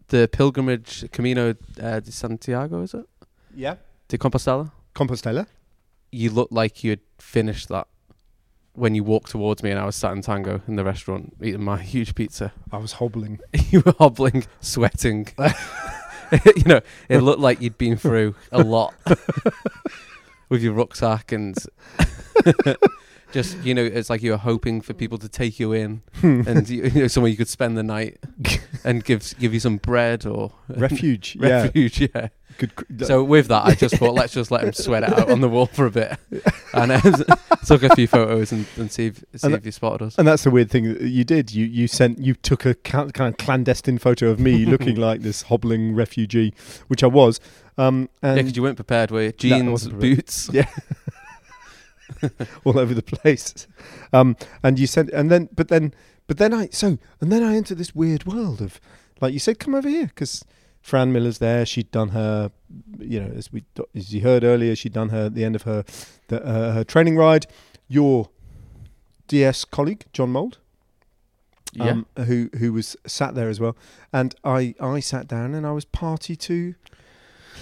the 0.07 0.27
pilgrimage 0.27 1.09
Camino 1.11 1.55
uh, 1.81 1.99
de 1.99 2.11
Santiago 2.11 2.81
is 2.81 2.93
it 2.93 3.05
yeah, 3.55 3.75
de 4.09 4.17
Compostela? 4.17 4.71
Compostela. 4.93 5.47
You 6.11 6.29
looked 6.29 6.51
like 6.51 6.83
you 6.83 6.91
had 6.91 6.99
finished 7.17 7.69
that 7.69 7.87
when 8.73 8.93
you 8.93 9.03
walked 9.03 9.31
towards 9.31 9.63
me, 9.63 9.71
and 9.71 9.79
I 9.79 9.85
was 9.85 9.95
sat 9.95 10.11
in 10.11 10.21
Tango 10.21 10.61
in 10.67 10.75
the 10.75 10.83
restaurant 10.83 11.35
eating 11.41 11.63
my 11.63 11.77
huge 11.81 12.15
pizza. 12.15 12.51
I 12.71 12.77
was 12.77 12.93
hobbling. 12.93 13.39
you 13.69 13.81
were 13.85 13.95
hobbling, 13.97 14.45
sweating. 14.59 15.27
you 16.55 16.63
know, 16.65 16.81
it 17.07 17.19
looked 17.19 17.39
like 17.39 17.61
you'd 17.61 17.77
been 17.77 17.97
through 17.97 18.35
a 18.51 18.61
lot 18.61 18.93
with 20.49 20.61
your 20.61 20.73
rucksack 20.73 21.31
and 21.31 21.55
just 23.35 23.57
you 23.63 23.73
know, 23.75 23.83
it's 23.83 24.09
like 24.09 24.23
you 24.23 24.31
were 24.31 24.37
hoping 24.51 24.81
for 24.81 24.93
people 24.93 25.17
to 25.19 25.29
take 25.29 25.59
you 25.59 25.73
in 25.73 26.01
and 26.23 26.67
you, 26.69 26.83
you 26.85 27.01
know 27.01 27.07
somewhere 27.07 27.29
you 27.29 27.37
could 27.37 27.47
spend 27.49 27.77
the 27.77 27.83
night 27.83 28.17
and 28.83 29.03
give 29.03 29.19
give 29.39 29.53
you 29.53 29.59
some 29.59 29.77
bread 29.77 30.25
or 30.25 30.51
Refuge. 30.69 31.35
refuge. 31.39 32.01
Yeah. 32.01 32.29
good. 32.57 32.73
cr- 32.75 32.85
So 33.03 33.23
with 33.23 33.47
that, 33.49 33.65
I 33.65 33.75
just 33.75 33.95
thought 33.97 34.13
let's 34.15 34.33
just 34.33 34.49
let 34.51 34.63
him 34.63 34.73
sweat 34.73 35.03
it 35.03 35.13
out 35.13 35.29
on 35.29 35.41
the 35.41 35.49
wall 35.49 35.65
for 35.67 35.85
a 35.85 35.91
bit, 35.91 36.17
and 36.73 36.91
uh, 36.93 37.01
took 37.65 37.83
a 37.83 37.93
few 37.95 38.07
photos 38.07 38.51
and, 38.53 38.65
and 38.77 38.89
see 38.91 39.07
if 39.07 39.17
see 39.35 39.47
And 39.47 39.55
if 39.55 39.65
you 39.65 39.71
spotted 39.71 40.05
us. 40.05 40.17
and 40.17 40.25
that's 40.27 40.43
the 40.45 40.51
weird 40.51 40.71
thing 40.71 40.85
that 40.93 41.01
you 41.01 41.23
did. 41.25 41.53
You 41.53 41.65
you 41.65 41.87
sent 41.87 42.19
you 42.19 42.33
took 42.35 42.65
a 42.65 42.73
kind 42.75 43.11
of 43.19 43.37
clandestine 43.37 43.97
photo 43.97 44.29
of 44.29 44.39
me 44.39 44.65
looking 44.65 44.95
like 44.95 45.21
this 45.21 45.43
hobbling 45.43 45.93
refugee, 45.95 46.53
which 46.87 47.03
I 47.03 47.07
was. 47.07 47.39
Um, 47.77 48.07
Yeah, 48.23 48.35
and 48.35 48.47
'cause 48.47 48.55
you 48.55 48.63
weren't 48.63 48.77
prepared 48.77 49.11
with 49.11 49.43
No, 49.43 49.55
I 49.55 49.59
jeans, 49.59 49.83
prepared. 49.89 49.99
boots. 50.15 50.49
Yeah. 50.53 50.69
all 52.63 52.77
over 52.79 52.93
the 52.93 53.01
place. 53.01 53.67
Um, 54.13 54.35
and 54.63 54.77
you 54.79 54.87
said, 54.87 55.09
and 55.09 55.29
then, 55.31 55.49
but 55.55 55.67
then, 55.69 55.93
but 56.27 56.37
then 56.37 56.53
I, 56.53 56.69
so, 56.71 56.97
and 57.21 57.31
then 57.31 57.43
I 57.43 57.55
entered 57.55 57.77
this 57.77 57.93
weird 57.95 58.25
world 58.25 58.61
of, 58.61 58.79
like 59.21 59.33
you 59.33 59.39
said, 59.39 59.59
come 59.59 59.75
over 59.75 59.87
here 59.89 60.07
because 60.07 60.43
Fran 60.81 61.11
Miller's 61.13 61.37
there. 61.39 61.65
She'd 61.65 61.91
done 61.91 62.09
her, 62.09 62.51
you 62.99 63.19
know, 63.19 63.31
as 63.35 63.51
we, 63.51 63.63
as 63.95 64.13
you 64.13 64.21
heard 64.21 64.43
earlier, 64.43 64.75
she'd 64.75 64.93
done 64.93 65.09
her 65.09 65.29
the 65.29 65.43
end 65.43 65.55
of 65.55 65.63
her, 65.63 65.83
the, 66.27 66.45
uh, 66.45 66.73
her 66.73 66.83
training 66.83 67.17
ride. 67.17 67.47
Your 67.87 68.29
DS 69.27 69.65
colleague 69.65 70.05
John 70.13 70.31
Mould, 70.31 70.57
Yeah. 71.73 71.89
um, 71.89 72.05
who 72.25 72.49
who 72.57 72.73
was 72.73 72.95
sat 73.05 73.35
there 73.35 73.49
as 73.49 73.59
well, 73.59 73.75
and 74.13 74.33
I 74.43 74.75
I 74.79 74.99
sat 74.99 75.27
down 75.27 75.53
and 75.53 75.65
I 75.65 75.71
was 75.71 75.85
party 75.85 76.35
to. 76.35 76.75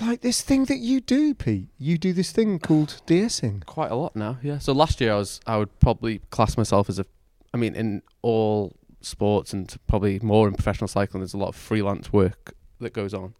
Like 0.01 0.21
this 0.21 0.41
thing 0.41 0.65
that 0.65 0.77
you 0.79 0.99
do, 1.01 1.33
Pete. 1.33 1.67
You 1.77 1.97
do 1.97 2.13
this 2.13 2.31
thing 2.31 2.59
called 2.59 3.01
DSing. 3.05 3.65
quite 3.65 3.91
a 3.91 3.95
lot 3.95 4.15
now. 4.15 4.37
Yeah. 4.41 4.57
So 4.59 4.73
last 4.73 4.99
year 4.99 5.13
I 5.13 5.17
was 5.17 5.39
I 5.45 5.57
would 5.57 5.79
probably 5.79 6.19
class 6.29 6.57
myself 6.57 6.89
as 6.89 6.99
a, 6.99 7.05
I 7.53 7.57
mean 7.57 7.75
in 7.75 8.01
all 8.21 8.73
sports 9.01 9.53
and 9.53 9.73
probably 9.87 10.19
more 10.19 10.47
in 10.47 10.55
professional 10.55 10.87
cycling. 10.87 11.21
There's 11.21 11.33
a 11.33 11.37
lot 11.37 11.49
of 11.49 11.55
freelance 11.55 12.11
work 12.11 12.55
that 12.79 12.93
goes 12.93 13.13
on. 13.13 13.35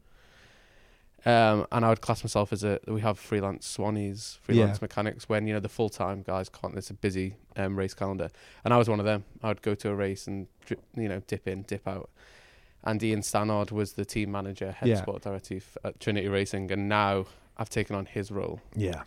Um, 1.25 1.65
and 1.71 1.85
I 1.85 1.89
would 1.89 2.01
class 2.01 2.21
myself 2.21 2.51
as 2.51 2.65
a 2.65 2.79
we 2.85 2.99
have 3.01 3.17
freelance 3.17 3.77
swannies, 3.77 4.39
freelance 4.39 4.77
Yeah. 4.77 4.81
mechanics. 4.81 5.29
When 5.29 5.47
you 5.47 5.53
know 5.53 5.61
the 5.61 5.69
full 5.69 5.89
time 5.89 6.21
guys 6.21 6.49
can't. 6.49 6.75
It's 6.77 6.89
a 6.89 6.93
busy 6.93 7.35
um, 7.55 7.77
race 7.79 7.93
calendar, 7.93 8.29
and 8.65 8.73
I 8.73 8.77
was 8.77 8.89
one 8.89 8.99
of 8.99 9.05
them. 9.05 9.23
I 9.41 9.47
would 9.47 9.61
go 9.61 9.73
to 9.73 9.89
a 9.89 9.95
race 9.95 10.27
and 10.27 10.47
you 10.95 11.07
know 11.09 11.21
dip 11.25 11.47
in, 11.47 11.61
dip 11.63 11.87
out. 11.87 12.09
And 12.83 13.01
Ian 13.01 13.21
Stannard 13.21 13.71
was 13.71 13.93
the 13.93 14.03
team 14.05 14.31
manager, 14.31 14.71
head 14.71 14.89
Yeah. 14.89 15.01
sport 15.01 15.21
director 15.23 15.55
f- 15.57 15.77
at 15.85 15.99
Trinity 15.99 16.27
Racing, 16.27 16.71
and 16.71 16.89
now 16.89 17.25
I've 17.57 17.69
taken 17.69 17.95
on 17.95 18.05
his 18.05 18.29
role 18.31 18.59
Yeah, 18.75 19.03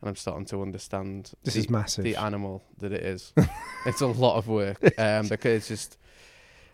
and 0.00 0.08
I'm 0.08 0.16
starting 0.16 0.46
to 0.46 0.62
understand 0.62 1.32
this 1.44 1.54
the, 1.54 1.60
is 1.60 1.68
massive. 1.70 2.04
the 2.04 2.16
animal 2.16 2.62
that 2.78 2.92
it 2.92 3.02
is. 3.02 3.32
it's 3.86 4.00
a 4.00 4.06
lot 4.06 4.36
of 4.38 4.48
work 4.48 4.78
um, 4.98 5.28
because 5.28 5.56
it's 5.58 5.68
just 5.68 5.98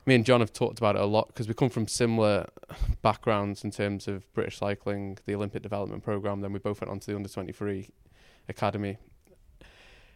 me 0.07 0.14
and 0.14 0.25
John 0.25 0.40
have 0.40 0.53
talked 0.53 0.79
about 0.79 0.95
it 0.97 1.01
a 1.03 1.07
lot 1.07 1.29
because 1.29 1.49
we 1.49 1.55
come 1.55 1.71
from 1.71 1.88
similar 1.88 2.47
backgrounds 3.03 3.64
in 3.64 3.71
terms 3.71 4.07
of 4.07 4.31
British 4.35 4.59
cycling, 4.59 5.19
the 5.27 5.35
Olympic 5.35 5.62
development 5.62 6.05
program. 6.05 6.40
Then 6.40 6.53
we 6.53 6.59
both 6.61 6.81
went 6.83 6.90
on 6.90 7.01
to 7.01 7.07
the 7.11 7.17
under 7.17 7.29
twenty 7.29 7.53
three 7.53 7.88
academy, 8.49 8.99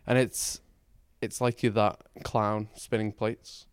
and 0.07 0.18
it's 0.18 0.61
it's 1.20 1.40
like 1.40 1.62
you're 1.62 1.72
that 1.72 2.01
clown 2.22 2.68
spinning 2.74 3.11
plates. 3.12 3.66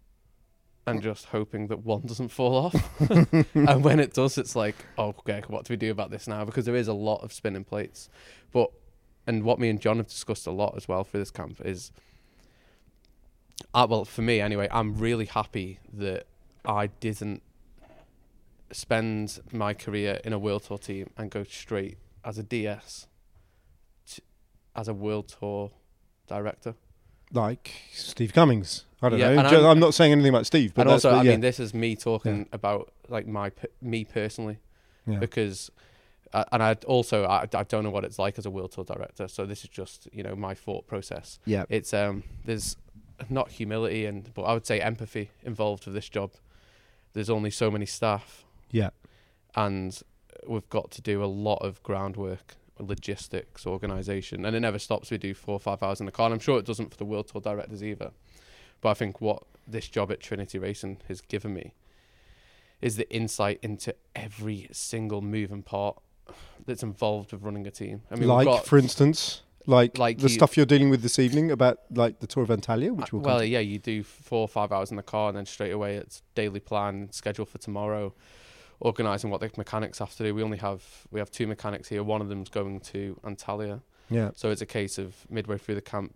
And 0.87 1.01
just 1.01 1.25
hoping 1.25 1.67
that 1.67 1.79
one 1.83 2.01
doesn't 2.01 2.27
fall 2.29 2.55
off, 2.55 2.75
and 3.55 3.83
when 3.83 3.99
it 3.99 4.13
does, 4.13 4.37
it's 4.37 4.55
like, 4.55 4.75
oh, 4.99 5.15
okay, 5.19 5.41
what 5.47 5.65
do 5.65 5.73
we 5.73 5.77
do 5.77 5.89
about 5.89 6.11
this 6.11 6.27
now? 6.27 6.45
Because 6.45 6.65
there 6.65 6.75
is 6.75 6.87
a 6.87 6.93
lot 6.93 7.23
of 7.23 7.33
spinning 7.33 7.63
plates, 7.63 8.07
but 8.51 8.69
and 9.27 9.43
what 9.43 9.57
me 9.59 9.69
and 9.69 9.81
John 9.81 9.97
have 9.97 10.07
discussed 10.07 10.45
a 10.45 10.51
lot 10.51 10.75
as 10.77 10.87
well 10.87 11.03
for 11.03 11.17
this 11.17 11.31
camp 11.31 11.59
is 11.65 11.91
Uh, 13.73 13.87
well, 13.89 14.05
for 14.05 14.21
me 14.21 14.39
anyway, 14.39 14.67
I'm 14.71 14.95
really 14.95 15.25
happy 15.25 15.79
that 15.93 16.27
I 16.65 16.87
didn't 16.87 17.41
spend 18.71 19.39
my 19.51 19.73
career 19.73 20.19
in 20.23 20.33
a 20.33 20.39
World 20.39 20.63
Tour 20.63 20.77
team 20.77 21.09
and 21.17 21.31
go 21.31 21.43
straight 21.43 21.97
as 22.23 22.37
a 22.37 22.43
DS 22.43 23.07
to, 24.11 24.21
as 24.75 24.87
a 24.87 24.93
World 24.93 25.29
Tour 25.29 25.71
director. 26.27 26.75
Like 27.31 27.71
Steve 27.91 28.33
Cummings. 28.33 28.85
I 29.05 29.09
don't 29.09 29.19
Yeah, 29.19 29.33
know. 29.35 29.41
I'm- 29.41 29.65
I'm, 29.65 29.79
not 29.79 29.93
saying 29.93 30.11
anything 30.11 30.29
about 30.33 30.45
Steve, 30.45 30.73
but 30.73 30.81
and 30.83 30.91
also, 30.91 31.11
but 31.11 31.19
I 31.19 31.23
mean, 31.23 31.41
this 31.41 31.59
is 31.59 31.73
me 31.73 31.95
talking 31.95 32.47
about 32.51 32.91
like 33.09 33.27
my 33.27 33.51
me 33.81 34.03
personally 34.05 34.57
Yeah. 35.07 35.19
because, 35.19 35.69
uh, 36.33 36.43
and 36.51 36.61
I 36.63 36.73
also 36.87 37.25
I, 37.25 37.47
I 37.53 37.63
don't 37.63 37.83
know 37.83 37.89
what 37.91 38.03
it's 38.03 38.17
like 38.19 38.37
as 38.37 38.45
a 38.45 38.49
World 38.49 38.71
Tour 38.71 38.83
director. 38.83 39.27
So 39.27 39.45
this 39.45 39.63
is 39.63 39.69
just 39.69 40.07
you 40.11 40.23
know 40.23 40.35
my 40.35 40.53
thought 40.53 40.87
process. 40.87 41.39
yeah. 41.45 41.65
It's 41.69 41.93
um 41.93 42.23
there's 42.45 42.75
not 43.29 43.51
humility 43.51 44.05
and 44.05 44.33
but 44.33 44.43
I 44.43 44.53
would 44.53 44.65
say 44.65 44.81
empathy 44.81 45.29
involved 45.43 45.85
with 45.85 45.95
this 45.95 46.09
job. 46.09 46.31
There's 47.13 47.29
only 47.29 47.49
so 47.51 47.71
many 47.71 47.85
staff 47.85 48.43
Yeah. 48.71 48.89
and 49.55 49.97
we've 50.47 50.67
got 50.69 50.91
to 50.91 51.01
do 51.01 51.23
a 51.23 51.25
lot 51.25 51.59
of 51.63 51.81
groundwork, 51.81 52.55
logistics, 52.77 53.65
organisation, 53.65 54.45
and 54.45 54.55
it 54.55 54.59
never 54.59 54.77
stops. 54.79 55.09
We 55.11 55.17
do 55.17 55.33
four 55.33 55.53
or 55.55 55.59
five 55.59 55.81
hours 55.81 55.99
in 56.01 56.05
the 56.07 56.11
car, 56.11 56.25
and 56.27 56.33
I'm 56.33 56.39
sure 56.39 56.59
it 56.59 56.65
doesn't 56.65 56.91
for 56.91 56.97
the 56.97 57.05
World 57.05 57.27
Tour 57.29 57.39
directors 57.41 57.81
either. 57.83 58.11
But 58.81 58.89
I 58.89 58.93
think 58.93 59.21
what 59.21 59.43
this 59.67 59.87
job 59.87 60.11
at 60.11 60.19
Trinity 60.19 60.59
Racing 60.59 60.97
has 61.07 61.21
given 61.21 61.53
me 61.53 61.73
is 62.81 62.97
the 62.97 63.09
insight 63.13 63.59
into 63.63 63.95
every 64.15 64.67
single 64.71 65.21
moving 65.21 65.63
part 65.63 65.97
that's 66.65 66.83
involved 66.83 67.31
with 67.31 67.41
running 67.41 67.65
a 67.65 67.71
team. 67.71 68.01
I 68.11 68.15
mean, 68.15 68.27
like, 68.27 68.45
got, 68.45 68.65
for 68.65 68.77
instance, 68.77 69.41
like, 69.65 69.97
Like 69.97 70.17
the 70.17 70.23
you- 70.23 70.29
stuff 70.29 70.55
you're 70.57 70.65
dealing 70.67 70.89
with 70.89 71.01
this 71.01 71.17
evening 71.17 71.49
about 71.51 71.79
like 71.91 72.19
the 72.19 72.27
Tour 72.27 72.43
of 72.43 72.49
Antalya, 72.49 72.95
which 72.95 73.07
Uh, 73.13 73.17
we'll 73.17 73.21
well, 73.21 73.43
yeah, 73.43 73.59
you 73.59 73.79
do 73.79 74.03
four 74.03 74.41
or 74.41 74.47
five 74.47 74.71
hours 74.71 74.91
in 74.91 74.97
the 74.97 75.03
car, 75.03 75.29
and 75.29 75.37
then 75.37 75.45
straight 75.45 75.71
away 75.71 75.95
it's 75.95 76.21
daily 76.35 76.59
plan, 76.59 77.11
schedule 77.11 77.45
for 77.45 77.57
tomorrow, 77.57 78.13
organising 78.79 79.29
what 79.31 79.41
the 79.41 79.49
mechanics 79.57 79.97
have 79.99 80.15
to 80.17 80.23
do. 80.23 80.35
We 80.35 80.43
only 80.43 80.57
have 80.59 80.83
we 81.11 81.19
have 81.19 81.31
two 81.31 81.47
mechanics 81.47 81.87
here. 81.89 82.03
One 82.03 82.21
of 82.21 82.29
them's 82.29 82.49
going 82.49 82.81
to 82.81 83.19
Antalya, 83.23 83.81
Yeah. 84.09 84.31
so 84.35 84.51
it's 84.51 84.61
a 84.61 84.65
case 84.67 84.97
of 84.99 85.25
midway 85.29 85.57
through 85.57 85.75
the 85.75 85.81
camp, 85.81 86.13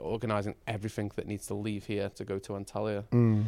organising 0.00 0.54
everything 0.66 1.10
that 1.16 1.26
needs 1.26 1.46
to 1.48 1.54
leave 1.54 1.86
here 1.86 2.08
to 2.10 2.24
go 2.24 2.38
to 2.38 2.52
Antalya, 2.52 3.04
Mm. 3.10 3.46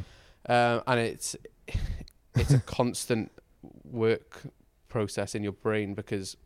um, 0.48 0.82
and 0.86 1.00
it's 1.00 1.36
it's 2.34 2.52
a 2.52 2.60
constant 2.60 3.32
work 3.84 4.42
process 4.88 5.34
in 5.34 5.42
your 5.42 5.52
brain 5.52 5.94
because 5.94 6.36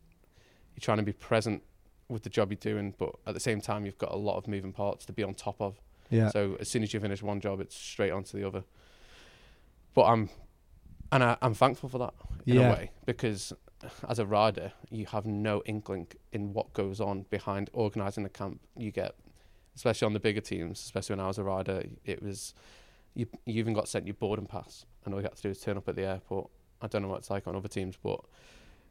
you're 0.75 0.81
trying 0.81 0.97
to 0.97 1.03
be 1.03 1.13
present 1.13 1.61
with 2.09 2.23
the 2.23 2.29
job 2.29 2.51
you're 2.51 2.57
doing, 2.57 2.93
but 2.97 3.13
at 3.27 3.33
the 3.33 3.39
same 3.39 3.61
time 3.61 3.85
you've 3.85 3.97
got 3.97 4.11
a 4.11 4.17
lot 4.17 4.37
of 4.37 4.47
moving 4.47 4.73
parts 4.73 5.05
to 5.05 5.13
be 5.13 5.23
on 5.23 5.33
top 5.33 5.61
of. 5.61 5.79
Yeah. 6.09 6.29
So 6.29 6.57
as 6.59 6.67
soon 6.69 6.83
as 6.83 6.93
you 6.93 6.99
finish 6.99 7.21
one 7.23 7.39
job, 7.39 7.61
it's 7.61 7.75
straight 7.75 8.11
on 8.11 8.23
to 8.25 8.35
the 8.37 8.45
other. 8.45 8.63
But 9.93 10.03
I'm, 10.05 10.29
and 11.11 11.23
I, 11.23 11.37
I'm 11.41 11.53
thankful 11.53 11.87
for 11.89 11.97
that 11.99 12.13
in 12.45 12.55
Yeah. 12.55 12.69
a 12.69 12.73
way 12.73 12.91
because 13.05 13.53
as 14.07 14.19
a 14.19 14.25
rider, 14.25 14.73
you 14.89 15.05
have 15.07 15.25
no 15.25 15.61
inkling 15.65 16.07
in 16.31 16.53
what 16.53 16.73
goes 16.73 16.99
on 16.99 17.23
behind 17.29 17.69
organising 17.73 18.23
the 18.23 18.29
camp. 18.29 18.59
You 18.77 18.91
get, 18.91 19.15
especially 19.75 20.05
on 20.05 20.13
the 20.13 20.19
bigger 20.19 20.41
teams, 20.41 20.79
especially 20.79 21.15
when 21.15 21.25
I 21.25 21.27
was 21.27 21.37
a 21.37 21.43
rider, 21.43 21.83
it 22.05 22.21
was 22.21 22.53
you. 23.13 23.27
You 23.45 23.59
even 23.59 23.73
got 23.73 23.87
sent 23.87 24.05
your 24.05 24.15
boarding 24.15 24.45
pass, 24.45 24.85
and 25.05 25.13
all 25.13 25.19
you 25.19 25.25
had 25.25 25.35
to 25.35 25.41
do 25.41 25.49
was 25.49 25.59
turn 25.59 25.77
up 25.77 25.87
at 25.87 25.95
the 25.95 26.05
airport. 26.05 26.49
I 26.81 26.87
don't 26.87 27.01
know 27.01 27.09
what 27.09 27.19
it's 27.19 27.29
like 27.29 27.47
on 27.47 27.55
other 27.55 27.67
teams, 27.67 27.97
but 28.01 28.21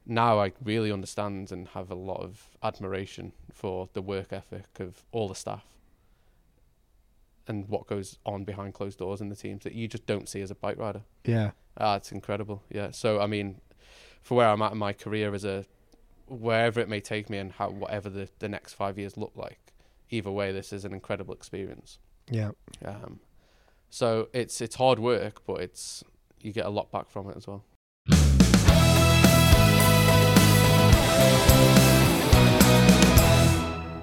now 0.07 0.41
I 0.41 0.53
really 0.65 0.93
understand 0.93 1.53
and 1.53 1.69
have 1.69 1.91
a 1.91 1.95
lot 1.95 2.21
of 2.23 2.49
admiration 2.63 3.33
for 3.53 3.89
the 3.93 4.03
work 4.03 4.33
ethic 4.33 4.79
of 4.79 5.05
all 5.13 5.29
the 5.29 5.35
staff 5.35 5.65
and 7.47 7.69
what 7.69 7.87
goes 7.87 8.19
on 8.25 8.45
behind 8.45 8.75
closed 8.75 8.99
doors 8.99 9.21
in 9.21 9.29
the 9.29 9.37
teams 9.37 9.65
that 9.65 9.75
you 9.75 9.89
just 9.89 10.07
don't 10.07 10.29
see 10.29 10.41
as 10.41 10.51
a 10.51 10.55
bike 10.55 10.79
rider. 10.79 11.03
Yeah. 11.25 11.51
Ah, 11.77 11.97
it's 11.97 12.13
incredible. 12.13 12.63
Yeah. 12.71 12.93
So 12.93 13.21
I 13.21 13.27
mean, 13.27 13.61
for 14.23 14.37
where 14.37 14.49
I'm 14.49 14.63
at 14.63 14.73
in 14.73 14.79
my 14.79 14.93
career 14.93 15.35
as 15.35 15.45
a 15.45 15.65
wherever 16.27 16.81
it 16.81 16.89
may 16.89 17.01
take 17.01 17.29
me 17.29 17.39
and 17.39 17.53
how 17.53 17.71
whatever 17.71 18.09
the, 18.09 18.29
the 18.39 18.49
next 18.49 18.75
five 18.75 18.99
years 18.99 19.17
look 19.17 19.33
like, 19.35 19.70
either 20.11 20.31
way, 20.31 20.53
this 20.53 20.73
is 20.73 20.85
an 20.85 20.93
incredible 20.93 21.35
experience. 21.35 21.99
Yeah. 22.31 22.51
Um, 22.85 23.21
so 23.89 24.29
it's 24.33 24.61
it's 24.61 24.77
hard 24.77 24.99
work, 24.99 25.43
but 25.47 25.61
it's 25.61 26.05
you 26.41 26.53
get 26.53 26.67
a 26.67 26.71
lot 26.71 26.91
back 26.91 27.09
from 27.11 27.29
it 27.31 27.37
as 27.37 27.47
well. 27.47 27.65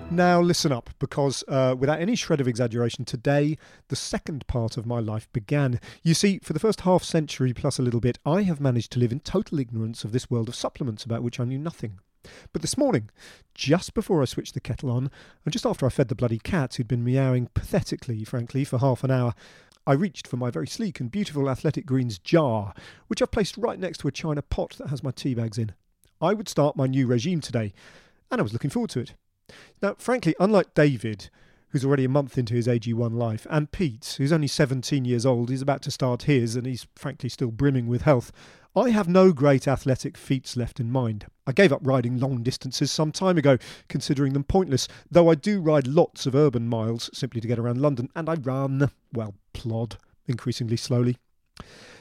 Now, 0.09 0.41
listen 0.41 0.71
up, 0.71 0.89
because 0.97 1.43
uh, 1.47 1.75
without 1.77 1.99
any 1.99 2.15
shred 2.15 2.41
of 2.41 2.47
exaggeration, 2.47 3.05
today 3.05 3.57
the 3.89 3.95
second 3.95 4.47
part 4.47 4.75
of 4.75 4.87
my 4.87 4.99
life 4.99 5.31
began. 5.31 5.79
You 6.01 6.15
see, 6.15 6.39
for 6.39 6.53
the 6.53 6.59
first 6.59 6.81
half 6.81 7.03
century 7.03 7.53
plus 7.53 7.77
a 7.77 7.83
little 7.83 7.99
bit, 7.99 8.17
I 8.25 8.41
have 8.43 8.59
managed 8.59 8.91
to 8.93 8.99
live 8.99 9.11
in 9.11 9.19
total 9.19 9.59
ignorance 9.59 10.03
of 10.03 10.13
this 10.13 10.27
world 10.27 10.49
of 10.49 10.55
supplements 10.55 11.03
about 11.03 11.21
which 11.21 11.39
I 11.39 11.43
knew 11.43 11.59
nothing. 11.59 11.99
But 12.53 12.61
this 12.61 12.77
morning, 12.77 13.09
just 13.53 13.93
before 13.93 14.21
I 14.21 14.25
switched 14.25 14.53
the 14.53 14.59
kettle 14.59 14.91
on, 14.91 15.11
and 15.45 15.51
just 15.51 15.65
after 15.65 15.85
I 15.85 15.89
fed 15.89 16.07
the 16.07 16.15
bloody 16.15 16.39
cat 16.39 16.75
who'd 16.75 16.87
been 16.87 17.03
meowing 17.03 17.49
pathetically, 17.53 18.23
frankly, 18.23 18.63
for 18.63 18.79
half 18.79 19.03
an 19.03 19.11
hour, 19.11 19.33
I 19.85 19.93
reached 19.93 20.27
for 20.27 20.35
my 20.35 20.51
very 20.51 20.67
sleek 20.67 20.99
and 20.99 21.09
beautiful 21.09 21.49
Athletic 21.49 21.85
Greens 21.85 22.19
jar, 22.19 22.73
which 23.07 23.21
I've 23.21 23.31
placed 23.31 23.55
right 23.55 23.79
next 23.79 23.99
to 23.99 24.07
a 24.09 24.11
china 24.11 24.41
pot 24.41 24.75
that 24.77 24.89
has 24.89 25.01
my 25.01 25.11
tea 25.11 25.33
bags 25.33 25.57
in. 25.57 25.71
I 26.19 26.33
would 26.33 26.49
start 26.49 26.75
my 26.75 26.87
new 26.87 27.07
regime 27.07 27.39
today, 27.39 27.73
and 28.29 28.41
I 28.41 28.43
was 28.43 28.51
looking 28.51 28.69
forward 28.69 28.89
to 28.91 28.99
it. 28.99 29.13
Now, 29.81 29.95
frankly, 29.97 30.35
unlike 30.39 30.73
David, 30.73 31.29
who's 31.69 31.85
already 31.85 32.05
a 32.05 32.09
month 32.09 32.37
into 32.37 32.53
his 32.53 32.67
AG1 32.67 33.13
life, 33.13 33.47
and 33.49 33.71
Pete, 33.71 34.15
who's 34.17 34.33
only 34.33 34.47
17 34.47 35.05
years 35.05 35.25
old, 35.25 35.49
he's 35.49 35.61
about 35.61 35.81
to 35.83 35.91
start 35.91 36.23
his, 36.23 36.55
and 36.55 36.65
he's 36.65 36.87
frankly 36.95 37.29
still 37.29 37.51
brimming 37.51 37.87
with 37.87 38.01
health, 38.01 38.31
I 38.77 38.91
have 38.91 39.07
no 39.07 39.33
great 39.33 39.67
athletic 39.67 40.15
feats 40.15 40.55
left 40.55 40.79
in 40.79 40.91
mind. 40.91 41.25
I 41.47 41.51
gave 41.51 41.73
up 41.73 41.79
riding 41.81 42.19
long 42.19 42.43
distances 42.43 42.91
some 42.91 43.11
time 43.11 43.35
ago, 43.35 43.57
considering 43.89 44.33
them 44.33 44.43
pointless, 44.43 44.87
though 45.09 45.31
I 45.31 45.33
do 45.33 45.59
ride 45.59 45.87
lots 45.87 46.27
of 46.27 46.35
urban 46.35 46.67
miles 46.67 47.09
simply 47.11 47.41
to 47.41 47.47
get 47.47 47.57
around 47.57 47.81
London, 47.81 48.07
and 48.15 48.29
I 48.29 48.35
run, 48.35 48.91
well, 49.11 49.33
plod, 49.53 49.97
increasingly 50.27 50.77
slowly. 50.77 51.17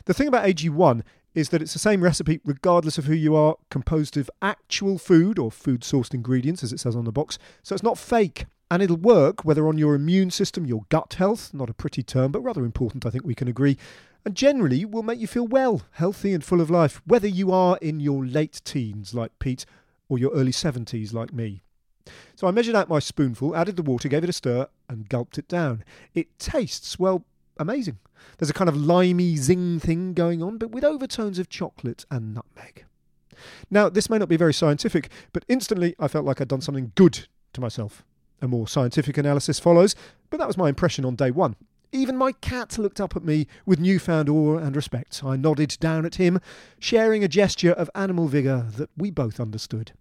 The 0.04 0.12
thing 0.12 0.28
about 0.28 0.44
AG1 0.44 1.00
is 1.34 1.48
that 1.48 1.62
it's 1.62 1.72
the 1.72 1.78
same 1.78 2.04
recipe 2.04 2.40
regardless 2.44 2.98
of 2.98 3.06
who 3.06 3.14
you 3.14 3.34
are, 3.34 3.56
composed 3.70 4.18
of 4.18 4.30
actual 4.42 4.98
food 4.98 5.38
or 5.38 5.50
food 5.50 5.80
sourced 5.80 6.12
ingredients, 6.12 6.62
as 6.62 6.74
it 6.74 6.80
says 6.80 6.94
on 6.94 7.06
the 7.06 7.12
box. 7.12 7.38
So 7.62 7.74
it's 7.74 7.82
not 7.82 7.96
fake. 7.96 8.44
And 8.70 8.82
it'll 8.82 8.96
work 8.96 9.44
whether 9.44 9.68
on 9.68 9.78
your 9.78 9.94
immune 9.94 10.30
system, 10.30 10.66
your 10.66 10.86
gut 10.88 11.14
health, 11.14 11.54
not 11.54 11.70
a 11.70 11.74
pretty 11.74 12.02
term, 12.02 12.32
but 12.32 12.40
rather 12.40 12.64
important, 12.64 13.06
I 13.06 13.10
think 13.10 13.24
we 13.24 13.34
can 13.34 13.46
agree, 13.46 13.78
and 14.24 14.34
generally 14.34 14.84
will 14.84 15.04
make 15.04 15.20
you 15.20 15.28
feel 15.28 15.46
well, 15.46 15.82
healthy, 15.92 16.32
and 16.34 16.42
full 16.42 16.60
of 16.60 16.68
life, 16.68 17.00
whether 17.06 17.28
you 17.28 17.52
are 17.52 17.78
in 17.80 18.00
your 18.00 18.26
late 18.26 18.60
teens 18.64 19.14
like 19.14 19.38
Pete 19.38 19.64
or 20.08 20.18
your 20.18 20.32
early 20.32 20.50
70s 20.50 21.12
like 21.12 21.32
me. 21.32 21.62
So 22.34 22.48
I 22.48 22.50
measured 22.50 22.74
out 22.74 22.88
my 22.88 22.98
spoonful, 22.98 23.54
added 23.54 23.76
the 23.76 23.82
water, 23.82 24.08
gave 24.08 24.24
it 24.24 24.30
a 24.30 24.32
stir, 24.32 24.66
and 24.88 25.08
gulped 25.08 25.38
it 25.38 25.46
down. 25.46 25.84
It 26.14 26.36
tastes, 26.38 26.98
well, 26.98 27.24
amazing. 27.58 27.98
There's 28.38 28.50
a 28.50 28.54
kind 28.54 28.68
of 28.68 28.76
limey 28.76 29.36
zing 29.36 29.78
thing 29.78 30.12
going 30.12 30.42
on, 30.42 30.58
but 30.58 30.70
with 30.70 30.84
overtones 30.84 31.38
of 31.38 31.48
chocolate 31.48 32.04
and 32.10 32.34
nutmeg. 32.34 32.84
Now, 33.70 33.88
this 33.88 34.10
may 34.10 34.18
not 34.18 34.28
be 34.28 34.36
very 34.36 34.54
scientific, 34.54 35.10
but 35.32 35.44
instantly 35.46 35.94
I 35.98 36.08
felt 36.08 36.24
like 36.24 36.40
I'd 36.40 36.48
done 36.48 36.60
something 36.60 36.92
good 36.96 37.28
to 37.52 37.60
myself. 37.60 38.04
A 38.42 38.48
more 38.48 38.68
scientific 38.68 39.16
analysis 39.16 39.58
follows, 39.58 39.94
but 40.30 40.38
that 40.38 40.46
was 40.46 40.56
my 40.56 40.68
impression 40.68 41.04
on 41.04 41.16
day 41.16 41.30
one. 41.30 41.56
Even 41.92 42.16
my 42.16 42.32
cat 42.32 42.78
looked 42.78 43.00
up 43.00 43.16
at 43.16 43.24
me 43.24 43.46
with 43.64 43.80
newfound 43.80 44.28
awe 44.28 44.58
and 44.58 44.76
respect. 44.76 45.22
I 45.24 45.36
nodded 45.36 45.76
down 45.80 46.04
at 46.04 46.16
him, 46.16 46.40
sharing 46.78 47.24
a 47.24 47.28
gesture 47.28 47.72
of 47.72 47.90
animal 47.94 48.26
vigour 48.26 48.66
that 48.76 48.90
we 48.96 49.10
both 49.10 49.40
understood. 49.40 49.92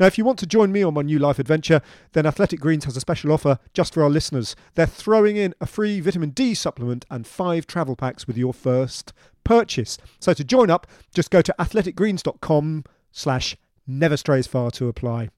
Now, 0.00 0.06
if 0.06 0.18
you 0.18 0.24
want 0.24 0.38
to 0.40 0.46
join 0.46 0.72
me 0.72 0.82
on 0.82 0.94
my 0.94 1.02
new 1.02 1.18
life 1.18 1.38
adventure, 1.38 1.80
then 2.12 2.26
Athletic 2.26 2.58
Greens 2.58 2.84
has 2.84 2.96
a 2.96 3.00
special 3.00 3.30
offer 3.30 3.58
just 3.74 3.94
for 3.94 4.02
our 4.02 4.10
listeners. 4.10 4.56
They're 4.74 4.86
throwing 4.86 5.36
in 5.36 5.54
a 5.60 5.66
free 5.66 6.00
vitamin 6.00 6.30
D 6.30 6.54
supplement 6.54 7.04
and 7.10 7.26
five 7.26 7.66
travel 7.66 7.94
packs 7.94 8.26
with 8.26 8.36
your 8.36 8.54
first 8.54 9.12
purchase. 9.44 9.98
So 10.18 10.34
to 10.34 10.42
join 10.42 10.70
up, 10.70 10.86
just 11.14 11.30
go 11.30 11.42
to 11.42 11.54
athleticgreens.com 11.58 12.84
slash 13.12 13.56
never 13.86 14.16
strays 14.16 14.46
far 14.46 14.70
to 14.72 14.88
apply. 14.88 15.28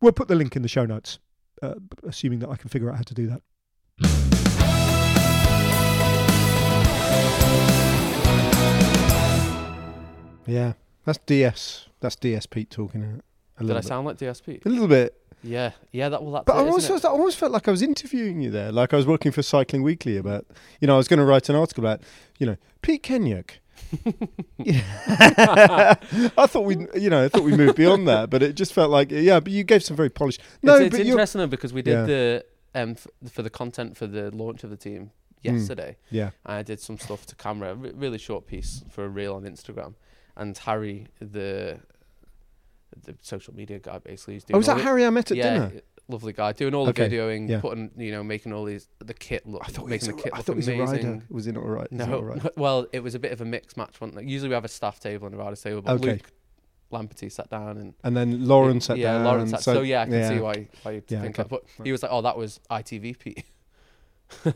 We'll 0.00 0.12
put 0.12 0.28
the 0.28 0.34
link 0.34 0.54
in 0.54 0.62
the 0.62 0.68
show 0.68 0.86
notes, 0.86 1.18
uh, 1.62 1.74
assuming 2.06 2.38
that 2.40 2.48
I 2.50 2.56
can 2.56 2.68
figure 2.68 2.90
out 2.90 2.96
how 2.96 3.02
to 3.02 3.14
do 3.14 3.26
that. 3.28 3.42
Yeah. 10.46 10.72
That's 11.04 11.18
DS. 11.26 11.86
That's 12.00 12.16
DS 12.16 12.46
Pete 12.46 12.70
talking. 12.70 13.02
isn't 13.02 13.16
it? 13.18 13.24
A 13.58 13.62
Did 13.62 13.70
I 13.72 13.74
bit. 13.80 13.84
sound 13.84 14.06
like 14.06 14.16
DSP? 14.18 14.64
A 14.64 14.68
little 14.68 14.88
bit. 14.88 15.16
Yeah, 15.42 15.72
yeah. 15.92 16.08
That 16.10 16.22
well, 16.22 16.32
that's 16.32 16.44
But 16.44 16.56
I 16.56 16.60
it, 16.60 16.66
almost, 16.66 16.84
isn't 16.84 16.96
it? 16.96 17.04
I 17.04 17.08
almost 17.10 17.38
felt 17.38 17.52
like 17.52 17.66
I 17.68 17.70
was 17.70 17.82
interviewing 17.82 18.40
you 18.40 18.50
there. 18.50 18.70
Like 18.72 18.92
I 18.92 18.96
was 18.96 19.06
working 19.06 19.32
for 19.32 19.42
Cycling 19.42 19.82
Weekly 19.82 20.16
about, 20.18 20.46
you 20.80 20.86
know, 20.86 20.94
I 20.94 20.96
was 20.98 21.08
going 21.08 21.18
to 21.18 21.24
write 21.24 21.48
an 21.48 21.56
article 21.56 21.82
about, 21.84 22.02
you 22.38 22.46
know, 22.46 22.56
Pete 22.82 23.02
Kennaugh. 23.02 23.44
I 24.60 26.46
thought 26.46 26.64
we, 26.64 26.86
you 26.94 27.10
know, 27.10 27.24
I 27.24 27.28
thought 27.28 27.42
we 27.42 27.56
moved 27.56 27.76
beyond 27.76 28.06
that, 28.08 28.30
but 28.30 28.42
it 28.42 28.54
just 28.54 28.72
felt 28.72 28.90
like, 28.90 29.10
yeah. 29.10 29.40
But 29.40 29.52
you 29.52 29.64
gave 29.64 29.82
some 29.82 29.96
very 29.96 30.10
polished. 30.10 30.40
No, 30.62 30.74
it's, 30.76 30.86
it's 30.86 30.96
but 30.98 31.06
interesting 31.06 31.40
though 31.40 31.46
because 31.46 31.72
we 31.72 31.82
did 31.82 31.92
Yeah. 31.92 32.04
the 32.04 32.44
um 32.74 32.90
f- 32.92 33.06
for 33.32 33.42
the 33.42 33.50
content 33.50 33.96
for 33.96 34.06
the 34.06 34.30
launch 34.30 34.64
of 34.64 34.70
the 34.70 34.76
team. 34.76 35.10
yesterday. 35.42 35.96
Yeah. 36.10 36.30
I 36.44 36.62
did 36.62 36.80
some 36.80 36.98
stuff 36.98 37.24
to 37.26 37.34
camera, 37.34 37.70
a 37.70 37.74
re- 37.74 37.92
really 37.94 38.18
short 38.18 38.46
piece 38.46 38.82
for 38.90 39.04
a 39.04 39.08
reel 39.08 39.34
on 39.34 39.42
Instagram, 39.44 39.94
and 40.36 40.56
Harry, 40.58 41.06
the 41.20 41.80
the 43.06 43.14
social 43.22 43.54
media 43.54 43.78
guy, 43.78 43.98
basically, 43.98 44.36
is 44.36 44.44
doing. 44.44 44.56
Oh, 44.56 44.58
was 44.58 44.66
that 44.66 44.80
Harry 44.80 45.06
I 45.06 45.10
met 45.10 45.30
at 45.30 45.36
yeah, 45.36 45.52
dinner? 45.54 45.72
Lovely 46.10 46.32
guy, 46.32 46.52
doing 46.52 46.74
all 46.74 46.84
the 46.84 46.90
Okay, 46.90 47.08
videoing, 47.08 47.48
yeah. 47.48 47.60
putting, 47.60 47.90
you 47.96 48.10
know, 48.10 48.22
making 48.24 48.52
all 48.52 48.64
these 48.64 48.88
the 48.98 49.14
kit 49.14 49.46
look, 49.46 49.62
I 49.64 49.70
thought 49.70 49.86
making 49.88 50.08
the 50.08 50.14
kit 50.14 50.32
I 50.34 50.38
look 50.38 50.46
thought 50.46 50.52
he 50.54 50.56
was 50.56 50.68
a 50.68 50.74
amazing. 50.74 51.10
rider. 51.12 51.22
Was 51.30 51.44
he 51.44 51.52
not 51.52 51.66
right? 51.66 51.90
No, 51.92 52.20
right? 52.20 52.42
well, 52.58 52.86
it 52.92 53.00
was 53.02 53.14
a 53.14 53.18
bit 53.18 53.32
of 53.32 53.40
a 53.40 53.44
mixed 53.44 53.76
match. 53.76 54.00
One 54.00 54.16
usually 54.26 54.48
we 54.48 54.54
have 54.54 54.64
a 54.64 54.68
staff 54.68 54.98
table 55.00 55.26
and 55.26 55.34
a 55.34 55.38
riders 55.38 55.62
table, 55.62 55.82
but 55.82 55.92
Okay. 55.94 56.12
Luke 56.12 56.30
Lamperti 56.92 57.30
sat 57.30 57.48
down 57.48 57.78
and 57.78 57.94
And 58.02 58.16
then 58.16 58.46
Lauren 58.48 58.80
sat 58.80 58.96
yeah, 58.98 59.12
down. 59.14 59.24
Lauren 59.24 59.46
sat. 59.46 59.62
So, 59.62 59.82
yeah, 59.82 60.02
I 60.02 60.06
can 60.06 60.28
see 60.28 60.40
why 60.40 60.68
why 60.82 60.90
you'd 60.92 61.04
Yeah, 61.08 61.20
think 61.22 61.38
okay. 61.38 61.42
that. 61.44 61.48
But 61.48 61.84
he 61.84 61.92
was 61.92 62.02
like, 62.02 62.10
"Oh, 62.12 62.22
that 62.22 62.36
was 62.36 62.58
ITV 62.68 63.18
Pete," 63.18 63.44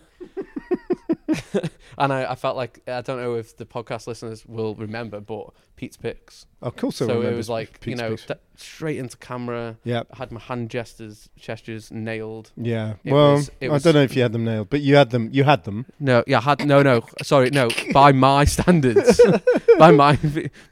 and 1.98 2.12
I, 2.12 2.32
I 2.32 2.34
felt 2.34 2.56
like 2.56 2.80
I 2.88 3.00
don't 3.00 3.18
know 3.20 3.34
if 3.34 3.56
the 3.56 3.64
podcast 3.66 4.06
listeners 4.06 4.44
will 4.46 4.74
remember, 4.74 5.20
but 5.20 5.50
Pete's 5.76 5.96
picks. 5.96 6.46
Of 6.60 6.76
course, 6.76 7.00
I 7.02 7.06
so 7.06 7.22
it 7.22 7.34
was 7.34 7.48
like 7.48 7.84
you 7.87 7.94
know 7.96 8.10
picks. 8.10 8.26
th- 8.26 8.38
straight 8.56 8.98
into 8.98 9.16
camera. 9.16 9.76
Yeah. 9.84 10.02
I 10.12 10.16
had 10.18 10.30
my 10.32 10.40
hand 10.40 10.70
gestures 10.70 11.28
gestures 11.37 11.90
nailed. 11.90 12.52
Yeah. 12.56 12.94
It 13.04 13.12
well, 13.12 13.34
was- 13.34 13.50
it 13.60 13.68
I 13.68 13.72
was- 13.72 13.82
don't 13.82 13.94
know 13.94 14.02
if 14.02 14.14
you 14.16 14.22
had 14.22 14.32
them 14.32 14.44
nailed, 14.44 14.70
but 14.70 14.80
you 14.80 14.96
had 14.96 15.10
them. 15.10 15.28
You 15.32 15.44
had 15.44 15.64
them. 15.64 15.87
No, 16.00 16.22
yeah, 16.26 16.38
I 16.38 16.42
had 16.42 16.66
no, 16.66 16.82
no. 16.82 17.02
Sorry, 17.22 17.50
no. 17.50 17.68
By 17.92 18.12
my 18.12 18.44
standards, 18.44 19.20
by 19.78 19.90
my 19.90 20.18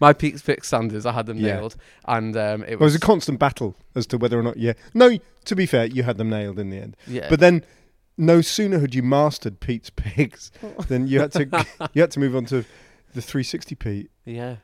my 0.00 0.12
Pete's 0.12 0.42
Pick 0.42 0.64
standards, 0.64 1.06
I 1.06 1.12
had 1.12 1.26
them 1.26 1.38
Yeah. 1.38 1.56
nailed, 1.56 1.76
and 2.06 2.36
um, 2.36 2.62
it 2.64 2.72
It 2.72 2.80
was 2.80 2.92
was 2.92 2.94
a 2.96 3.00
constant 3.00 3.38
battle 3.38 3.76
as 3.94 4.06
to 4.08 4.18
whether 4.18 4.38
or 4.38 4.42
not. 4.42 4.56
Yeah. 4.58 4.74
No. 4.94 5.18
To 5.46 5.56
be 5.56 5.66
fair, 5.66 5.86
you 5.86 6.04
had 6.04 6.18
them 6.18 6.30
nailed 6.30 6.58
in 6.60 6.70
the 6.70 6.78
end. 6.78 6.96
yeah. 7.08 7.26
But 7.28 7.40
then, 7.40 7.64
no 8.16 8.40
sooner 8.40 8.79
had 8.79 8.94
you 8.94 9.03
mastered 9.03 9.61
Pete's 9.61 9.90
pigs, 9.96 10.51
than 10.88 11.07
you 11.07 11.20
had 11.20 11.33
to 11.33 11.66
you 11.94 12.03
had 12.03 12.11
to 12.12 12.20
move 12.20 12.35
on 12.37 12.44
to 12.46 12.64
the 13.14 13.22
360 13.22 13.75
Pete, 13.75 14.11
yeah, 14.25 14.57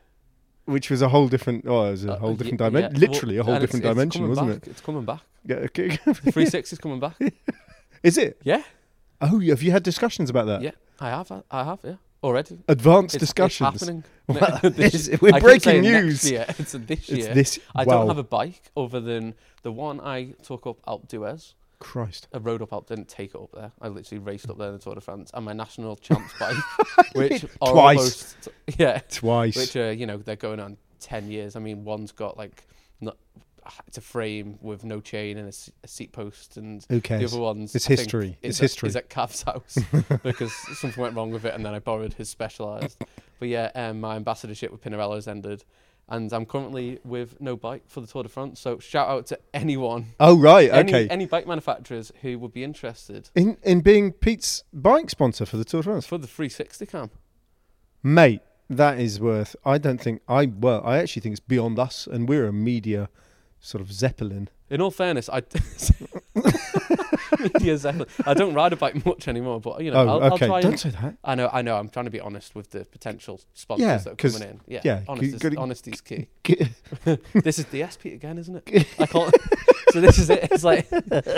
which 0.65 0.91
was 0.91 1.03
a 1.03 1.09
whole 1.09 1.29
different. 1.29 1.65
Oh, 1.67 1.85
it 1.87 1.91
was 1.93 2.05
a 2.05 2.13
Uh, 2.15 2.19
whole 2.19 2.35
different 2.35 2.61
yeah, 2.61 2.67
dimension. 2.71 2.93
well, 3.01 3.11
Literally 3.11 3.37
a 3.39 3.43
whole 3.43 3.55
and 3.55 3.65
it's- 3.65 3.73
different 3.73 3.85
it's 3.85 3.95
dimension, 3.95 4.21
coming 4.23 4.31
wasn't 4.37 4.61
back, 4.65 4.71
It's 4.71 4.81
coming 4.81 5.05
back. 5.05 5.21
it? 5.21 5.25
Yeah, 5.49 5.57
okay. 5.57 5.89
360 5.97 6.75
is 6.75 6.79
coming 6.79 7.01
back. 7.01 7.17
Is 8.03 8.19
it? 8.19 8.41
Yeah, 8.45 8.63
Oh, 9.21 9.41
have 9.41 9.63
you 9.63 9.71
had 9.73 9.83
discussions 9.83 10.31
about 10.31 10.47
that? 10.47 10.63
yeah. 10.63 10.73
I 11.01 11.11
have, 11.11 11.31
I 11.51 11.65
have, 11.65 11.79
yeah, 11.85 11.95
already. 12.23 12.59
Advanced 12.69 13.15
It's, 13.15 13.21
discussions. 13.21 13.75
It's 13.75 13.83
happening. 13.85 14.05
Well, 14.27 14.61
it's- 14.65 15.09
we're 15.21 15.29
I 15.31 15.39
keep 15.39 15.43
breaking 15.43 15.61
saying 15.61 15.83
news. 15.83 16.31
Year. 16.31 16.45
It's 16.59 16.73
this 16.73 17.09
year. 17.09 17.19
It's 17.19 17.35
this. 17.35 17.61
I 17.75 17.85
wow. 17.85 17.95
don't 17.99 18.09
have 18.09 18.19
a 18.19 18.25
bike 18.25 18.63
other 18.77 19.01
than 19.01 19.35
the 19.63 19.73
one 19.73 20.01
I 20.01 20.35
took 20.43 20.67
up 20.67 20.83
Alpe 20.87 21.09
d'Huez. 21.09 21.55
Christ. 21.79 22.29
I 22.35 22.39
rode 22.39 22.63
up 22.63 22.71
Alpe, 22.71 22.87
didn't 22.89 23.09
take 23.09 23.31
it 23.35 23.41
up 23.41 23.51
there. 23.53 23.73
I 23.81 23.89
literally 23.89 24.19
raced 24.19 24.49
up 24.51 24.59
there 24.59 24.69
in 24.69 24.75
the 24.75 24.79
Tour 24.81 24.95
de 24.97 25.01
France, 25.01 25.31
and 25.35 25.45
my 25.45 25.53
national 25.53 25.97
champs 26.07 26.33
bike, 26.39 26.57
which 27.15 27.45
are 27.61 27.73
Twice. 27.73 27.99
almost 27.99 28.49
yeah, 28.79 28.99
Twice. 29.09 29.57
which 29.57 29.77
are 29.77 29.93
you 29.93 30.07
know 30.07 30.17
they're 30.19 30.37
going 30.37 30.61
on 30.61 30.77
10 31.01 31.31
years 31.31 31.55
i 31.55 31.61
mean 31.61 31.85
one's 31.85 32.11
got 32.11 32.37
like 32.37 32.67
not 33.01 33.17
it's 33.87 33.99
a 33.99 34.01
frame 34.01 34.59
with 34.61 34.83
no 34.85 34.99
chain 35.01 35.39
and 35.39 35.49
a 35.85 35.87
seat 35.89 36.11
post 36.11 36.57
and 36.57 36.85
Who 36.89 36.97
the 36.97 37.01
cares? 37.01 37.33
other 37.33 37.41
one's 37.41 37.73
It's 37.75 37.87
I 37.87 37.91
history. 37.91 38.29
is 38.43 38.57
It's 38.57 38.59
at, 38.59 38.63
history. 38.63 38.89
is 38.89 38.97
at 38.97 39.09
Cav's 39.09 39.43
house 39.43 39.79
because 40.25 40.53
something 40.79 41.01
went 41.01 41.15
wrong 41.15 41.31
with 41.31 41.45
it 41.45 41.55
and 41.55 41.65
then 41.65 41.73
i 41.75 41.79
borrowed 41.79 42.15
his 42.15 42.29
specialized 42.29 42.99
but 43.39 43.47
yeah 43.49 43.71
um, 43.77 44.01
my 44.01 44.17
ambassadorship 44.17 44.73
with 44.73 44.83
pinarello 44.83 45.15
has 45.15 45.29
ended 45.29 45.65
and 46.09 46.33
i'm 46.33 46.47
currently 46.47 46.99
with 47.05 47.41
no 47.41 47.57
bike 47.57 47.83
for 47.87 48.01
the 48.01 48.07
tour 48.07 48.23
de 48.23 48.29
france 48.29 48.59
so 48.61 48.79
shout 48.79 49.09
out 49.09 49.27
to 49.27 49.39
anyone 49.53 50.07
Oh 50.21 50.39
right. 50.39 50.71
any, 50.71 50.93
Okay. 50.93 51.09
any 51.09 51.27
bike 51.27 51.47
manufacturers 51.47 52.11
who 52.23 52.39
would 52.39 52.53
be 52.53 52.65
interested 52.65 53.31
in 53.35 53.57
in 53.63 53.81
being 53.81 54.13
Pete's 54.13 54.65
bike 54.73 55.11
sponsor 55.11 55.45
for 55.47 55.57
the 55.57 55.65
Tour 55.65 55.83
de 55.83 55.85
France, 55.91 56.07
for 56.07 56.19
the 56.19 56.27
360 56.27 56.87
cam 56.87 57.11
mate, 58.03 58.41
that 58.71 58.99
is 59.01 59.19
worth. 59.21 59.57
I 59.65 59.79
don't 59.79 60.01
think 60.01 60.21
I. 60.29 60.47
Well, 60.47 60.83
I 60.85 60.99
actually 60.99 61.23
think 61.23 61.33
it's 61.35 61.41
beyond 61.41 61.79
us, 61.79 62.07
and 62.07 62.29
we're 62.29 62.47
a 62.47 62.53
media 62.53 63.09
sort 63.61 63.81
of 63.81 63.91
zeppelin. 63.93 64.49
In 64.71 64.81
all 64.81 64.91
fairness, 64.91 65.29
I 65.33 65.41
Media 67.41 67.77
zeppelin. 67.79 68.09
I 68.27 68.35
don't 68.35 68.55
ride 68.55 68.73
a 68.73 68.77
bike 68.77 69.05
much 69.07 69.29
anymore, 69.29 69.61
but 69.61 69.83
you 69.83 69.91
know, 69.91 69.99
oh, 69.99 70.09
I'll, 70.09 70.23
I'll 70.25 70.33
okay. 70.35 70.47
try 70.47 70.61
don't 70.61 70.73
and, 70.73 70.81
say 70.81 70.91
that. 70.91 71.17
I 71.25 71.35
know, 71.35 71.49
I 71.53 71.63
know. 71.63 71.77
I'm 71.77 71.89
trying 71.89 72.07
to 72.07 72.11
be 72.11 72.21
honest 72.21 72.55
with 72.55 72.71
the 72.71 72.85
potential 72.85 73.41
sponsors 73.55 73.87
Yeah, 73.87 73.99
that 73.99 74.13
are 74.13 74.17
coming 74.17 74.43
in. 74.43 74.61
Yeah, 74.67 74.81
yeah, 74.85 75.03
honest 75.09 75.29
you 75.29 75.35
is, 75.35 75.43
gotta- 75.43 75.59
honesty's 75.59 76.01
key. 76.01 76.29
this 77.35 77.59
is 77.59 77.67
the 77.67 77.87
SP 77.89 78.07
again, 78.17 78.39
isn't 78.39 78.63
it? 78.67 78.87
I 78.99 79.07
can't. 79.07 79.35
so 79.91 80.01
this 80.01 80.19
is 80.19 80.31
it. 80.31 80.49
It's 80.51 80.65
like 80.65 80.89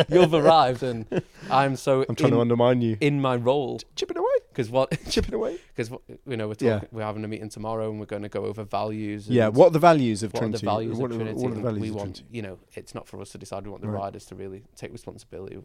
you've 0.09 0.35
arrived, 0.35 0.83
and 0.83 1.07
I'm 1.51 1.77
so 1.77 2.05
I'm 2.09 2.15
trying 2.15 2.29
in, 2.33 2.35
to 2.37 2.41
undermine 2.41 2.81
you. 2.81 2.97
in 3.01 3.21
my 3.21 3.37
role 3.37 3.81
Chip 3.97 4.11
it 4.11 4.17
away. 4.17 4.27
because 4.51 4.71
what 4.71 4.97
Chip 5.09 5.29
it 5.29 5.35
away. 5.35 5.59
because 5.75 5.91
you 6.27 6.37
know 6.37 6.49
we're 6.49 6.55
talking, 6.55 6.69
Yeah. 6.69 6.81
we're 6.93 7.03
having 7.05 7.25
a 7.25 7.29
meeting 7.29 7.49
tomorrow, 7.49 7.91
and 7.91 7.99
we're 8.01 8.07
going 8.07 8.23
to 8.23 8.29
go 8.29 8.45
over 8.45 8.65
values. 8.65 9.27
And 9.27 9.37
Yeah. 9.37 9.49
What 9.49 9.67
are 9.67 9.71
the 9.71 9.79
values 9.79 10.23
of 10.23 10.33
what 10.33 10.43
are 10.45 10.49
the 10.49 10.59
values 10.59 10.97
what 10.99 11.11
of 11.11 11.17
Trinity? 11.17 11.43
what 11.43 11.53
are 11.53 11.55
the 11.55 11.61
values 11.63 11.83
we 11.83 11.89
of 11.89 11.95
want, 11.97 12.17
Trinity? 12.17 12.37
you 12.37 12.43
know, 12.43 12.59
it's 12.75 12.95
not 12.95 13.09
for 13.09 13.21
us 13.21 13.31
to 13.31 13.39
decide. 13.39 13.65
We 13.65 13.71
want 13.71 13.83
the 13.83 13.89
Right. 13.89 14.03
riders 14.05 14.25
to 14.27 14.35
really 14.35 14.63
take 14.77 14.93
responsibility 14.93 15.59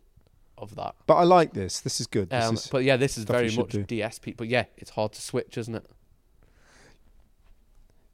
of 0.58 0.76
that. 0.76 0.96
But 1.08 1.16
I 1.16 1.24
like 1.24 1.54
this. 1.54 1.80
This 1.82 2.00
is 2.00 2.08
good. 2.08 2.30
This 2.30 2.46
Um, 2.46 2.54
is, 2.56 2.68
but 2.68 2.84
yeah, 2.84 2.98
this 2.98 3.18
is 3.18 3.24
very 3.26 3.56
much 3.56 3.70
do. 3.70 3.84
DSP. 3.84 4.36
But 4.38 4.48
yeah, 4.48 4.66
it's 4.78 4.92
hard 4.92 5.14
to 5.14 5.22
switch, 5.22 5.58
isn't 5.58 5.76
it? 5.76 5.86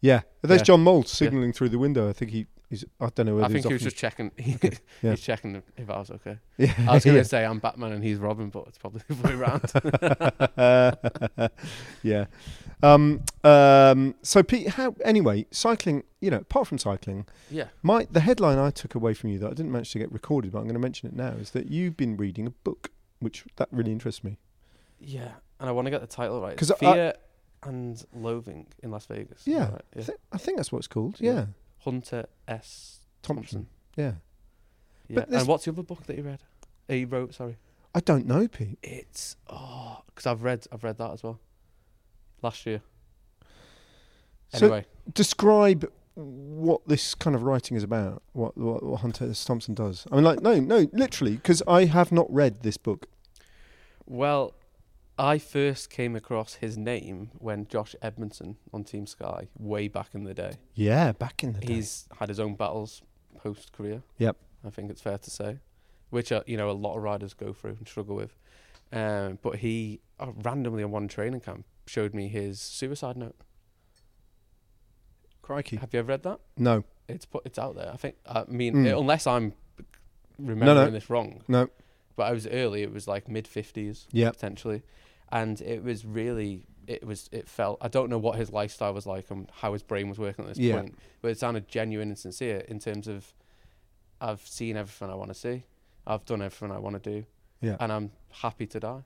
yeah. 0.01 0.21
There's 0.41 0.61
yeah. 0.61 0.65
John 0.65 0.83
Mould 0.83 1.07
signalling 1.07 1.53
through 1.53 1.69
the 1.69 1.79
window. 1.79 2.09
I 2.09 2.13
think 2.13 2.31
he. 2.31 2.47
He's, 2.71 2.83
I 2.99 3.09
don't 3.13 3.27
know 3.27 3.35
whether 3.35 3.45
I 3.45 3.49
think 3.49 3.67
he 3.67 3.73
was 3.73 3.83
just 3.83 3.97
checking. 3.97 4.31
He, 4.37 4.57
Yeah. 5.03 5.11
He's 5.11 5.21
checking 5.21 5.61
if 5.77 5.87
I 5.89 5.99
was 5.99 6.09
okay. 6.09 6.37
Yeah. 6.57 6.73
I 6.87 6.93
was 6.93 7.03
going 7.05 7.13
to 7.15 7.19
yeah. 7.19 7.23
say 7.23 7.45
I'm 7.45 7.59
Batman 7.59 7.91
and 7.91 8.03
he's 8.03 8.17
Robin, 8.17 8.49
but 8.49 8.65
it's 8.69 8.77
probably 8.79 9.01
the 9.07 9.13
other 9.13 9.27
way 9.27 9.35
around. 9.35 9.71
yeah. 12.03 12.25
Um, 12.83 13.21
um, 13.43 14.15
so 14.23 14.41
Pete, 14.41 14.69
how 14.69 14.95
anyway? 15.03 15.45
Cycling, 15.51 16.03
you 16.19 16.31
know, 16.31 16.37
apart 16.37 16.67
from 16.67 16.77
cycling, 16.77 17.25
yeah. 17.49 17.65
my 17.83 18.07
the 18.09 18.21
headline 18.21 18.57
I 18.57 18.71
took 18.71 18.95
away 18.95 19.13
from 19.13 19.29
you 19.31 19.39
that 19.39 19.47
I 19.47 19.53
didn't 19.53 19.71
manage 19.71 19.91
to 19.91 19.99
get 19.99 20.11
recorded, 20.11 20.51
but 20.53 20.59
I'm 20.59 20.65
going 20.65 20.73
to 20.73 20.79
mention 20.79 21.07
it 21.09 21.15
now, 21.15 21.31
is 21.33 21.51
that 21.51 21.67
you've 21.67 21.95
been 21.97 22.17
reading 22.17 22.47
a 22.47 22.51
book, 22.51 22.89
which 23.19 23.43
that 23.57 23.67
really 23.71 23.91
interests 23.91 24.23
me. 24.23 24.37
Yeah, 24.99 25.31
and 25.59 25.69
I 25.69 25.73
want 25.73 25.85
to 25.87 25.91
get 25.91 26.01
the 26.01 26.07
title 26.07 26.41
right. 26.41 26.57
'Cause 26.57 26.71
I- 26.71 26.75
Fear 26.75 27.13
and 27.63 28.03
Loathing 28.15 28.65
in 28.81 28.89
Las 28.89 29.05
Vegas. 29.05 29.43
Yeah. 29.45 29.69
right? 29.71 29.81
Yeah. 29.95 30.01
thi- 30.03 30.13
I 30.31 30.37
think 30.39 30.57
that's 30.57 30.71
what 30.71 30.79
it's 30.79 30.87
called. 30.87 31.17
Yeah. 31.19 31.45
Hunter 31.83 32.25
S. 32.47 32.99
Thompson. 33.21 33.59
Thompson. 33.59 33.67
Yeah, 33.97 34.13
Yeah. 35.07 35.15
But 35.15 35.29
this- 35.29 35.39
And 35.39 35.47
what's 35.47 35.65
the 35.65 35.71
other 35.71 35.83
book 35.83 36.05
that 36.07 36.17
you 36.17 36.23
read? 36.23 36.41
He 36.87 37.05
wrote, 37.05 37.33
sorry. 37.33 37.57
I 37.93 37.99
don't 37.99 38.25
know, 38.25 38.47
Pete. 38.47 38.77
It's 38.81 39.35
oh, 39.49 40.01
because 40.07 40.25
I've 40.25 40.43
read 40.43 40.65
I've 40.71 40.83
read 40.83 40.97
that 40.97 41.11
as 41.11 41.23
well. 41.23 41.39
Last 42.41 42.65
year. 42.65 42.81
So- 44.53 44.65
Anyway, 44.65 44.85
Describe 45.13 45.89
what 46.15 46.81
this 46.87 47.15
kind 47.15 47.35
of 47.35 47.43
writing 47.43 47.75
is 47.77 47.83
about. 47.83 48.21
What 48.33 48.55
what, 48.57 48.83
what 48.83 49.01
Hunter 49.01 49.29
S. 49.29 49.43
Thompson 49.45 49.73
does. 49.73 50.05
I 50.11 50.15
mean, 50.15 50.23
like, 50.23 50.41
no, 50.41 50.59
no, 50.59 50.87
literally, 50.93 51.35
because 51.35 51.63
I 51.67 51.85
have 51.85 52.11
not 52.11 52.31
read 52.31 52.61
this 52.63 52.77
book. 52.77 53.07
well, 54.05 54.53
I 55.23 55.37
first 55.37 55.91
came 55.91 56.15
across 56.15 56.55
his 56.55 56.77
name 56.79 57.29
when 57.37 57.67
Josh 57.67 57.95
Edmondson 58.01 58.57
on 58.73 58.83
Team 58.83 59.05
Sky 59.05 59.49
way 59.57 59.87
back 59.87 60.15
in 60.15 60.23
the 60.23 60.33
day. 60.33 60.53
Yeah, 60.73 61.11
back 61.11 61.43
in 61.43 61.53
the 61.53 61.59
day. 61.59 61.73
He's 61.75 62.07
had 62.19 62.27
his 62.29 62.39
own 62.39 62.55
battles 62.55 63.03
post 63.37 63.71
career. 63.71 64.01
Yep. 64.17 64.35
I 64.65 64.69
think 64.71 64.89
it's 64.89 65.01
fair 65.01 65.19
to 65.19 65.29
say, 65.29 65.59
which 66.09 66.31
are, 66.31 66.43
you 66.47 66.57
know 66.57 66.69
a 66.69 66.73
lot 66.73 66.95
of 66.97 67.03
riders 67.03 67.35
go 67.35 67.53
through 67.53 67.75
and 67.77 67.87
struggle 67.87 68.15
with. 68.15 68.35
Um, 68.91 69.37
but 69.43 69.57
he 69.57 70.01
uh, 70.19 70.31
randomly 70.43 70.81
on 70.83 70.89
one 70.89 71.07
training 71.07 71.41
camp 71.41 71.65
showed 71.85 72.15
me 72.15 72.27
his 72.27 72.59
suicide 72.59 73.15
note. 73.15 73.35
Crikey. 75.43 75.77
Have 75.77 75.93
you 75.93 75.99
ever 75.99 76.07
read 76.09 76.23
that? 76.23 76.39
No, 76.57 76.83
It's 77.07 77.25
put, 77.25 77.45
it's 77.45 77.59
out 77.59 77.75
there. 77.75 77.91
I 77.93 77.97
think. 77.97 78.15
I 78.25 78.45
mean, 78.47 78.73
Mm. 78.75 78.91
uh, 78.93 78.99
unless 78.99 79.27
I'm 79.27 79.53
remembering 80.39 80.93
this 80.93 81.09
wrong, 81.11 81.43
no. 81.47 81.67
but 82.15 82.23
I 82.23 82.31
was 82.31 82.47
early. 82.47 82.81
It 82.83 82.91
was 82.91 83.07
like 83.07 83.27
mid 83.29 83.47
fifties, 83.47 84.07
Yeah. 84.11 84.31
potentially, 84.31 84.81
and 85.31 85.59
it 85.61 85.83
was 85.83 86.05
really. 86.05 86.65
It 86.87 87.05
was. 87.05 87.29
It 87.31 87.47
felt. 87.47 87.77
I 87.81 87.87
don't 87.87 88.09
know 88.09 88.17
what 88.17 88.37
his 88.37 88.51
lifestyle 88.51 88.93
was 88.93 89.05
like 89.05 89.29
and 89.31 89.49
how 89.61 89.73
his 89.73 89.83
brain 89.83 90.09
was 90.09 90.17
working 90.19 90.45
at 90.45 90.49
this 90.49 90.57
Yeah. 90.57 90.77
point, 90.81 90.97
but 91.21 91.29
it 91.31 91.37
sounded 91.39 91.67
genuine 91.67 92.09
and 92.09 92.17
sincere 92.17 92.59
in 92.67 92.79
terms 92.79 93.07
of, 93.07 93.33
I've 94.19 94.41
seen 94.41 94.75
everything 94.77 95.09
I 95.09 95.15
want 95.15 95.29
to 95.29 95.35
see, 95.35 95.63
I've 96.07 96.25
done 96.25 96.41
everything 96.41 96.71
I 96.75 96.79
want 96.79 97.01
to 97.01 97.09
do, 97.11 97.25
Yeah. 97.61 97.77
and 97.79 97.91
I'm 97.91 98.11
happy 98.31 98.65
to 98.67 98.79
die. 98.79 99.03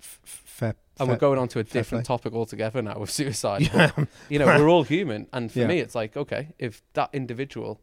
F- 0.00 0.20
fair. 0.24 0.68
And 0.98 1.06
fair- 1.06 1.06
we're 1.08 1.16
going 1.18 1.38
on 1.38 1.48
to 1.48 1.58
a 1.60 1.64
different 1.64 2.04
play. 2.06 2.16
topic 2.16 2.32
altogether 2.34 2.82
now 2.82 2.98
with 2.98 3.10
suicide. 3.10 3.62
Yeah. 3.62 3.90
but, 3.96 4.08
you 4.28 4.38
know, 4.38 4.46
we're 4.46 4.68
all 4.68 4.82
human, 4.84 5.26
and 5.32 5.50
for 5.50 5.60
Yeah. 5.60 5.66
me, 5.68 5.78
it's 5.80 5.94
like 5.94 6.16
okay, 6.16 6.48
if 6.58 6.82
that 6.94 7.10
individual 7.12 7.80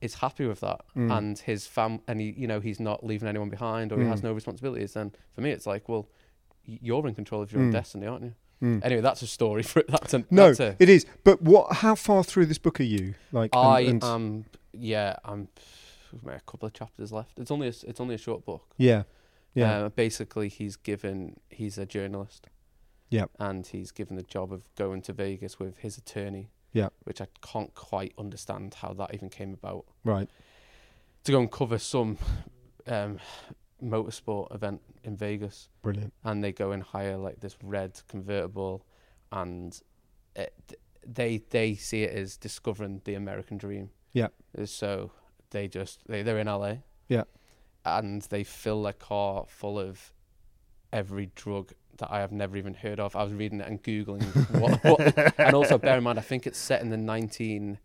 is 0.00 0.14
happy 0.14 0.46
with 0.46 0.60
that, 0.60 0.82
Mm. 0.96 1.16
and 1.16 1.38
his 1.38 1.66
fam, 1.66 2.00
and 2.06 2.20
he, 2.20 2.30
you 2.36 2.46
know, 2.46 2.60
he's 2.60 2.78
not 2.80 3.04
leaving 3.04 3.28
anyone 3.28 3.48
behind, 3.48 3.92
or 3.92 3.98
he 4.00 4.06
has 4.06 4.20
Mm. 4.20 4.24
no 4.24 4.32
responsibilities, 4.32 4.92
then 4.94 5.12
for 5.34 5.40
me, 5.40 5.50
it's 5.50 5.66
like, 5.66 5.88
well, 5.88 6.08
you're 6.64 7.06
in 7.08 7.14
control 7.14 7.42
of 7.42 7.52
your 7.52 7.62
own 7.62 7.70
Mm. 7.70 7.72
destiny, 7.72 8.06
aren't 8.06 8.24
you? 8.24 8.34
Mm. 8.62 8.84
Anyway, 8.84 9.00
that's 9.02 9.22
a 9.22 9.26
story 9.26 9.62
for 9.62 9.82
that's 9.88 10.14
a 10.14 10.24
No, 10.30 10.48
That's 10.48 10.60
a, 10.60 10.76
it 10.78 10.88
is. 10.88 11.06
But 11.24 11.42
what? 11.42 11.72
How 11.76 11.94
far 11.94 12.24
through 12.24 12.46
this 12.46 12.58
book 12.58 12.80
are 12.80 12.84
you? 12.84 13.14
Like, 13.32 13.54
I 13.54 13.80
and- 13.80 14.02
am, 14.04 14.44
yeah, 14.72 15.16
I'm. 15.24 15.48
A 16.26 16.40
couple 16.46 16.66
of 16.66 16.72
chapters 16.72 17.12
left. 17.12 17.38
It's 17.38 17.50
only 17.50 17.66
a, 17.66 17.72
it's 17.86 18.00
only 18.00 18.14
a 18.14 18.18
short 18.18 18.44
book. 18.46 18.64
yeah, 18.78 19.02
Yeah. 19.54 19.84
Uh, 19.84 19.88
basically, 19.90 20.48
he's 20.48 20.76
given. 20.76 21.38
He's 21.50 21.76
a 21.78 21.84
journalist. 21.84 22.48
Yep. 23.10 23.30
And 23.38 23.66
he's 23.66 23.90
given 23.92 24.16
the 24.16 24.22
job 24.22 24.52
of 24.52 24.62
going 24.76 25.02
to 25.02 25.12
Vegas 25.12 25.58
with 25.58 25.78
his 25.78 25.98
attorney. 25.98 26.48
Yep. 26.76 26.92
Which 27.04 27.20
I 27.20 27.26
can't 27.42 27.72
quite 27.74 28.12
understand 28.18 28.74
how 28.74 28.92
that 28.94 29.14
even 29.14 29.30
came 29.30 29.54
about. 29.54 29.84
Right. 30.04 30.28
To 31.24 31.32
go 31.32 31.40
and 31.40 31.50
cover 31.50 31.78
some 31.78 32.18
um, 32.86 33.18
motorsport 33.82 34.54
event 34.54 34.80
in 35.02 35.16
Vegas, 35.16 35.68
Brilliant. 35.82 36.12
and 36.24 36.42
they 36.44 36.52
go 36.52 36.72
and 36.72 36.82
hire 36.82 37.16
like 37.16 37.40
this 37.40 37.56
red 37.62 38.00
convertible, 38.08 38.84
and 39.32 39.80
it, 40.34 40.52
they 41.06 41.38
they 41.50 41.74
see 41.74 42.02
it 42.04 42.14
as 42.16 42.36
discovering 42.36 43.00
the 43.04 43.14
American 43.14 43.56
dream. 43.58 43.90
Yeah. 44.12 44.28
Uh, 44.56 44.66
So 44.66 45.12
they 45.50 45.68
just 45.68 46.06
they 46.06 46.22
they're 46.22 46.38
in 46.38 46.46
LA. 46.46 46.74
Yeah. 47.08 47.24
And 47.84 48.22
they 48.22 48.44
fill 48.44 48.82
their 48.82 48.92
car 48.92 49.44
full 49.48 49.78
of 49.78 50.12
every 50.92 51.30
drug 51.34 51.72
that 51.98 52.12
I 52.12 52.20
have 52.20 52.32
never 52.32 52.56
even 52.56 52.74
heard 52.74 53.00
of. 53.00 53.16
I 53.16 53.22
was 53.22 53.32
reading 53.32 53.60
it 53.60 53.68
and 53.68 53.82
googling 53.82 54.22
what, 54.60 54.82
what 54.84 55.34
and 55.38 55.54
also 55.54 55.78
bear 55.78 55.96
in 55.98 56.04
mind 56.04 56.18
I 56.18 56.22
think 56.22 56.46
it's 56.46 56.58
set 56.58 56.82
in 56.82 56.90
the 56.90 56.96
nineteen 56.96 57.78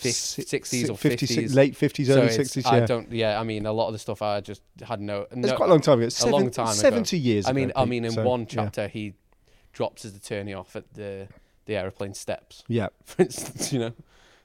Si- 0.00 0.10
sixties 0.42 0.90
or 0.90 0.94
50s, 0.94 1.00
fifties. 1.20 1.54
late 1.54 1.74
50s, 1.74 2.06
So 2.06 2.12
early 2.14 2.26
it's- 2.26 2.48
60s. 2.56 2.66
I 2.66 2.80
don't. 2.80 3.12
Yeah, 3.12 3.38
I 3.38 3.44
mean, 3.44 3.66
a 3.66 3.72
lot 3.72 3.86
of 3.86 3.92
the 3.92 4.00
stuff 4.00 4.20
I 4.20 4.40
just 4.40 4.62
had 4.82 5.00
no. 5.00 5.26
It's 5.30 5.52
quite 5.52 5.66
a 5.68 5.70
long 5.70 5.80
time 5.80 5.98
ago. 5.98 6.06
It's 6.06 6.20
a 6.22 6.26
long 6.26 6.52
seven- 6.52 6.52
time 6.52 6.66
ago. 6.66 6.72
70 6.74 7.18
years 7.18 7.46
I 7.46 7.52
mean, 7.52 7.70
ago, 7.70 7.80
I 7.80 7.84
mean, 7.84 8.04
in 8.04 8.10
so, 8.12 8.24
one 8.24 8.40
yeah. 8.40 8.46
chapter, 8.48 8.88
he 8.88 9.14
drops 9.72 10.02
his 10.02 10.16
attorney 10.16 10.54
off 10.54 10.74
at 10.74 10.92
the 10.94 11.28
the 11.66 11.76
aeroplane 11.76 12.14
steps. 12.14 12.64
Yeah. 12.66 12.88
for 13.04 13.22
instance, 13.22 13.72
you 13.72 13.78
know. 13.78 13.92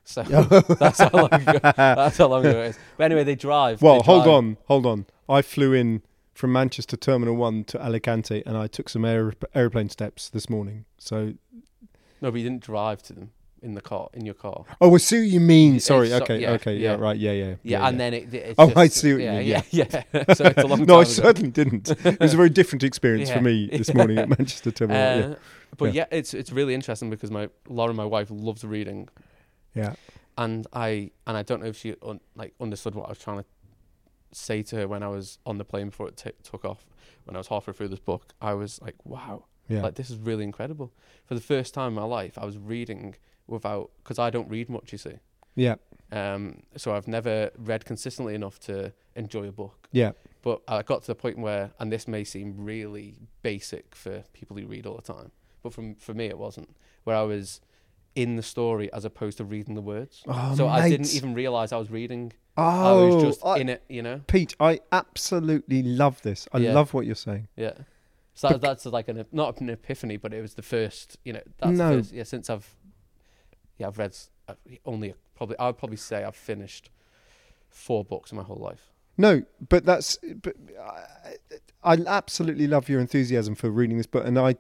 So 0.04 0.22
that's 0.80 1.00
how 1.00 1.10
long 1.12 1.34
ago. 1.34 1.60
That's 1.76 2.18
how 2.18 2.28
long 2.28 2.46
ago 2.46 2.62
it 2.62 2.68
is. 2.68 2.80
But 2.96 3.06
anyway, 3.06 3.24
they 3.24 3.36
drive. 3.36 3.82
Well, 3.82 4.00
they 4.00 4.06
hold 4.06 4.28
on, 4.28 4.58
hold 4.68 4.86
on. 4.86 5.06
I 5.28 5.42
flew 5.42 5.74
in 5.74 6.04
from 6.38 6.52
Manchester 6.52 6.96
Terminal 6.96 7.36
1 7.36 7.64
to 7.66 7.84
Alicante 7.84 8.44
and 8.46 8.56
I 8.56 8.68
took 8.68 8.90
some 8.90 9.04
aer- 9.06 9.34
aeroplane 9.56 9.90
steps 9.90 10.30
this 10.30 10.50
morning. 10.50 10.86
So, 11.00 11.34
No, 12.22 12.32
but 12.32 12.36
you 12.38 12.44
didn't 12.44 12.62
drive 12.64 13.02
to 13.04 13.14
them 13.14 13.32
in 13.64 13.74
the 13.74 13.82
car 13.82 14.08
in 14.14 14.24
your 14.24 14.36
car. 14.36 14.64
oh, 14.80 14.94
I 14.94 14.98
see 15.00 15.18
what 15.22 15.30
you 15.30 15.40
mean. 15.40 15.78
It's 15.78 15.86
Sorry. 15.86 16.10
so- 16.10 16.18
okay, 16.22 16.40
yeah, 16.40 16.52
okay. 16.52 16.76
Yeah, 16.78 16.92
yeah. 16.92 16.98
right. 17.02 17.18
Yeah, 17.18 17.32
yeah. 17.32 17.56
Yeah, 17.64 17.88
and 17.88 18.00
then 18.00 18.14
it. 18.14 18.32
it's 18.32 18.56
oh, 18.60 18.68
just- 18.68 18.78
I 18.78 18.88
see 18.88 19.14
what 19.14 19.22
yeah, 19.24 19.40
you 19.40 19.56
mean. 19.56 19.64
Yeah, 19.72 19.86
Yeah. 19.92 20.04
yeah. 20.14 20.34
so 20.36 20.46
it's 20.46 20.64
a 20.64 20.68
long 20.68 20.82
no, 20.82 20.86
time 20.86 20.98
I 20.98 21.02
ago. 21.02 21.04
certainly 21.06 21.50
didn't. 21.50 21.90
It 22.06 22.20
was 22.20 22.34
a 22.36 22.38
very 22.38 22.52
different 22.52 22.84
experience 22.84 23.30
for 23.30 23.38
Yeah. 23.38 23.42
me 23.42 23.70
this 23.72 23.92
morning 23.96 24.20
at 24.20 24.30
Manchester 24.38 24.70
Terminal. 24.72 25.32
Uh, 25.32 25.36
But 25.76 25.86
Yeah. 25.94 26.06
yeah. 26.12 26.18
it's 26.20 26.36
it's 26.36 26.52
really 26.52 26.76
interesting 26.76 27.10
because 27.10 27.32
my 27.32 27.50
Laura, 27.68 27.94
my 27.96 28.06
wife, 28.06 28.28
loves 28.30 28.64
reading, 28.64 29.10
yeah. 29.74 29.96
and 30.38 30.68
I 30.72 31.10
and 31.26 31.36
I 31.36 31.42
don't 31.42 31.62
know 31.62 31.68
if 31.70 31.78
she 31.78 31.96
un, 32.04 32.20
like 32.36 32.54
understood 32.62 32.94
what 32.94 33.08
I 33.08 33.10
was 33.10 33.18
trying 33.20 33.40
to 33.40 33.46
say 34.32 34.62
to 34.64 34.76
her 34.78 34.88
when 34.88 35.04
I 35.04 35.08
was 35.08 35.40
on 35.46 35.58
the 35.58 35.66
plane 35.66 35.88
before 35.90 36.08
it 36.10 36.18
t- 36.18 36.32
took 36.44 36.66
off. 36.66 36.86
When 37.26 37.36
I 37.36 37.40
was 37.40 37.48
halfway 37.48 37.74
through 37.74 37.90
this 37.90 38.00
book, 38.00 38.34
I 38.42 38.54
was 38.54 38.82
like, 38.82 38.96
"Wow, 39.06 39.46
Yeah. 39.68 39.82
like 39.82 39.96
this 39.96 40.10
is 40.10 40.18
really 40.18 40.44
incredible." 40.44 40.94
For 41.26 41.36
the 41.36 41.42
first 41.42 41.74
time 41.74 41.90
in 41.90 41.94
my 41.96 42.04
life, 42.04 42.38
I 42.38 42.46
was 42.46 42.58
reading 42.58 43.16
without 43.48 43.92
because 44.04 44.20
I 44.20 44.30
don't 44.30 44.50
read 44.50 44.70
much. 44.70 44.92
You 44.92 44.98
see, 44.98 45.20
Yeah. 45.56 45.76
um, 46.12 46.64
so 46.76 46.94
I've 46.96 47.08
never 47.08 47.52
read 47.58 47.86
consistently 47.86 48.34
enough 48.36 48.60
to 48.62 48.94
enjoy 49.16 49.48
a 49.48 49.52
book. 49.52 49.88
Yeah. 49.92 50.12
But 50.42 50.62
I 50.68 50.84
got 50.84 51.02
to 51.02 51.08
the 51.08 51.16
point 51.16 51.38
where, 51.40 51.72
and 51.80 51.92
this 51.92 52.08
may 52.08 52.24
seem 52.24 52.64
really 52.64 53.18
basic 53.42 53.96
for 53.96 54.24
people 54.34 54.56
who 54.58 54.66
read 54.68 54.86
all 54.86 54.96
the 54.96 55.02
time, 55.02 55.32
but 55.64 55.74
from 55.74 55.96
for 55.96 56.14
me 56.14 56.26
it 56.28 56.38
wasn't. 56.38 56.76
Where 57.04 57.16
I 57.16 57.24
was 57.24 57.60
in 58.18 58.36
the 58.36 58.42
story 58.42 58.92
as 58.92 59.06
opposed 59.06 59.38
to 59.38 59.44
reading 59.46 59.76
the 59.76 59.82
words. 59.82 60.24
Oh, 60.28 60.56
so 60.56 60.68
I 60.68 60.90
didn't 60.90 61.14
even 61.14 61.34
realize 61.36 61.72
I 61.72 61.78
was 61.78 61.92
reading. 61.92 62.34
Oh, 62.58 62.64
I 62.64 63.16
was 63.16 63.24
just 63.24 63.46
I- 63.46 63.60
in 63.60 63.70
it, 63.70 63.84
you 63.88 64.02
know. 64.02 64.22
Pete, 64.28 64.56
I 64.60 64.80
absolutely 64.92 65.84
love 65.84 66.22
this. 66.24 66.48
I 66.52 66.58
Yeah. 66.58 66.74
love 66.74 66.94
what 66.94 67.06
you're 67.06 67.16
saying. 67.30 67.48
Yeah. 67.56 67.74
So 68.34 68.50
that, 68.50 68.62
that's 68.62 68.86
like 68.88 69.08
an 69.08 69.24
not 69.32 69.62
an 69.62 69.70
epiphany, 69.70 70.18
but 70.18 70.34
it 70.34 70.42
was 70.42 70.56
the 70.56 70.62
first, 70.64 71.18
you 71.24 71.34
know. 71.34 71.42
That's 71.60 71.78
No. 71.78 71.98
first, 71.98 72.12
yeah. 72.14 72.24
Since 72.24 72.50
I've, 72.50 72.76
yeah, 73.78 73.88
I've 73.88 73.98
read 74.00 74.16
uh, 74.48 74.56
only 74.86 75.14
probably 75.36 75.58
I 75.60 75.68
would 75.68 75.78
probably 75.78 75.98
say 75.98 76.24
I've 76.24 76.36
finished 76.36 76.90
four 77.70 78.04
books 78.04 78.32
in 78.32 78.38
my 78.38 78.44
whole 78.44 78.58
life. 78.58 78.92
No, 79.20 79.44
but 79.70 79.86
that's. 79.86 80.18
But 80.42 80.56
I, 80.80 81.94
I 81.94 81.98
absolutely 82.06 82.68
love 82.68 82.90
your 82.90 83.00
enthusiasm 83.00 83.56
for 83.56 83.70
reading 83.70 83.98
this 83.98 84.08
book, 84.08 84.26
and 84.26 84.38
I. 84.40 84.56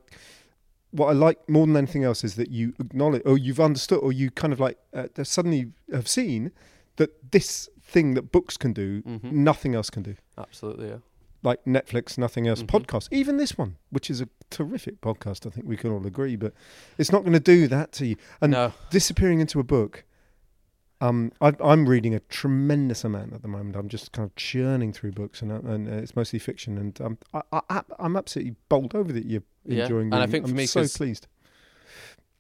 What 0.92 1.08
I 1.08 1.12
like 1.14 1.48
more 1.50 1.66
than 1.68 1.76
anything 1.76 2.04
else 2.04 2.24
is 2.24 2.36
that 2.36 2.50
you 2.50 2.74
acknowledge, 2.80 3.22
or 3.26 3.38
you've 3.38 3.60
understood, 3.60 4.00
or 4.00 4.12
you 4.14 4.32
kind 4.32 4.54
of 4.54 4.60
like 4.60 4.78
uh, 4.94 5.08
suddenly 5.24 5.72
have 5.92 6.08
seen 6.08 6.52
that 6.96 7.32
this 7.32 7.70
thing 7.82 8.14
that 8.16 8.32
books 8.32 8.58
can 8.58 8.74
do, 8.74 9.02
Mhm. 9.04 9.32
nothing 9.32 9.76
else 9.76 9.90
can 9.90 10.04
do. 10.04 10.16
Absolutely, 10.38 10.88
yeah. 10.90 10.98
Like 11.44 11.64
Netflix, 11.66 12.18
nothing 12.18 12.48
else. 12.48 12.64
Mhm. 12.64 12.68
Podcast, 12.68 13.10
even 13.12 13.38
this 13.38 13.58
one, 13.58 13.76
which 13.92 14.10
is 14.10 14.22
a 14.22 14.30
terrific 14.50 15.00
podcast, 15.02 15.46
I 15.46 15.50
think 15.52 15.68
we 15.68 15.78
can 15.78 15.92
all 15.92 16.06
agree, 16.08 16.36
but 16.36 16.54
it's 16.98 17.12
not 17.12 17.22
going 17.22 17.34
to 17.34 17.40
do 17.40 17.68
that 17.68 17.92
to 17.94 18.06
you. 18.08 18.16
And 18.42 18.52
No. 18.54 18.74
disappearing 18.90 19.40
into 19.40 19.60
a 19.60 19.64
book. 19.64 20.04
Um, 21.00 21.32
I, 21.40 21.54
I'm 21.64 21.88
reading 21.88 22.16
a 22.16 22.20
tremendous 22.22 23.04
amount 23.04 23.34
at 23.34 23.44
the 23.44 23.48
moment. 23.48 23.76
I'm 23.76 23.88
just 23.88 24.12
kind 24.14 24.26
of 24.28 24.36
churning 24.36 24.92
through 24.94 25.12
books, 25.12 25.44
and, 25.44 25.52
uh, 25.52 25.60
and 25.64 25.88
uh, 25.88 25.92
it's 25.92 26.16
mostly 26.16 26.40
fiction. 26.40 26.76
And 26.80 27.00
um, 27.00 27.18
I, 27.36 27.62
I, 27.70 27.82
I'm 28.00 28.18
absolutely 28.18 28.56
bowled 28.68 28.96
over 28.96 29.14
that 29.14 29.26
you're 29.26 29.44
Yeah, 29.68 29.84
enjoying. 29.84 30.14
and 30.14 30.22
I 30.24 30.28
think 30.28 30.46
for 30.46 30.52
I'm 30.52 30.58
me, 30.58 30.66
so 30.66 30.86
pleased. 30.88 31.28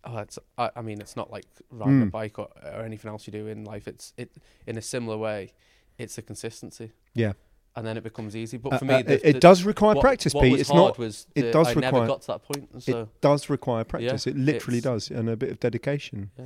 Oh, 0.03 0.17
it's. 0.19 0.39
I, 0.57 0.69
I 0.75 0.81
mean, 0.81 1.01
it's 1.01 1.15
not 1.15 1.31
like 1.31 1.45
riding 1.69 2.01
a 2.03 2.05
Mm. 2.05 2.11
bike 2.11 2.39
or, 2.39 2.47
or 2.63 2.81
anything 2.83 3.09
else 3.09 3.27
you 3.27 3.31
do 3.33 3.47
in 3.47 3.63
life. 3.65 3.87
It's 3.87 4.13
it 4.17 4.31
in 4.65 4.77
a 4.77 4.81
similar 4.81 5.17
way. 5.17 5.51
It's 5.97 6.15
the 6.15 6.21
consistency. 6.21 6.91
Yeah. 7.13 7.33
And 7.75 7.85
then 7.85 7.97
it 7.97 8.03
becomes 8.03 8.35
easy. 8.35 8.57
But 8.57 8.73
Uh, 8.73 8.77
for 8.79 8.85
me, 8.85 8.93
uh, 8.95 9.01
the, 9.03 9.29
it, 9.29 9.39
does 9.41 9.63
require 9.63 9.95
what- 9.95 10.01
practice, 10.01 10.33
what 10.33 10.43
Pete. 10.43 10.59
it's 10.59 10.71
not. 10.73 10.97
Was 10.97 11.27
it 11.35 11.51
does 11.51 11.67
I 11.67 11.73
require. 11.73 11.91
never 11.91 12.07
got 12.07 12.21
to 12.21 12.27
that 12.27 12.43
point. 12.43 12.81
So 12.83 13.01
it 13.01 13.21
does 13.21 13.49
require 13.49 13.83
practice. 13.83 14.25
it 14.27 14.35
literally 14.37 14.81
does, 14.81 15.11
and 15.11 15.29
a 15.29 15.35
bit 15.35 15.51
of 15.51 15.59
dedication. 15.59 16.31
Yeah. 16.37 16.45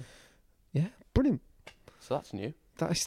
Yeah, 0.73 0.87
brilliant. 1.13 1.41
so 1.99 2.15
that's 2.15 2.33
new. 2.33 2.53
That 2.77 2.91
is 2.91 3.05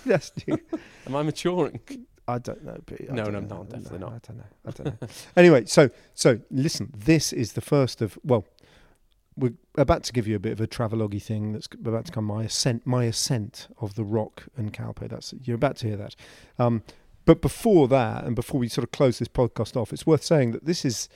that's 0.06 0.30
new. 0.46 0.58
Am 1.06 1.16
I 1.16 1.22
maturing? 1.22 1.80
I 2.28 2.38
don't 2.38 2.64
know, 2.64 2.78
Pete. 2.86 3.06
I 3.10 3.14
No, 3.14 3.24
no, 3.24 3.40
no, 3.40 3.64
definitely 3.64 3.98
No, 3.98 4.08
not. 4.08 4.14
I 4.14 4.18
don't 4.26 4.38
know. 4.38 4.44
I 4.66 4.70
don't 4.70 5.02
know. 5.02 5.08
anyway, 5.36 5.64
so 5.66 5.90
so 6.14 6.40
listen. 6.50 6.92
This 6.96 7.32
is 7.32 7.52
the 7.52 7.60
first 7.60 8.02
of 8.02 8.18
well, 8.24 8.44
we're 9.36 9.54
about 9.76 10.02
to 10.04 10.12
give 10.12 10.26
you 10.26 10.34
a 10.34 10.40
bit 10.40 10.52
of 10.52 10.60
a 10.60 10.66
travelogue 10.66 11.20
thing 11.20 11.52
that's 11.52 11.68
about 11.72 12.06
to 12.06 12.12
come. 12.12 12.24
My 12.24 12.44
ascent, 12.44 12.86
my 12.86 13.04
ascent 13.04 13.68
of 13.80 13.94
the 13.94 14.04
rock 14.04 14.44
and 14.56 14.72
Calpe. 14.72 15.08
That's 15.08 15.34
you're 15.44 15.56
about 15.56 15.76
to 15.76 15.88
hear 15.88 15.96
that. 15.96 16.16
Um, 16.58 16.82
but 17.24 17.42
before 17.42 17.88
that, 17.88 18.24
and 18.24 18.34
before 18.34 18.60
we 18.60 18.68
sort 18.68 18.84
of 18.84 18.92
close 18.92 19.18
this 19.18 19.28
podcast 19.28 19.76
off, 19.76 19.92
it's 19.92 20.06
worth 20.06 20.22
saying 20.22 20.52
that 20.52 20.64
this 20.64 20.84
is 20.84 21.08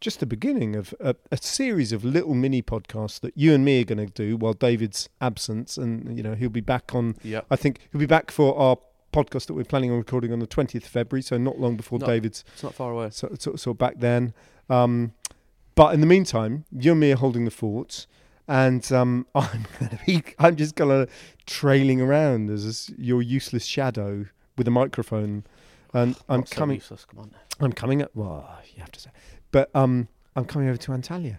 just 0.00 0.18
the 0.18 0.26
beginning 0.26 0.74
of 0.74 0.92
a, 1.00 1.14
a 1.30 1.36
series 1.36 1.92
of 1.92 2.04
little 2.04 2.34
mini 2.34 2.60
podcasts 2.60 3.20
that 3.20 3.32
you 3.36 3.54
and 3.54 3.64
me 3.64 3.80
are 3.80 3.84
going 3.84 4.04
to 4.04 4.12
do 4.12 4.36
while 4.36 4.52
David's 4.52 5.08
absence, 5.20 5.76
and 5.76 6.16
you 6.16 6.22
know 6.22 6.34
he'll 6.34 6.50
be 6.50 6.60
back 6.60 6.94
on. 6.94 7.16
Yep. 7.22 7.46
I 7.50 7.56
think 7.56 7.80
he'll 7.90 8.00
be 8.00 8.06
back 8.06 8.30
for 8.30 8.56
our 8.58 8.76
podcast 9.12 9.46
that 9.46 9.54
we're 9.54 9.64
planning 9.64 9.90
on 9.90 9.98
recording 9.98 10.32
on 10.32 10.38
the 10.38 10.46
20th 10.46 10.76
of 10.76 10.84
February, 10.84 11.22
so 11.22 11.36
not 11.38 11.58
long 11.58 11.76
before 11.76 11.98
Not- 11.98 12.06
David's 12.08 12.44
It's 12.54 12.62
not 12.62 12.74
far 12.74 12.92
away. 12.92 13.10
so, 13.10 13.34
so, 13.38 13.56
so 13.56 13.74
back 13.74 13.94
then. 13.98 14.32
Um, 14.70 15.12
but 15.74 15.94
in 15.94 16.00
the 16.00 16.06
meantime, 16.06 16.64
you 16.70 16.92
and 16.92 17.00
me 17.00 17.12
are 17.12 17.16
holding 17.16 17.44
the 17.44 17.50
fort, 17.50 18.06
and 18.48 18.90
um, 18.92 19.26
I'm 19.34 19.66
gonna 19.78 19.98
be, 20.06 20.22
I'm 20.38 20.56
just 20.56 20.74
gonna 20.74 21.06
trailing 21.46 22.00
around 22.00 22.50
as 22.50 22.90
your 22.98 23.22
useless 23.22 23.64
shadow 23.64 24.26
with 24.58 24.66
a 24.68 24.70
microphone, 24.70 25.44
and 25.94 26.16
I'm 26.28 26.40
Not 26.40 26.48
so 26.48 26.56
coming. 26.56 26.76
useless, 26.76 27.04
come 27.04 27.20
on. 27.20 27.30
now. 27.32 27.64
I'm 27.64 27.72
coming 27.72 28.02
up. 28.02 28.10
Well, 28.14 28.48
you 28.74 28.80
have 28.80 28.92
to 28.92 29.00
say, 29.00 29.10
but 29.50 29.70
um, 29.74 30.08
I'm 30.36 30.44
coming 30.44 30.68
over 30.68 30.78
to 30.78 30.92
Antalya. 30.92 31.38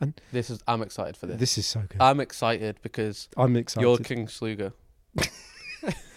And 0.00 0.20
this 0.30 0.50
is. 0.50 0.62
I'm 0.68 0.82
excited 0.82 1.16
for 1.16 1.26
this. 1.26 1.38
This 1.40 1.56
is 1.58 1.66
so 1.66 1.80
good. 1.88 2.00
I'm 2.00 2.20
excited 2.20 2.78
because 2.82 3.28
I'm 3.36 3.56
excited. 3.56 3.86
you're 3.86 3.96
King 3.98 4.26
Sluger. 4.26 4.72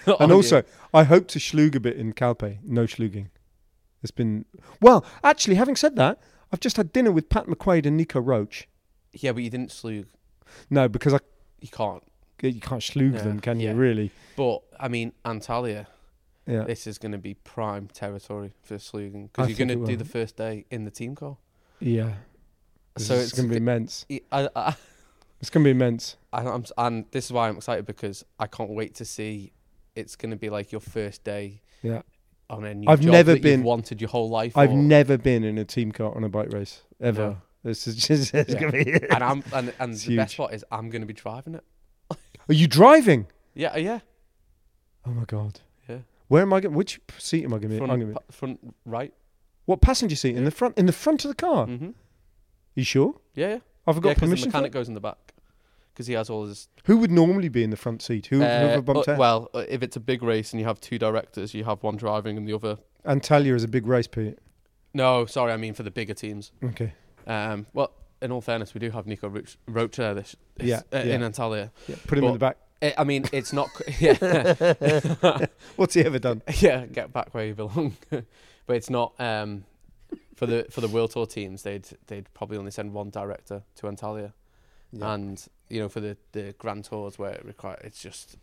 and 0.20 0.32
also, 0.32 0.58
you. 0.58 0.64
I 0.94 1.04
hope 1.04 1.28
to 1.30 1.40
schlug 1.40 1.76
a 1.76 1.80
bit 1.80 1.98
in 1.98 2.14
Calpe. 2.14 2.60
No 2.64 2.84
schluging. 2.86 3.28
It's 4.02 4.12
been 4.12 4.46
well. 4.82 5.06
Actually, 5.24 5.56
having 5.56 5.76
said 5.76 5.96
that, 5.98 6.20
I've 6.52 6.60
just 6.62 6.78
had 6.78 6.94
dinner 6.94 7.12
with 7.12 7.30
Pat 7.30 7.48
McQuaid 7.48 7.86
and 7.86 7.98
Nico 7.98 8.20
Roche. 8.20 8.66
yeah, 9.14 9.32
but 9.34 9.44
you 9.44 9.50
didn't 9.50 9.72
slug. 9.72 10.06
No, 10.70 10.88
because 10.88 11.14
I 11.14 11.20
You 11.60 11.68
can't. 11.70 12.04
you 12.42 12.60
can't 12.62 12.82
schlug 12.82 13.12
No, 13.14 13.20
them, 13.22 13.40
can 13.40 13.60
yeah. 13.60 13.72
you? 13.72 13.76
Really? 13.78 14.12
But 14.36 14.62
I 14.80 14.88
mean, 14.88 15.12
Antalya. 15.26 15.88
Yeah. 16.48 16.64
This 16.64 16.88
is 16.88 16.98
going 16.98 17.12
to 17.12 17.20
be 17.20 17.36
prime 17.36 17.88
territory 17.94 18.54
for 18.64 18.80
slugging 18.80 19.28
because 19.28 19.50
you're 19.50 19.68
going 19.68 19.80
to 19.80 19.86
do 19.86 19.96
the 19.96 20.06
first 20.06 20.36
day 20.36 20.66
in 20.72 20.84
the 20.86 20.90
team 20.92 21.14
call. 21.14 21.40
Yeah. 21.80 22.14
So 22.98 23.14
it's 23.14 23.34
going 23.34 23.48
to 23.50 23.52
be 23.52 23.58
immense. 23.58 24.06
I, 24.32 24.50
I, 24.56 24.76
It's 25.42 25.50
going 25.50 25.64
to 25.64 25.68
be 25.68 25.72
immense. 25.72 26.18
I, 26.34 26.42
I'm, 26.46 26.66
and 26.78 27.06
this 27.12 27.26
is 27.26 27.32
why 27.32 27.48
I'm 27.48 27.58
excited 27.58 27.86
because 27.86 28.26
I 28.40 28.48
can't 28.48 28.72
wait 28.72 28.96
to 28.96 29.06
see. 29.06 29.52
It's 30.00 30.16
going 30.16 30.32
to 30.32 30.38
be 30.38 30.50
like 30.50 30.72
your 30.72 30.82
first 30.82 31.24
day 31.24 31.62
Yeah. 31.84 32.02
on 32.50 32.64
a 32.66 32.74
new 32.74 32.88
I've 32.90 33.02
job 33.02 33.12
never 33.12 33.34
that 33.34 33.42
been- 33.42 33.60
you've 33.60 33.66
wanted 33.66 34.02
your 34.02 34.10
whole 34.10 34.30
life. 34.30 34.58
I've 34.58 34.72
or- 34.72 34.78
never 34.78 35.18
been 35.18 35.44
in 35.44 35.58
a 35.58 35.66
team 35.66 35.92
car 35.92 36.16
on 36.16 36.24
a 36.24 36.30
bike 36.30 36.52
race 36.52 36.82
ever. 37.02 37.22
No. 37.22 37.38
This 37.64 37.88
is 37.88 37.96
just 37.98 38.34
it's 38.34 38.54
Yeah. 38.54 38.60
going 38.60 38.72
to 38.72 38.84
be. 38.86 39.08
and 39.10 39.24
I'm 39.30 39.44
and, 39.54 39.74
and 39.80 39.94
the 39.94 40.16
best 40.16 40.34
huge. 40.34 40.38
part 40.38 40.54
is 40.54 40.64
I'm 40.72 40.90
going 40.90 41.02
to 41.02 41.06
be 41.08 41.14
driving 41.14 41.56
it. 41.56 41.64
Are 42.12 42.54
you 42.54 42.68
driving? 42.68 43.28
Yeah, 43.54 43.76
yeah. 43.78 44.00
Oh 45.06 45.12
my 45.12 45.26
god. 45.26 45.60
Yeah. 45.88 46.00
Where 46.30 46.42
am 46.42 46.54
I 46.54 46.60
going? 46.62 46.74
Which 46.76 47.00
seat 47.18 47.44
am 47.44 47.54
I 47.54 47.58
going 47.60 47.70
to 47.70 47.76
be? 47.76 47.76
I'm 47.76 47.88
Front, 47.88 48.02
gonna 48.02 48.06
be. 48.06 48.14
pa- 48.14 48.22
front 48.32 48.60
right. 48.86 49.14
What 49.66 49.82
passenger 49.82 50.16
seat 50.16 50.36
in 50.36 50.46
the 50.46 50.52
front? 50.52 50.78
In 50.78 50.86
the 50.88 50.92
front 50.92 51.24
of 51.26 51.30
the 51.30 51.36
car? 51.36 51.68
Mm-hmm. 51.68 51.90
You 52.76 52.84
sure? 52.84 53.14
Yeah, 53.36 53.48
yeah. 53.50 53.58
I've 53.86 53.96
Yeah, 53.98 54.02
got 54.02 54.02
'cause 54.02 54.16
the 54.16 54.20
permission. 54.22 54.52
for 54.52 54.58
mechanic 54.58 54.72
that? 54.72 54.78
goes 54.80 54.88
in 54.88 54.94
the 54.96 55.00
back 55.02 55.29
because 56.00 56.08
he 56.08 56.14
has 56.14 56.30
all 56.30 56.46
his. 56.46 56.70
Who 56.86 56.96
would 56.98 57.12
normally 57.12 57.50
be 57.50 57.62
in 57.62 57.72
the 57.72 57.76
front 57.76 58.02
seat? 58.02 58.28
Who, 58.28 58.38
who 58.38 58.44
Uh, 58.46 58.70
have 58.70 58.86
bumped 58.86 59.10
uh, 59.10 59.12
out? 59.12 59.18
well, 59.18 59.50
uh, 59.54 59.66
if 59.68 59.84
it's 59.84 59.98
a 59.98 60.00
big 60.00 60.24
race 60.24 60.54
and 60.54 60.62
you 60.62 60.66
have 60.66 60.80
two 60.80 60.98
directors, 60.98 61.54
you 61.54 61.66
have 61.66 61.84
one 61.84 61.98
driving 61.98 62.38
and 62.38 62.48
the 62.48 62.54
other. 62.54 62.78
Antalya 63.06 63.54
is 63.54 63.66
a 63.66 63.68
big 63.68 63.86
race, 63.86 64.08
Pete. 64.08 64.40
No, 64.94 65.26
sorry, 65.26 65.52
I 65.52 65.58
mean 65.58 65.74
for 65.74 65.84
the 65.84 65.92
bigger 65.92 66.14
teams. 66.14 66.54
Okay. 66.64 66.94
Um, 67.28 67.66
well, 67.74 67.92
in 68.22 68.32
all 68.32 68.40
fairness, 68.40 68.74
we 68.74 68.80
do 68.80 68.92
have 68.92 69.08
Nico 69.08 69.28
Roche, 69.28 69.58
Roche 69.68 69.98
there 69.98 70.14
this, 70.14 70.38
this 70.56 70.68
Yeah, 70.68 70.78
uh, 70.98 71.04
yeah. 71.04 71.16
in 71.16 71.22
Antalya. 71.22 71.70
Yeah, 71.90 71.96
put 72.08 72.18
him 72.18 72.24
in 72.24 72.32
the 72.34 72.40
back. 72.40 72.56
I 72.82 72.94
I 73.00 73.04
mean, 73.04 73.26
it's 73.34 73.52
not. 73.52 73.68
yeah, 74.00 74.16
What's 75.76 75.96
he 75.96 76.02
ever 76.06 76.18
done? 76.20 76.42
yeah, 76.60 76.86
get 76.86 77.12
back 77.12 77.34
where 77.34 77.46
you 77.46 77.56
belong. 77.56 77.98
but 78.10 78.76
it's 78.78 78.90
not 78.90 79.14
um, 79.20 79.66
for 80.36 80.46
the 80.46 80.66
for 80.72 80.80
the 80.80 80.88
World 80.88 81.12
Tour 81.12 81.26
teams. 81.26 81.64
They'd 81.64 81.86
they'd 82.08 82.34
probably 82.34 82.58
only 82.58 82.72
send 82.72 82.94
one 82.94 83.10
director 83.10 83.64
to 83.76 83.86
Antalya, 83.88 84.32
Yeah. 84.94 85.14
and 85.14 85.46
you 85.70 85.80
know 85.80 85.90
for 85.90 86.00
the 86.00 86.18
the 86.32 86.54
Grand 86.58 86.86
Tours 86.86 87.18
where 87.20 87.32
it 87.32 87.46
require 87.46 87.78
it's 87.84 88.02
just 88.02 88.38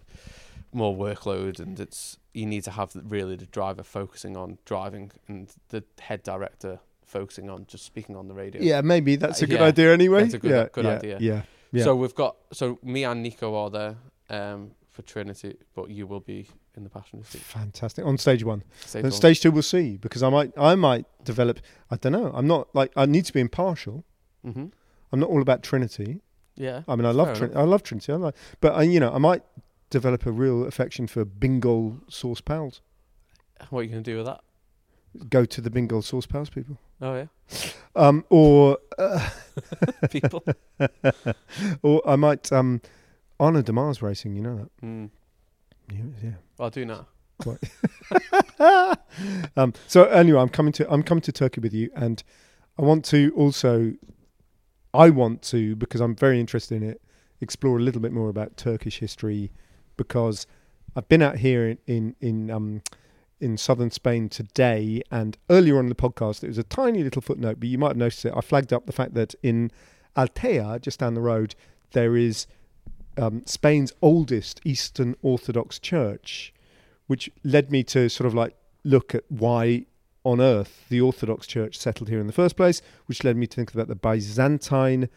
more 0.72 0.94
workload 0.94 1.58
and 1.58 1.78
it's 1.80 2.18
you 2.34 2.46
need 2.46 2.64
to 2.64 2.70
have 2.72 2.90
really 3.08 3.36
the 3.36 3.46
driver 3.46 3.82
focusing 3.82 4.36
on 4.36 4.58
driving 4.64 5.10
and 5.28 5.48
the 5.70 5.82
head 6.00 6.22
director 6.22 6.80
focusing 7.04 7.48
on 7.48 7.64
just 7.68 7.84
speaking 7.84 8.16
on 8.16 8.28
the 8.28 8.34
radio. 8.34 8.60
Yeah, 8.62 8.80
maybe 8.80 9.16
that's 9.16 9.40
a 9.42 9.46
good 9.46 9.60
Yeah, 9.60 9.66
idea 9.66 9.92
anyway. 9.92 10.22
that's 10.22 10.34
a 10.34 10.38
good- 10.38 10.50
yeah, 10.50 10.66
good 10.72 10.84
yeah, 10.84 10.90
idea. 10.96 11.18
Yeah. 11.20 11.42
Yeah. 11.72 11.84
So 11.84 11.96
we've 11.96 12.14
got 12.14 12.36
so 12.52 12.78
me 12.82 13.04
and 13.04 13.22
Nico 13.22 13.54
are 13.54 13.70
there 13.70 13.96
um, 14.30 14.72
for 14.90 15.02
Trinity, 15.02 15.56
but 15.74 15.90
you 15.90 16.06
will 16.06 16.20
be 16.20 16.48
in 16.76 16.84
the 16.84 16.90
passenger 16.90 17.24
seat. 17.24 17.42
Fantastic. 17.42 18.04
On 18.04 18.16
stage 18.18 18.44
one. 18.44 18.62
Stage 18.80 18.92
Then 19.02 19.10
one. 19.10 19.12
stage 19.12 19.40
two, 19.40 19.50
we'll 19.50 19.62
see 19.62 19.96
because 19.96 20.22
I 20.22 20.28
might, 20.30 20.52
I 20.56 20.74
might 20.74 21.06
develop. 21.24 21.60
I 21.90 21.96
don't 21.96 22.12
know. 22.12 22.30
I'm 22.34 22.46
not 22.46 22.74
like 22.74 22.92
I 22.96 23.06
need 23.06 23.24
to 23.26 23.32
be 23.32 23.40
impartial. 23.40 24.04
Mhm. 24.44 24.72
I'm 25.12 25.20
not 25.20 25.30
all 25.30 25.42
about 25.42 25.62
Trinity. 25.62 26.20
Yeah. 26.57 26.82
I 26.88 26.96
mean, 26.96 27.07
I 27.07 27.11
love 27.11 27.36
Trin- 27.36 27.57
I 27.57 27.62
love 27.62 27.82
Trinity. 27.82 28.12
I 28.12 28.16
like, 28.16 28.34
but 28.61 28.74
I, 28.74 28.82
you 28.82 28.98
know, 29.00 29.12
I 29.12 29.18
might 29.18 29.42
develop 29.90 30.26
a 30.26 30.32
real 30.32 30.64
affection 30.66 31.07
for 31.07 31.24
Bingoal 31.24 32.00
sauce 32.11 32.40
Pauwels. 32.40 32.80
What 33.70 33.80
are 33.80 33.82
you 33.84 33.90
going 33.90 34.02
to 34.02 34.11
do 34.11 34.16
with 34.18 34.26
that? 34.26 34.40
Go 35.30 35.44
to 35.44 35.61
the 35.61 35.70
Bingoal 35.70 36.02
sauce 36.04 36.26
Pauwels 36.26 36.50
people. 36.50 36.78
Oh 37.00 37.14
yeah, 37.14 37.26
Um, 37.94 38.24
or 38.30 38.78
uh, 38.98 39.28
people. 40.11 40.42
or 41.82 42.02
I 42.09 42.16
might 42.16 42.50
um, 42.52 42.80
honor 43.38 43.62
Demars 43.62 44.00
Racing. 44.02 44.34
You 44.34 44.42
know 44.42 44.57
that. 44.57 44.86
Mm. 44.86 45.11
Yeah. 45.92 46.02
yeah. 46.22 46.30
I'll 46.59 46.70
do 46.70 46.84
now. 46.86 47.07
um, 49.57 49.74
so 49.86 50.04
anyway, 50.04 50.40
I'm 50.40 50.48
coming 50.48 50.72
to 50.72 50.90
I'm 50.90 51.02
coming 51.02 51.22
to 51.22 51.32
Turkey 51.32 51.61
with 51.61 51.74
you, 51.74 51.90
and 51.94 52.22
I 52.78 52.82
want 52.82 53.04
to 53.07 53.32
also, 53.36 53.92
I 54.97 55.11
want 55.11 55.42
to 55.42 55.76
because 55.76 56.01
I'm 56.01 56.16
very 56.16 56.40
interested 56.40 56.82
in 56.82 56.88
it, 56.88 57.01
explore 57.40 57.76
a 57.78 57.82
little 57.82 58.01
bit 58.01 58.12
more 58.12 58.28
about 58.28 58.57
Turkish 58.57 58.99
history, 58.99 59.53
because 59.97 60.47
I've 60.94 61.09
been 61.09 61.22
out 61.22 61.38
here 61.38 61.68
in 61.68 61.78
in 61.86 62.16
in, 62.20 62.51
um, 62.51 62.82
in 63.40 63.57
southern 63.57 63.90
Spain 63.90 64.28
today, 64.28 65.03
and 65.11 65.36
earlier 65.51 65.78
on 65.78 65.84
in 65.84 65.88
the 65.90 65.94
podcast 65.94 66.42
it 66.42 66.49
was 66.49 66.59
a 66.59 66.62
tiny 66.64 67.03
little 67.03 67.22
footnote, 67.22 67.61
but 67.61 67.68
you 67.68 67.78
might 67.78 67.88
have 67.88 67.97
noticed 67.97 68.24
it. 68.24 68.32
I 68.34 68.40
flagged 68.40 68.72
up 68.72 68.86
the 68.86 68.92
fact 68.92 69.14
that 69.14 69.34
in 69.42 69.70
Altea, 70.16 70.80
just 70.80 71.01
down 71.01 71.14
the 71.14 71.20
road, 71.20 71.55
there 71.92 72.16
is 72.16 72.47
um, 73.18 73.42
Spain's 73.47 73.92
oldest 74.01 74.61
Eastern 74.64 75.14
Orthodox 75.22 75.78
church, 75.78 76.55
which 77.07 77.30
led 77.44 77.70
me 77.70 77.84
to 77.84 78.09
sort 78.09 78.26
of 78.26 78.34
like 78.34 78.57
look 78.84 79.14
at 79.14 79.24
why 79.28 79.84
on 80.26 80.40
earth 80.40 80.84
the 80.88 81.00
Orthodox 81.00 81.46
Church 81.46 81.78
settled 81.78 82.08
here 82.08 82.18
in 82.18 82.26
the 82.26 82.32
first 82.32 82.56
place, 82.56 82.82
which 83.06 83.22
led 83.22 83.36
me 83.36 83.46
to 83.46 83.54
think 83.54 83.72
about 83.72 83.86
the 83.86 83.94
Byzantine 83.94 85.08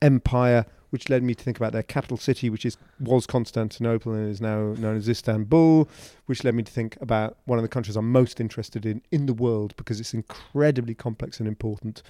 Empire, 0.00 0.64
which 0.88 1.10
led 1.10 1.22
me 1.22 1.34
to 1.34 1.44
think 1.44 1.58
about 1.58 1.72
their 1.72 1.82
capital 1.82 2.16
city, 2.16 2.48
which 2.48 2.64
is 2.64 2.78
was 2.98 3.26
Constantinople 3.26 4.14
and 4.14 4.30
is 4.30 4.40
now 4.40 4.72
known 4.72 4.96
as 4.96 5.06
Istanbul, 5.06 5.86
which 6.24 6.44
led 6.44 6.54
me 6.54 6.62
to 6.62 6.72
think 6.72 6.96
about 7.02 7.36
one 7.44 7.58
of 7.58 7.62
the 7.62 7.68
countries 7.68 7.94
I'm 7.94 8.10
most 8.10 8.40
interested 8.40 8.86
in 8.86 9.02
in 9.12 9.26
the 9.26 9.34
world 9.34 9.74
because 9.76 10.00
it's 10.00 10.14
incredibly 10.14 10.94
complex 10.94 11.38
and 11.38 11.46
important. 11.46 12.02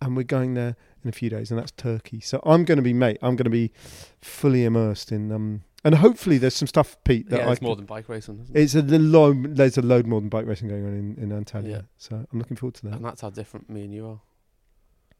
And 0.00 0.16
we're 0.16 0.24
going 0.24 0.54
there 0.54 0.74
in 1.04 1.10
a 1.10 1.12
few 1.12 1.30
days, 1.30 1.52
and 1.52 1.60
that's 1.60 1.70
Turkey. 1.70 2.18
So 2.18 2.40
I'm 2.44 2.64
going 2.64 2.76
to 2.76 2.82
be, 2.82 2.92
mate. 2.92 3.18
I'm 3.22 3.36
going 3.36 3.44
to 3.44 3.50
be 3.50 3.70
fully 4.20 4.64
immersed 4.64 5.12
in, 5.12 5.30
um, 5.30 5.62
and 5.84 5.94
hopefully 5.96 6.38
there's 6.38 6.54
some 6.54 6.68
stuff, 6.68 6.96
Pete, 7.04 7.28
that 7.30 7.38
yeah, 7.40 7.48
I 7.48 7.52
it's 7.52 7.58
can- 7.58 7.66
more 7.66 7.76
than 7.76 7.86
bike 7.86 8.08
racing, 8.08 8.40
isn't 8.40 8.56
it? 8.56 8.60
it's 8.60 8.74
a 8.74 8.82
load. 8.82 9.56
There's 9.56 9.78
a 9.78 9.82
load 9.82 10.06
more 10.06 10.20
than 10.20 10.28
bike 10.28 10.46
racing 10.46 10.68
going 10.68 10.84
on 10.86 10.92
in, 11.18 11.32
in 11.32 11.44
Antalya. 11.44 11.70
Yeah. 11.70 11.80
So 11.96 12.24
I'm 12.32 12.38
looking 12.38 12.56
forward 12.56 12.74
to 12.76 12.82
that. 12.86 12.94
and 12.94 13.04
that's 13.04 13.20
how 13.20 13.30
different 13.30 13.68
me 13.70 13.84
and 13.84 13.92
you 13.94 14.06
are. 14.06 14.20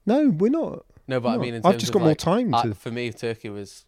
No, 0.06 0.30
we're 0.30 0.50
not. 0.50 0.84
No, 1.06 1.20
but 1.20 1.30
I 1.30 1.36
mean, 1.38 1.54
in 1.54 1.66
I've 1.66 1.78
just 1.78 1.92
got 1.92 2.00
more 2.00 2.08
like, 2.10 2.18
time 2.18 2.54
I- 2.54 2.62
to- 2.62 2.74
for 2.74 2.90
me, 2.90 3.10
Turkey 3.12 3.50
was. 3.50 3.84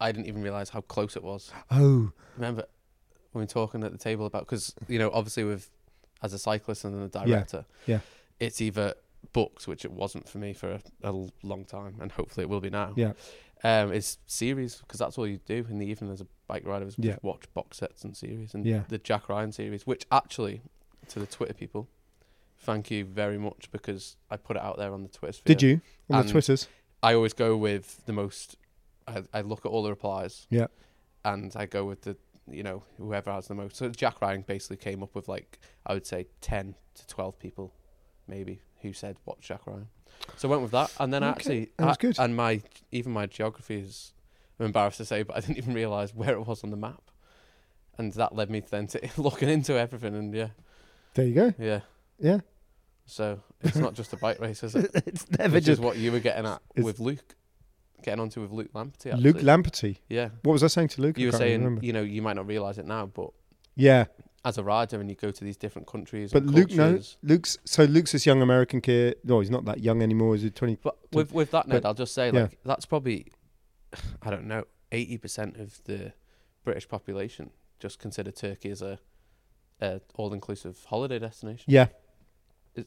I 0.00 0.10
didn't 0.10 0.26
even 0.26 0.42
realize 0.42 0.70
how 0.70 0.80
close 0.80 1.14
it 1.16 1.22
was. 1.22 1.52
Oh, 1.70 2.10
Remember 2.36 2.64
when 3.30 3.40
we 3.40 3.42
were 3.42 3.46
talking 3.46 3.84
at 3.84 3.92
the 3.92 3.98
table 3.98 4.26
about 4.26 4.42
because 4.46 4.74
you 4.88 4.98
know 4.98 5.10
obviously 5.12 5.44
with 5.44 5.70
as 6.22 6.32
a 6.32 6.38
cyclist 6.38 6.84
and 6.84 6.94
then 6.94 7.02
a 7.02 7.08
director, 7.08 7.64
yeah. 7.86 8.00
it's 8.40 8.60
either 8.60 8.94
books, 9.32 9.68
which 9.68 9.84
it 9.84 9.92
wasn't 9.92 10.28
for 10.28 10.38
me 10.38 10.52
for 10.52 10.80
a 11.02 11.12
long 11.44 11.64
time, 11.64 11.96
and 12.00 12.10
hopefully 12.12 12.42
it 12.42 12.48
will 12.48 12.60
be 12.60 12.70
now. 12.70 12.92
Yeah. 12.96 13.12
Um, 13.64 13.92
it's 13.92 14.18
series 14.26 14.76
because 14.76 14.98
that's 14.98 15.16
all 15.18 15.26
you 15.26 15.38
do 15.46 15.64
in 15.70 15.78
the 15.78 15.86
evening 15.86 16.10
as 16.12 16.20
a 16.20 16.26
bike 16.48 16.66
rider 16.66 16.86
is 16.86 16.96
Yeah. 16.98 17.16
watch 17.22 17.44
box 17.54 17.78
sets 17.78 18.02
and 18.04 18.16
series 18.16 18.54
and 18.54 18.66
Yeah. 18.66 18.82
the 18.88 18.98
Jack 18.98 19.28
Ryan 19.28 19.52
series, 19.52 19.86
which 19.86 20.04
actually 20.10 20.62
to 21.08 21.20
the 21.20 21.26
Twitter 21.26 21.54
people, 21.54 21.88
thank 22.58 22.90
you 22.90 23.04
very 23.04 23.38
much 23.38 23.70
because 23.70 24.16
I 24.30 24.36
put 24.36 24.56
it 24.56 24.62
out 24.62 24.78
there 24.78 24.92
on 24.92 25.02
the 25.02 25.08
Twitter. 25.08 25.32
sphere. 25.34 25.44
did 25.54 25.62
you 25.62 25.80
on 26.10 26.20
And 26.20 26.28
the 26.28 26.32
Twitters? 26.32 26.68
I 27.02 27.14
always 27.14 27.32
go 27.34 27.56
with 27.56 28.04
the 28.06 28.12
most. 28.12 28.56
I, 29.06 29.22
I 29.32 29.40
look 29.42 29.64
at 29.64 29.68
all 29.68 29.82
the 29.82 29.90
replies. 29.90 30.46
Yeah. 30.50 30.66
And 31.24 31.52
I 31.56 31.66
go 31.66 31.84
with 31.84 32.02
the 32.02 32.16
you 32.50 32.64
know 32.64 32.82
whoever 32.96 33.30
has 33.30 33.46
the 33.46 33.54
most. 33.54 33.76
So 33.76 33.88
Jack 33.90 34.20
Ryan 34.20 34.42
basically 34.42 34.76
came 34.78 35.02
up 35.04 35.14
with 35.14 35.28
like 35.28 35.60
I 35.86 35.94
would 35.94 36.06
say 36.06 36.26
ten 36.40 36.74
to 36.94 37.06
twelve 37.06 37.38
people, 37.38 37.72
maybe 38.26 38.60
who 38.80 38.92
said 38.92 39.16
watch 39.24 39.40
Jack 39.42 39.66
Ryan. 39.66 39.88
So 40.36 40.48
I 40.48 40.50
went 40.50 40.62
with 40.62 40.72
that, 40.72 40.90
and 40.98 41.12
then 41.12 41.22
Okay, 41.22 41.30
actually, 41.30 41.70
that 41.76 41.86
was 41.86 41.96
I- 41.96 42.00
good. 42.00 42.18
And 42.18 42.36
my 42.36 42.62
even 42.90 43.12
my 43.12 43.26
geography 43.26 43.76
is. 43.80 44.12
I'm 44.60 44.66
embarrassed 44.66 44.98
to 44.98 45.04
say, 45.04 45.22
but 45.24 45.36
I 45.36 45.40
didn't 45.40 45.56
even 45.62 45.74
realize 45.74 46.14
where 46.14 46.30
it 46.34 46.46
was 46.46 46.62
on 46.62 46.70
the 46.70 46.76
map, 46.76 47.02
and 47.98 48.12
that 48.12 48.34
led 48.34 48.50
me 48.50 48.60
then 48.60 48.86
to 48.88 49.00
looking 49.16 49.48
into 49.48 49.74
everything. 49.78 50.14
And 50.14 50.32
yeah, 50.34 50.48
There 51.14 51.26
you 51.26 51.34
go. 51.34 51.54
yeah. 51.58 51.80
Yeah. 52.18 52.40
So 53.06 53.40
it's 53.62 53.76
not 53.76 53.94
just 53.94 54.12
a 54.12 54.16
bike 54.16 54.38
race, 54.40 54.62
is 54.62 54.76
it? 54.76 54.90
it's 55.06 55.28
never 55.30 55.54
Which 55.54 55.64
just 55.64 55.80
is 55.80 55.84
what 55.84 55.96
you 55.96 56.12
were 56.12 56.20
getting 56.20 56.46
at 56.46 56.60
with 56.76 57.00
Luke, 57.00 57.34
getting 58.04 58.20
onto 58.20 58.40
with 58.42 58.52
Luke 58.52 58.72
Lamperti. 58.72 59.20
Luke. 59.20 59.38
Lamperti. 59.38 59.96
Yeah, 60.08 60.28
What 60.42 60.52
was 60.52 60.62
I 60.62 60.68
saying 60.68 60.88
to 60.88 61.02
Luke? 61.02 61.18
I 61.18 61.22
you 61.22 61.26
were 61.28 61.32
saying 61.32 61.64
remember. 61.64 61.84
you 61.84 61.92
know 61.92 62.02
you 62.02 62.22
might 62.22 62.36
not 62.36 62.46
realize 62.46 62.78
it 62.78 62.86
now, 62.86 63.06
but 63.06 63.30
Yeah, 63.74 64.04
as 64.44 64.58
a 64.58 64.64
rider 64.64 65.00
and 65.00 65.08
you 65.08 65.14
go 65.14 65.30
to 65.30 65.44
these 65.44 65.56
different 65.56 65.86
countries, 65.86 66.32
but 66.32 66.44
Luke 66.44 66.70
knows. 66.72 67.16
Luke's 67.22 67.58
so 67.64 67.84
Luke's 67.84 68.12
this 68.12 68.26
young 68.26 68.42
American 68.42 68.80
kid. 68.80 69.16
No, 69.24 69.40
he's 69.40 69.50
not 69.50 69.64
that 69.66 69.80
young 69.80 70.02
anymore. 70.02 70.34
Is 70.34 70.42
he 70.42 70.50
twenty? 70.50 70.76
But 70.82 70.96
with 71.12 71.32
with 71.32 71.50
that, 71.52 71.68
Ned, 71.68 71.82
but- 71.82 71.88
I'll 71.88 71.94
just 71.94 72.14
say 72.14 72.30
yeah. 72.32 72.48
that's 72.64 72.84
probably 72.86 73.32
I 74.22 74.30
don't 74.30 74.46
know 74.46 74.64
eighty 74.90 75.16
percent 75.18 75.56
of 75.58 75.80
the 75.84 76.12
British 76.64 76.88
population 76.88 77.50
just 77.80 77.98
consider 77.98 78.30
Turkey 78.30 78.70
as 78.70 78.80
a, 78.80 79.00
a 79.80 80.00
all 80.14 80.32
inclusive 80.32 80.84
holiday 80.88 81.18
destination. 81.18 81.64
Yeah, 81.66 81.88
Is, 82.76 82.84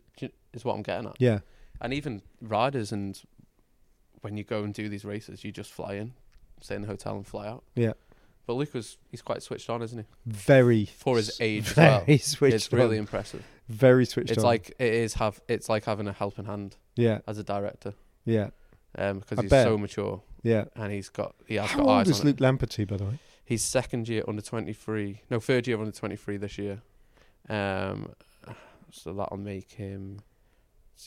is 0.54 0.64
what 0.64 0.74
I'm 0.76 0.84
getting 0.84 1.08
at. 1.10 1.16
yeah, 1.20 1.40
And 1.82 1.94
even 1.94 2.22
riders 2.42 2.94
and 2.94 3.22
when 4.22 4.38
you 4.38 4.46
go 4.46 4.64
and 4.64 4.74
do 4.74 4.88
these 4.88 5.04
races, 5.04 5.44
you 5.44 5.52
just 5.52 5.74
fly 5.74 5.96
in, 5.96 6.14
stay 6.62 6.76
in 6.76 6.82
the 6.84 6.88
hotel 6.88 7.18
and 7.18 7.28
fly 7.28 7.46
out. 7.48 7.66
yeah. 7.76 7.92
But 8.48 8.54
Luke 8.54 8.74
was 8.74 8.98
he's 9.10 9.22
quite 9.22 9.42
switched 9.42 9.70
on, 9.70 9.82
isn't 9.82 9.98
he? 10.00 10.06
Very 10.26 10.86
For 10.86 11.18
his 11.18 11.36
age 11.42 11.68
as 11.70 11.74
very 11.74 11.90
well. 12.08 12.18
switched 12.20 12.56
it's 12.56 12.72
really 12.74 12.98
on. 12.98 13.02
impressive. 13.02 13.44
very 13.70 14.06
switched 14.06 14.30
It's 14.32 14.40
on. 14.40 14.46
like 14.46 14.70
it 14.80 14.94
is 14.94 15.16
have 15.16 15.42
it's 15.48 15.68
like 15.70 15.86
having 15.86 16.08
a 16.08 16.14
helping 16.14 16.46
hand 16.46 16.76
yeah, 16.96 17.20
as 17.28 17.38
a 17.40 17.44
director 17.44 17.94
yeah, 18.24 18.50
um, 18.98 19.20
because 19.20 19.40
I 19.40 19.42
he's 19.44 19.50
bet. 19.52 19.66
so 19.66 19.78
mature 19.78 20.22
yeah. 20.44 20.66
and 20.76 20.92
he's 20.94 21.10
got 21.10 21.34
he 21.48 21.56
has 21.56 21.70
How 21.72 21.78
got 21.80 21.88
old 21.88 22.00
eyes 22.02 22.10
is 22.10 22.24
Luke. 22.24 22.38
Lamperti, 22.38 22.88
by 22.88 22.98
the 22.98 23.06
way? 23.06 23.20
He's 23.44 23.64
second 23.64 24.08
year 24.08 24.24
under 24.28 24.42
twenty 24.42 24.74
three, 24.74 25.22
no 25.30 25.40
third 25.40 25.68
year 25.68 25.78
under 25.80 25.92
twenty 25.92 26.16
three 26.16 26.38
this 26.38 26.58
year. 26.58 26.82
Um, 27.50 28.12
so 28.92 29.14
that'll 29.14 29.38
make 29.38 29.74
him. 29.74 30.20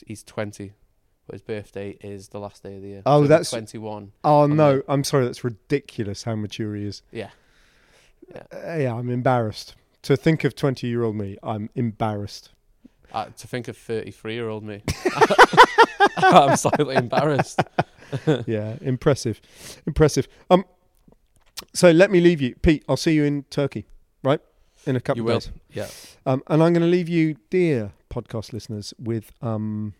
He's 0.05 0.23
twenty, 0.23 0.73
but 1.29 1.35
his 1.35 1.41
birthday 1.43 1.95
is 2.01 2.29
the 2.29 2.39
last 2.39 2.63
day 2.63 2.75
of 2.75 2.81
the 2.81 2.87
year. 2.87 3.01
Oh, 3.05 3.21
So 3.23 3.27
that's- 3.27 3.51
twenty 3.51 3.77
one. 3.77 4.11
Oh 4.23 4.47
no, 4.47 4.81
I'm 4.87 5.03
sorry. 5.03 5.25
That's 5.25 5.43
ridiculous. 5.43 6.23
How 6.23 6.33
mature 6.35 6.75
he 6.75 6.85
is. 6.87 7.03
Yeah, 7.11 7.29
yeah. 8.33 8.43
Uh, 8.51 8.75
yeah, 8.77 8.93
I'm 8.95 9.09
embarrassed 9.11 9.75
to 10.01 10.17
think 10.17 10.43
of 10.43 10.55
20 10.55 10.87
year 10.87 11.03
old 11.03 11.15
me. 11.15 11.37
I'm 11.43 11.69
embarrassed. 11.75 12.49
Uh, 13.13 13.25
to 13.37 13.47
think 13.47 13.67
of 13.67 13.77
thirty 13.77 14.09
three 14.11 14.33
year 14.33 14.49
old 14.49 14.63
me, 14.63 14.81
I'm 16.17 16.55
slightly 16.57 16.95
embarrassed. 16.95 17.59
yeah, 18.47 18.75
impressive, 18.81 19.39
impressive. 19.85 20.27
Um, 20.49 20.65
so 21.73 21.91
let 21.91 22.09
me 22.11 22.19
leave 22.21 22.41
you, 22.41 22.55
Pete. 22.55 22.83
I'll 22.89 22.97
see 22.97 23.13
you 23.13 23.23
in 23.23 23.43
Turkey, 23.49 23.85
right? 24.23 24.39
in 24.85 24.95
a 24.95 24.99
couple 25.01 25.17
You 25.17 25.23
of 25.23 25.27
will. 25.27 25.39
days. 25.39 25.49
Yeah. 26.25 26.31
Um, 26.31 26.41
and 26.47 26.63
I'm 26.63 26.71
going 26.71 26.81
to 26.81 26.87
leave 26.87 27.09
you, 27.09 27.35
dear 27.49 27.91
podcast 28.09 28.53
listeners, 28.53 28.93
with 28.97 29.31
um, 29.41 29.93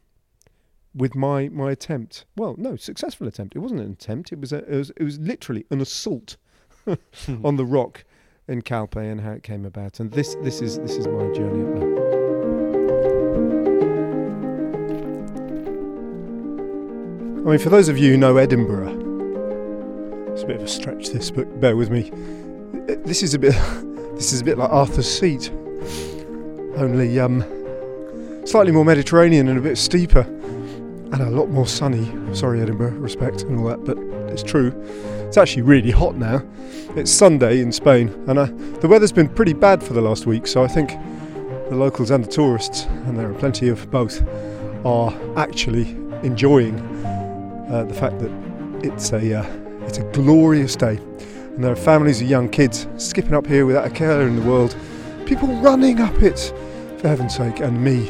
with 1.00 1.16
my 1.16 1.50
my 1.50 1.72
attempt. 1.72 2.26
Well, 2.36 2.56
no, 2.58 2.76
successful 2.76 3.28
attempt. 3.28 3.56
It 3.56 3.60
wasn't 3.60 3.80
an 3.80 3.92
attempt. 3.92 4.32
It 4.32 4.40
was 4.40 4.52
a, 4.52 4.58
it 4.58 4.78
was 4.78 4.92
it 4.92 5.04
was 5.04 5.18
literally 5.18 5.66
an 5.72 5.82
assault 5.82 6.38
on 7.44 7.56
the 7.56 7.66
rock 7.66 8.04
in 8.48 8.62
Calpe 8.62 8.98
and 8.98 9.22
how 9.22 9.32
it 9.32 9.44
came 9.44 9.66
about. 9.66 10.00
And 10.00 10.12
this 10.12 10.36
this 10.44 10.62
is 10.62 10.78
this 10.80 10.98
is 10.98 11.08
my 11.08 11.32
journey 11.34 11.64
up 11.64 11.80
there. 11.80 12.00
I 17.40 17.52
mean, 17.54 17.60
for 17.60 17.70
those 17.70 17.88
of 17.88 17.98
you 17.98 18.12
who 18.12 18.18
know 18.18 18.38
Edinburgh, 18.38 18.90
it's 20.34 20.44
a 20.44 20.46
bit 20.46 20.58
of 20.58 20.64
a 20.64 20.68
stretch. 20.68 21.10
This, 21.10 21.32
but 21.32 21.60
bear 21.60 21.76
with 21.76 21.90
me. 21.90 22.12
This 23.06 23.24
is 23.24 23.34
a 23.34 23.40
bit. 23.40 23.56
This 24.20 24.34
is 24.34 24.42
a 24.42 24.44
bit 24.44 24.58
like 24.58 24.70
Arthur's 24.70 25.10
Seat, 25.10 25.50
only 26.76 27.22
um, 27.22 27.42
slightly 28.46 28.74
more 28.74 28.84
Mediterranean 28.84 29.48
and 29.48 29.58
a 29.58 29.62
bit 29.62 29.78
steeper, 29.78 30.24
and 31.12 31.22
a 31.22 31.30
lot 31.30 31.50
more 31.50 31.68
sunny. 31.68 32.12
Sorry, 32.36 32.62
Edinburgh, 32.62 32.92
respect 32.92 33.44
and 33.44 33.60
all 33.60 33.66
that, 33.68 33.84
but 33.84 33.98
it's 34.32 34.44
true. 34.44 34.74
It's 35.28 35.38
actually 35.38 35.64
really 35.64 35.92
hot 35.92 36.16
now. 36.16 36.44
It's 36.96 37.12
Sunday 37.12 37.60
in 37.60 37.72
Spain, 37.72 38.10
and 38.28 38.40
uh, 38.40 38.46
the 38.80 38.88
weather's 38.88 39.12
been 39.12 39.30
pretty 39.30 39.54
bad 39.54 39.84
for 39.84 39.94
the 39.94 40.02
last 40.02 40.26
week. 40.26 40.48
So 40.48 40.64
I 40.64 40.68
think 40.68 40.90
the 41.70 41.76
locals 41.76 42.10
and 42.12 42.24
the 42.24 42.30
tourists, 42.30 42.86
and 43.06 43.18
there 43.18 43.30
are 43.30 43.34
plenty 43.36 43.70
of 43.70 43.90
both, 43.92 44.24
are 44.86 45.14
actually 45.38 45.92
enjoying 46.24 46.80
uh, 47.70 47.86
the 47.88 47.94
fact 47.94 48.20
that 48.20 48.32
it's 48.84 49.12
a 49.12 49.40
uh, 49.40 49.46
it's 49.86 49.98
a 49.98 50.04
glorious 50.12 50.76
day. 50.76 50.98
And 50.98 51.64
there 51.64 51.72
are 51.72 51.76
families 51.76 52.22
of 52.22 52.28
young 52.28 52.50
kids 52.50 52.88
skipping 52.98 53.34
up 53.34 53.46
here 53.46 53.66
without 53.66 53.86
a 53.86 53.90
care 53.90 54.22
in 54.22 54.36
the 54.36 54.42
world. 54.50 54.76
People 55.26 55.50
running 55.62 56.00
up 56.00 56.22
it, 56.22 56.54
for 56.98 57.08
heaven's 57.08 57.36
sake, 57.36 57.60
and 57.60 57.84
me 57.84 58.10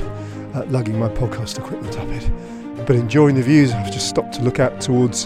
uh, 0.54 0.66
lugging 0.68 0.98
my 0.98 1.10
podcast 1.10 1.58
equipment 1.58 1.98
up 1.98 2.08
it. 2.10 2.59
But 2.90 2.96
enjoying 2.96 3.36
the 3.36 3.44
views. 3.44 3.72
I've 3.72 3.92
just 3.92 4.10
stopped 4.10 4.34
to 4.34 4.42
look 4.42 4.60
out 4.60 4.82
towards 4.82 5.26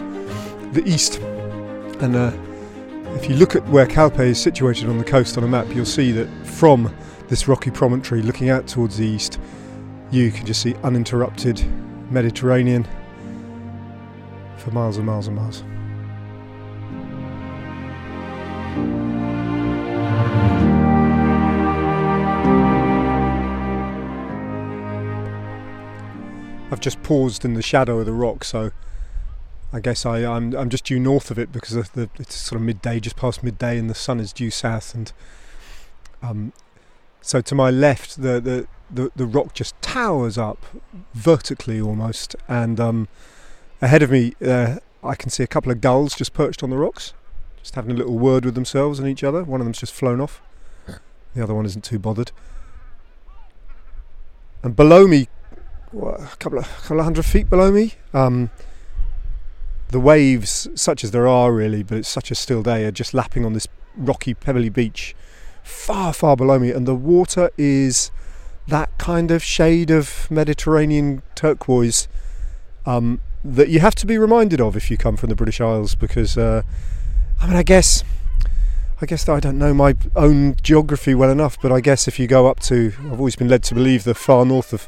the 0.73 0.83
east. 0.85 1.19
And 2.01 2.13
uh, 2.13 2.33
if 3.15 3.29
you 3.29 3.37
look 3.37 3.55
at 3.55 3.65
where 3.69 3.87
Calpe 3.87 4.19
is 4.19 4.37
situated 4.37 4.89
on 4.89 4.97
the 4.97 5.05
coast 5.05 5.37
on 5.37 5.45
a 5.45 5.47
map, 5.47 5.73
you'll 5.73 5.85
see 5.85 6.11
that 6.11 6.27
from 6.45 6.93
this 7.29 7.47
rocky 7.47 7.71
promontory 7.71 8.21
looking 8.21 8.49
out 8.49 8.67
towards 8.67 8.97
the 8.97 9.05
east, 9.05 9.39
you 10.11 10.29
can 10.29 10.45
just 10.45 10.61
see 10.61 10.75
uninterrupted 10.83 11.63
Mediterranean 12.11 12.85
for 14.57 14.71
miles 14.71 14.97
and 14.97 15.05
miles 15.05 15.27
and 15.27 15.37
miles. 15.37 15.63
I've 26.73 26.79
just 26.79 27.03
paused 27.03 27.45
in 27.45 27.53
the 27.53 27.61
shadow 27.61 27.99
of 27.99 28.07
the 28.07 28.13
rock, 28.13 28.43
so 28.43 28.71
I 29.71 29.79
guess 29.79 30.07
I, 30.07 30.25
I'm 30.25 30.55
I'm 30.55 30.69
just 30.69 30.85
due 30.85 30.99
north 30.99 31.29
of 31.29 31.37
it 31.37 31.51
because 31.51 31.75
of 31.75 31.93
the, 31.93 32.09
it's 32.19 32.35
sort 32.35 32.59
of 32.59 32.65
midday, 32.65 32.99
just 32.99 33.15
past 33.15 33.43
midday, 33.43 33.77
and 33.77 33.91
the 33.91 33.95
sun 33.95 34.19
is 34.19 34.33
due 34.33 34.49
south, 34.49 34.95
and 34.95 35.13
um, 36.23 36.51
so 37.21 37.41
to 37.41 37.53
my 37.53 37.69
left, 37.69 38.19
the, 38.23 38.41
the 38.41 38.67
the 38.89 39.11
the 39.15 39.27
rock 39.27 39.53
just 39.53 39.79
towers 39.83 40.35
up 40.35 40.65
vertically 41.13 41.79
almost, 41.79 42.35
and 42.47 42.79
um, 42.79 43.07
ahead 43.79 44.01
of 44.01 44.09
me, 44.09 44.33
uh, 44.43 44.77
I 45.03 45.13
can 45.13 45.29
see 45.29 45.43
a 45.43 45.47
couple 45.47 45.71
of 45.71 45.79
gulls 45.79 46.15
just 46.15 46.33
perched 46.33 46.63
on 46.63 46.71
the 46.71 46.77
rocks, 46.77 47.13
just 47.61 47.75
having 47.75 47.91
a 47.91 47.95
little 47.95 48.17
word 48.17 48.45
with 48.45 48.55
themselves 48.55 48.97
and 48.97 49.07
each 49.07 49.23
other. 49.23 49.43
One 49.43 49.61
of 49.61 49.67
them's 49.67 49.79
just 49.79 49.93
flown 49.93 50.19
off, 50.19 50.41
the 51.35 51.43
other 51.43 51.53
one 51.53 51.67
isn't 51.67 51.83
too 51.83 51.99
bothered. 51.99 52.31
And 54.63 54.75
below 54.75 55.05
me, 55.05 55.27
what, 55.93 56.19
a 56.19 56.35
couple 56.37 56.59
of, 56.59 56.67
couple 56.81 56.99
of 56.99 57.03
hundred 57.05 57.25
feet 57.25 57.49
below 57.49 57.71
me, 57.71 57.93
um, 58.13 58.49
the 59.89 59.99
waves, 59.99 60.67
such 60.75 61.03
as 61.03 61.11
there 61.11 61.27
are 61.27 61.53
really, 61.53 61.83
but 61.83 61.97
it's 61.97 62.09
such 62.09 62.31
a 62.31 62.35
still 62.35 62.63
day, 62.63 62.83
are 62.85 62.91
just 62.91 63.13
lapping 63.13 63.45
on 63.45 63.53
this 63.53 63.67
rocky, 63.95 64.33
pebbly 64.33 64.69
beach 64.69 65.15
far, 65.61 66.13
far 66.13 66.35
below 66.35 66.59
me, 66.59 66.71
and 66.71 66.87
the 66.87 66.95
water 66.95 67.51
is 67.57 68.11
that 68.67 68.97
kind 68.97 69.29
of 69.31 69.43
shade 69.43 69.91
of 69.91 70.29
Mediterranean 70.31 71.21
turquoise 71.35 72.07
um, 72.85 73.21
that 73.43 73.69
you 73.69 73.79
have 73.79 73.95
to 73.95 74.07
be 74.07 74.17
reminded 74.17 74.59
of 74.59 74.75
if 74.75 74.89
you 74.89 74.97
come 74.97 75.15
from 75.15 75.29
the 75.29 75.35
British 75.35 75.61
Isles, 75.61 75.95
because 75.95 76.37
uh, 76.37 76.63
I 77.41 77.47
mean, 77.47 77.55
I 77.55 77.63
guess. 77.63 78.03
I 79.01 79.05
guess 79.05 79.27
I 79.27 79.41
don't 79.41 79.57
know 79.57 79.73
my 79.73 79.97
own 80.15 80.55
geography 80.61 81.13
well 81.13 81.29
enough, 81.29 81.57
but 81.61 81.73
I 81.73 81.81
guess 81.81 82.07
if 82.07 82.19
you 82.19 82.27
go 82.27 82.47
up 82.47 82.61
to, 82.61 82.93
I've 82.99 83.19
always 83.19 83.35
been 83.35 83.49
led 83.49 83.61
to 83.63 83.75
believe 83.75 84.05
the 84.05 84.15
far 84.15 84.45
north 84.45 84.71
of. 84.71 84.87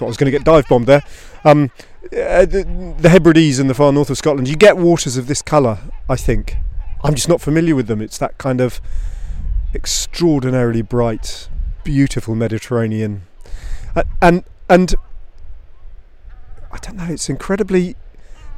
I 0.00 0.02
thought 0.02 0.06
I 0.06 0.08
was 0.08 0.16
going 0.16 0.32
to 0.32 0.38
get 0.38 0.44
dive 0.44 0.66
bombed 0.66 0.86
there. 0.86 1.02
Um, 1.44 1.70
uh, 2.04 2.46
the, 2.46 2.94
the 2.98 3.10
Hebrides 3.10 3.58
in 3.58 3.66
the 3.66 3.74
far 3.74 3.92
north 3.92 4.08
of 4.08 4.16
Scotland, 4.16 4.48
you 4.48 4.56
get 4.56 4.78
waters 4.78 5.18
of 5.18 5.26
this 5.26 5.42
colour. 5.42 5.78
I 6.08 6.16
think. 6.16 6.56
I'm 7.04 7.14
just 7.14 7.28
not 7.28 7.42
familiar 7.42 7.74
with 7.74 7.86
them. 7.86 8.00
It's 8.00 8.16
that 8.16 8.38
kind 8.38 8.62
of 8.62 8.80
extraordinarily 9.74 10.80
bright, 10.80 11.50
beautiful 11.84 12.34
Mediterranean, 12.34 13.22
uh, 13.94 14.04
and 14.22 14.44
and 14.70 14.94
I 16.72 16.78
don't 16.78 16.96
know. 16.96 17.04
It's 17.04 17.28
incredibly 17.28 17.96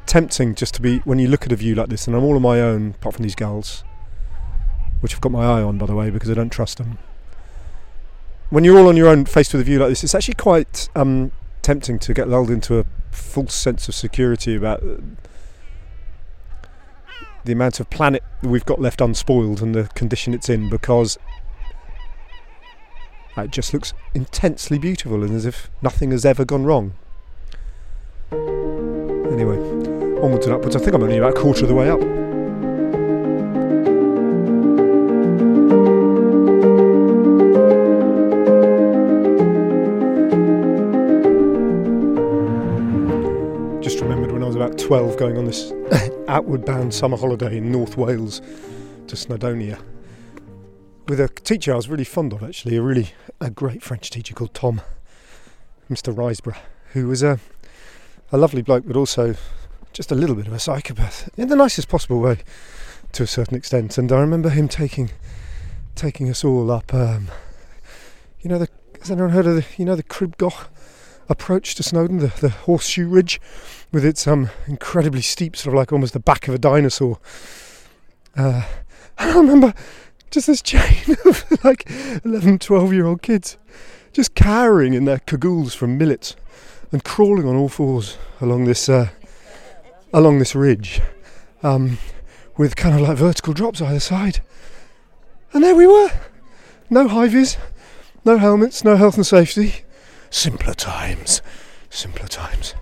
tempting 0.05 0.55
just 0.55 0.73
to 0.75 0.81
be 0.81 0.99
when 0.99 1.19
you 1.19 1.27
look 1.27 1.45
at 1.45 1.51
a 1.51 1.57
view 1.57 1.75
like 1.75 1.89
this, 1.89 2.07
and 2.07 2.15
I'm 2.15 2.23
all 2.23 2.37
on 2.37 2.41
my 2.41 2.61
own, 2.61 2.91
apart 2.91 3.15
from 3.15 3.23
these 3.23 3.35
gulls, 3.35 3.83
which 5.01 5.13
I've 5.13 5.21
got 5.21 5.33
my 5.33 5.43
eye 5.43 5.61
on, 5.61 5.77
by 5.77 5.87
the 5.87 5.95
way, 5.95 6.09
because 6.09 6.29
I 6.29 6.35
don't 6.35 6.51
trust 6.51 6.77
them. 6.77 6.99
When 8.53 8.63
you're 8.63 8.77
all 8.77 8.87
on 8.87 8.95
your 8.95 9.07
own, 9.07 9.25
faced 9.25 9.51
with 9.51 9.61
a 9.61 9.63
view 9.63 9.79
like 9.79 9.89
this, 9.89 10.03
it's 10.03 10.13
actually 10.13 10.35
quite 10.35 10.87
um, 10.95 11.31
tempting 11.63 11.97
to 11.97 12.13
get 12.13 12.27
lulled 12.27 12.51
into 12.51 12.77
a 12.77 12.85
false 13.09 13.55
sense 13.55 13.89
of 13.89 13.95
security 13.95 14.55
about 14.55 14.83
uh, 14.83 14.97
the 17.45 17.53
amount 17.53 17.79
of 17.79 17.89
planet 17.89 18.21
we've 18.43 18.63
got 18.63 18.79
left 18.79 19.01
unspoiled 19.01 19.63
and 19.63 19.73
the 19.73 19.85
condition 19.95 20.35
it's 20.35 20.49
in, 20.49 20.69
because 20.69 21.17
it 23.35 23.49
just 23.49 23.73
looks 23.73 23.91
intensely 24.13 24.77
beautiful 24.77 25.23
and 25.23 25.33
as 25.33 25.47
if 25.47 25.71
nothing 25.81 26.11
has 26.11 26.23
ever 26.23 26.45
gone 26.45 26.63
wrong. 26.63 26.93
Anyway, 28.31 29.57
onwards 30.21 30.45
and 30.45 30.53
upwards. 30.53 30.75
I 30.75 30.79
think 30.79 30.93
I'm 30.93 31.01
only 31.01 31.17
about 31.17 31.35
a 31.35 31.41
quarter 31.41 31.63
of 31.63 31.69
the 31.69 31.73
way 31.73 31.89
up. 31.89 32.22
Just 43.83 43.99
remembered 43.99 44.31
when 44.31 44.41
I 44.41 44.47
was 44.47 44.55
about 44.55 44.77
12 44.77 45.17
going 45.17 45.37
on 45.37 45.43
this 45.43 45.73
outward 46.29 46.63
bound 46.63 46.93
summer 46.93 47.17
holiday 47.17 47.57
in 47.57 47.69
North 47.69 47.97
Wales 47.97 48.39
to 49.07 49.15
Snowdonia 49.17 49.77
with 51.09 51.19
a 51.19 51.27
teacher 51.27 51.73
I 51.73 51.75
was 51.75 51.89
really 51.89 52.05
fond 52.05 52.31
of 52.31 52.41
actually, 52.43 52.77
a 52.77 52.81
really 52.81 53.11
a 53.41 53.49
great 53.49 53.83
French 53.83 54.09
teacher 54.09 54.33
called 54.33 54.53
Tom, 54.53 54.81
Mr. 55.91 56.15
Riseborough, 56.15 56.55
who 56.93 57.09
was 57.09 57.23
a, 57.23 57.41
a 58.31 58.37
lovely 58.37 58.61
bloke 58.61 58.85
but 58.87 58.95
also 58.95 59.35
just 59.91 60.13
a 60.13 60.15
little 60.15 60.37
bit 60.37 60.47
of 60.47 60.53
a 60.53 60.59
psychopath 60.59 61.29
in 61.37 61.49
the 61.49 61.55
nicest 61.57 61.89
possible 61.89 62.21
way 62.21 62.37
to 63.11 63.23
a 63.23 63.27
certain 63.27 63.57
extent. 63.57 63.97
And 63.97 64.09
I 64.13 64.21
remember 64.21 64.49
him 64.49 64.69
taking 64.69 65.11
taking 65.93 66.29
us 66.29 66.45
all 66.45 66.71
up. 66.71 66.93
Um, 66.93 67.27
you 68.39 68.49
know, 68.49 68.59
the, 68.59 68.69
has 69.01 69.11
anyone 69.11 69.31
heard 69.31 69.45
of 69.45 69.55
the 69.55 69.65
you 69.75 69.83
know 69.83 69.97
the 69.97 70.03
Crib 70.03 70.37
Goch 70.37 70.69
approach 71.29 71.75
to 71.75 71.83
Snowdon, 71.83 72.17
the, 72.17 72.33
the 72.39 72.49
horseshoe 72.49 73.07
ridge, 73.07 73.39
with 73.91 74.05
its 74.05 74.27
um 74.27 74.49
incredibly 74.67 75.21
steep, 75.21 75.55
sort 75.55 75.73
of 75.73 75.77
like 75.77 75.91
almost 75.91 76.13
the 76.13 76.19
back 76.19 76.47
of 76.47 76.53
a 76.53 76.59
dinosaur. 76.59 77.19
Uh, 78.35 78.63
I 79.17 79.33
remember 79.33 79.73
just 80.31 80.47
this 80.47 80.61
chain 80.61 81.15
of 81.25 81.45
like 81.63 81.89
11, 82.25 82.59
12 82.59 82.93
year 82.93 83.05
old 83.05 83.21
kids 83.21 83.57
just 84.11 84.35
cowering 84.35 84.93
in 84.93 85.05
their 85.05 85.19
cagoules 85.19 85.75
from 85.75 85.97
millets 85.97 86.35
and 86.91 87.03
crawling 87.03 87.47
on 87.47 87.55
all 87.55 87.69
fours 87.69 88.17
along 88.41 88.65
this 88.65 88.87
uh, 88.87 89.09
along 90.13 90.39
this 90.39 90.55
ridge 90.55 91.01
um, 91.63 91.97
with 92.57 92.75
kind 92.75 92.95
of 92.95 93.01
like 93.01 93.17
vertical 93.17 93.53
drops 93.53 93.81
either 93.81 93.99
side. 93.99 94.41
And 95.51 95.63
there 95.63 95.75
we 95.75 95.87
were. 95.87 96.11
No 96.89 97.07
high 97.07 97.27
vis, 97.27 97.57
no 98.23 98.37
helmets, 98.37 98.83
no 98.83 98.95
health 98.95 99.15
and 99.15 99.25
safety. 99.25 99.83
Simpler 100.33 100.73
times. 100.73 101.43
Simpler 101.91 102.27
times. 102.27 102.73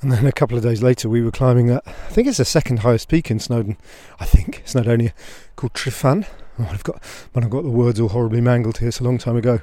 And 0.00 0.10
then 0.10 0.26
a 0.26 0.32
couple 0.32 0.56
of 0.56 0.62
days 0.62 0.82
later, 0.82 1.10
we 1.10 1.20
were 1.20 1.30
climbing 1.30 1.66
that. 1.66 1.82
I 1.86 1.90
think 1.90 2.26
it's 2.26 2.38
the 2.38 2.46
second 2.46 2.78
highest 2.78 3.10
peak 3.10 3.30
in 3.30 3.38
Snowdon. 3.38 3.76
I 4.18 4.24
think 4.24 4.62
Snowdonia, 4.64 5.12
called 5.54 5.74
Tryfan. 5.74 6.26
Oh, 6.58 6.68
I've 6.70 6.82
got, 6.82 7.02
but 7.34 7.44
I've 7.44 7.50
got 7.50 7.62
the 7.62 7.70
words 7.70 8.00
all 8.00 8.08
horribly 8.08 8.40
mangled 8.40 8.78
here. 8.78 8.88
It's 8.88 9.00
a 9.00 9.04
long 9.04 9.18
time 9.18 9.36
ago. 9.36 9.60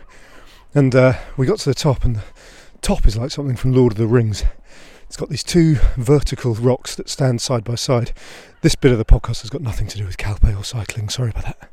And 0.75 0.93
uh, 0.93 1.13
we 1.35 1.47
got 1.47 1.57
to 1.57 1.69
the 1.69 1.75
top, 1.75 2.05
and 2.05 2.17
the 2.17 2.23
top 2.81 3.07
is 3.07 3.17
like 3.17 3.31
something 3.31 3.55
from 3.55 3.73
Lord 3.73 3.93
of 3.93 3.97
the 3.97 4.05
Rings. 4.05 4.43
It's 5.07 5.17
got 5.17 5.29
these 5.29 5.43
two 5.43 5.77
vertical 5.97 6.53
rocks 6.53 6.93
that 6.93 7.09
stand 7.09 7.41
side 7.41 7.63
by 7.63 7.73
side. 7.73 8.13
This 8.61 8.75
bit 8.75 8.91
of 8.91 8.99
the 8.99 9.05
podcast 9.05 9.41
has 9.41 9.49
got 9.49 9.61
nothing 9.61 9.87
to 9.87 9.97
do 9.97 10.05
with 10.05 10.19
Calpe 10.19 10.55
or 10.55 10.63
cycling. 10.63 11.09
Sorry 11.09 11.31
about 11.31 11.45
that. 11.45 11.71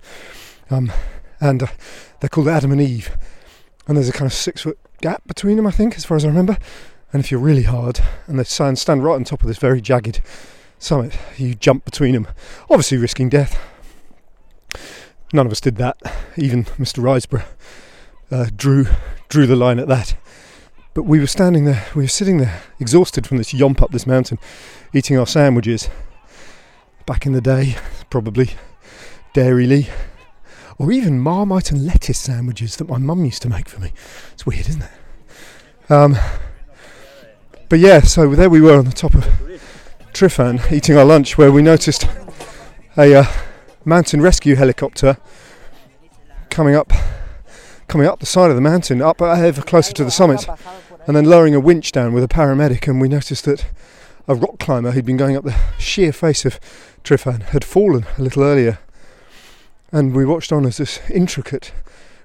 Um, 0.70 0.90
and 1.40 1.62
uh, 1.62 1.66
they're 2.20 2.28
called 2.28 2.48
Adam 2.48 2.72
and 2.72 2.80
Eve. 2.80 3.16
And 3.86 3.96
there's 3.96 4.08
a 4.08 4.12
kind 4.12 4.26
of 4.26 4.32
six 4.32 4.62
foot 4.62 4.78
gap 5.00 5.22
between 5.26 5.56
them, 5.56 5.66
I 5.66 5.70
think, 5.70 5.96
as 5.96 6.04
far 6.04 6.16
as 6.16 6.24
I 6.24 6.28
remember. 6.28 6.58
And 7.12 7.20
if 7.20 7.30
you're 7.30 7.40
really 7.40 7.62
hard, 7.62 8.00
and 8.26 8.38
they 8.38 8.44
stand, 8.44 9.04
right 9.04 9.14
on 9.14 9.24
top 9.24 9.40
of 9.40 9.46
this 9.46 9.58
very 9.58 9.80
jagged 9.80 10.20
summit, 10.78 11.18
you 11.36 11.54
jump 11.54 11.84
between 11.84 12.12
them, 12.12 12.28
obviously 12.68 12.98
risking 12.98 13.28
death. 13.28 13.58
None 15.32 15.46
of 15.46 15.52
us 15.52 15.60
did 15.60 15.76
that. 15.76 15.96
Even 16.36 16.64
Mr. 16.64 17.02
Riseborough 17.02 17.46
uh, 18.30 18.50
drew 18.54 18.86
drew 19.28 19.46
the 19.46 19.56
line 19.56 19.78
at 19.78 19.88
that. 19.88 20.16
But 20.94 21.02
we 21.04 21.20
were 21.20 21.26
standing 21.26 21.64
there, 21.64 21.86
we 21.94 22.04
were 22.04 22.08
sitting 22.08 22.38
there, 22.38 22.62
exhausted 22.80 23.26
from 23.26 23.36
this 23.36 23.52
yomp 23.52 23.82
up 23.82 23.92
this 23.92 24.06
mountain, 24.06 24.38
eating 24.92 25.18
our 25.18 25.26
sandwiches. 25.26 25.88
Back 27.06 27.24
in 27.24 27.32
the 27.32 27.40
day, 27.40 27.76
probably 28.10 28.50
Dairylea, 29.34 29.88
or 30.78 30.92
even 30.92 31.18
Marmite 31.18 31.70
and 31.72 31.84
lettuce 31.84 32.18
sandwiches 32.18 32.76
that 32.76 32.88
my 32.88 32.98
mum 32.98 33.24
used 33.24 33.42
to 33.42 33.48
make 33.48 33.68
for 33.68 33.80
me. 33.80 33.92
It's 34.32 34.46
weird, 34.46 34.68
isn't 34.68 34.82
it? 34.82 35.90
Um, 35.90 36.16
but 37.68 37.80
yeah, 37.80 38.00
so 38.00 38.34
there 38.34 38.48
we 38.48 38.60
were 38.60 38.78
on 38.78 38.84
the 38.84 38.92
top 38.92 39.14
of 39.14 39.24
Tryfan 40.12 40.72
eating 40.72 40.96
our 40.96 41.04
lunch, 41.04 41.36
where 41.36 41.52
we 41.52 41.62
noticed 41.62 42.06
a 42.96 43.14
uh, 43.14 43.24
mountain 43.84 44.20
rescue 44.20 44.54
helicopter 44.54 45.18
coming 46.50 46.74
up, 46.74 46.92
coming 47.88 48.06
up 48.06 48.20
the 48.20 48.26
side 48.26 48.50
of 48.50 48.56
the 48.56 48.62
mountain, 48.62 49.02
up 49.02 49.20
ever 49.20 49.62
closer 49.62 49.92
to 49.92 50.04
the 50.04 50.10
summit, 50.10 50.46
and 51.06 51.16
then 51.16 51.24
lowering 51.24 51.54
a 51.54 51.60
winch 51.60 51.92
down 51.92 52.12
with 52.12 52.24
a 52.24 52.28
paramedic. 52.28 52.88
And 52.88 53.00
we 53.00 53.08
noticed 53.08 53.44
that 53.44 53.66
a 54.26 54.34
rock 54.34 54.58
climber 54.58 54.92
who'd 54.92 55.06
been 55.06 55.16
going 55.16 55.36
up 55.36 55.44
the 55.44 55.56
sheer 55.78 56.12
face 56.12 56.44
of 56.44 56.60
Tryfan 57.02 57.42
had 57.44 57.64
fallen 57.64 58.06
a 58.16 58.22
little 58.22 58.42
earlier, 58.42 58.78
and 59.93 60.14
we 60.14 60.24
watched 60.24 60.53
on 60.53 60.66
as 60.66 60.76
this 60.76 61.01
intricate 61.11 61.72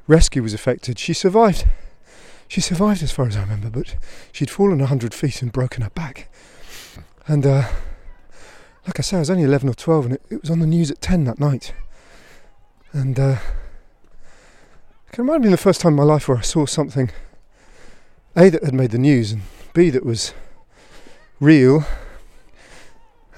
rescue 0.08 0.44
was 0.44 0.54
effected. 0.54 1.00
She 1.00 1.14
survived. 1.14 1.66
She 2.48 2.62
survived 2.62 3.02
as 3.02 3.12
far 3.12 3.26
as 3.28 3.38
I 3.38 3.42
remember, 3.42 3.70
but 3.70 3.96
she'd 4.32 4.50
fallen 4.50 4.82
a 4.82 4.88
hundred 4.88 5.14
feet 5.14 5.42
and 5.42 5.52
broken 5.52 5.82
her 5.82 5.90
back. 5.90 6.30
And 7.26 7.46
uh, 7.46 7.70
like 8.86 9.00
I 9.00 9.02
say, 9.02 9.18
I 9.18 9.20
was 9.20 9.30
only 9.30 9.44
11 9.44 9.70
or 9.70 9.74
12 9.74 10.06
and 10.06 10.16
it, 10.16 10.22
it 10.30 10.42
was 10.42 10.50
on 10.50 10.60
the 10.60 10.68
news 10.68 10.92
at 10.92 11.02
10 11.02 11.24
that 11.24 11.40
night. 11.40 11.74
And 12.92 13.18
uh, 13.20 13.38
it 15.14 15.20
might 15.24 15.34
have 15.34 15.42
been 15.42 15.52
the 15.52 15.58
first 15.58 15.82
time 15.82 15.94
in 15.94 15.98
my 15.98 16.04
life 16.04 16.28
where 16.28 16.38
I 16.38 16.42
saw 16.42 16.66
something, 16.66 17.12
A, 18.36 18.50
that 18.50 18.64
had 18.64 18.74
made 18.74 18.92
the 18.92 18.98
news, 18.98 19.32
and 19.32 19.44
B, 19.74 19.90
that 19.90 20.06
was 20.06 20.34
real 21.40 21.86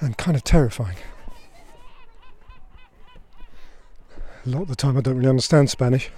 and 0.00 0.16
kind 0.18 0.36
of 0.36 0.44
terrifying. 0.44 0.96
A 4.46 4.50
lot 4.50 4.62
of 4.62 4.68
the 4.68 4.76
time 4.76 4.96
I 4.96 5.00
don't 5.00 5.16
really 5.16 5.28
understand 5.28 5.70
Spanish. 5.70 6.08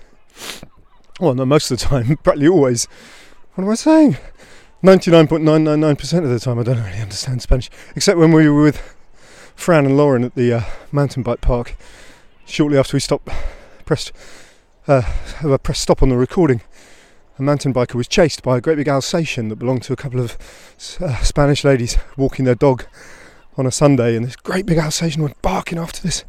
Well, 1.19 1.35
no, 1.35 1.47
most 1.47 1.71
of 1.71 1.79
the 1.79 1.85
time, 1.87 2.05
practically 2.23 2.49
always. 2.49 2.85
What 3.55 3.65
am 3.65 3.71
I 3.71 3.75
saying? 3.75 4.19
99.999% 4.85 6.25
of 6.25 6.29
the 6.29 6.39
time 6.39 6.59
I 6.59 6.63
don't 6.63 6.85
really 6.85 7.01
understand 7.01 7.41
Spanish, 7.41 7.71
except 7.97 8.19
when 8.19 8.33
we 8.33 8.47
were 8.51 8.63
with 8.63 8.97
Fran 9.57 9.87
and 9.87 9.97
Lauren 9.97 10.25
at 10.25 10.35
the 10.35 10.53
uh, 10.53 10.63
mountain 10.93 11.23
bike 11.23 11.41
park. 11.41 11.75
Shortly 12.45 12.77
after 12.77 12.97
we 12.97 13.01
stopped, 13.01 13.31
pressed, 13.87 14.13
uh, 14.87 15.03
pressed 15.63 15.81
stop 15.81 16.03
on 16.03 16.11
the 16.11 16.17
recording, 16.19 16.61
a 17.39 17.43
mountain 17.43 17.73
biker 17.73 17.95
was 17.95 18.09
chased 18.09 18.43
by 18.43 18.59
a 18.59 18.61
great 18.61 18.77
big 18.77 18.89
Alsatian 18.89 19.49
that 19.49 19.57
belonged 19.57 19.85
to 19.85 19.95
a 19.95 19.97
couple 19.97 20.21
of 20.21 20.37
uh, 21.01 21.17
Spanish 21.23 21.65
ladies 21.65 21.97
walking 22.19 22.45
their 22.45 22.55
dog 22.55 22.85
on 23.57 23.65
a 23.65 23.73
Sunday, 23.73 24.15
and 24.17 24.27
this 24.27 24.37
great 24.37 24.67
big 24.67 24.77
Alsatian 24.77 25.23
went 25.23 25.41
barking 25.41 25.79
after 25.79 26.03
this. 26.03 26.25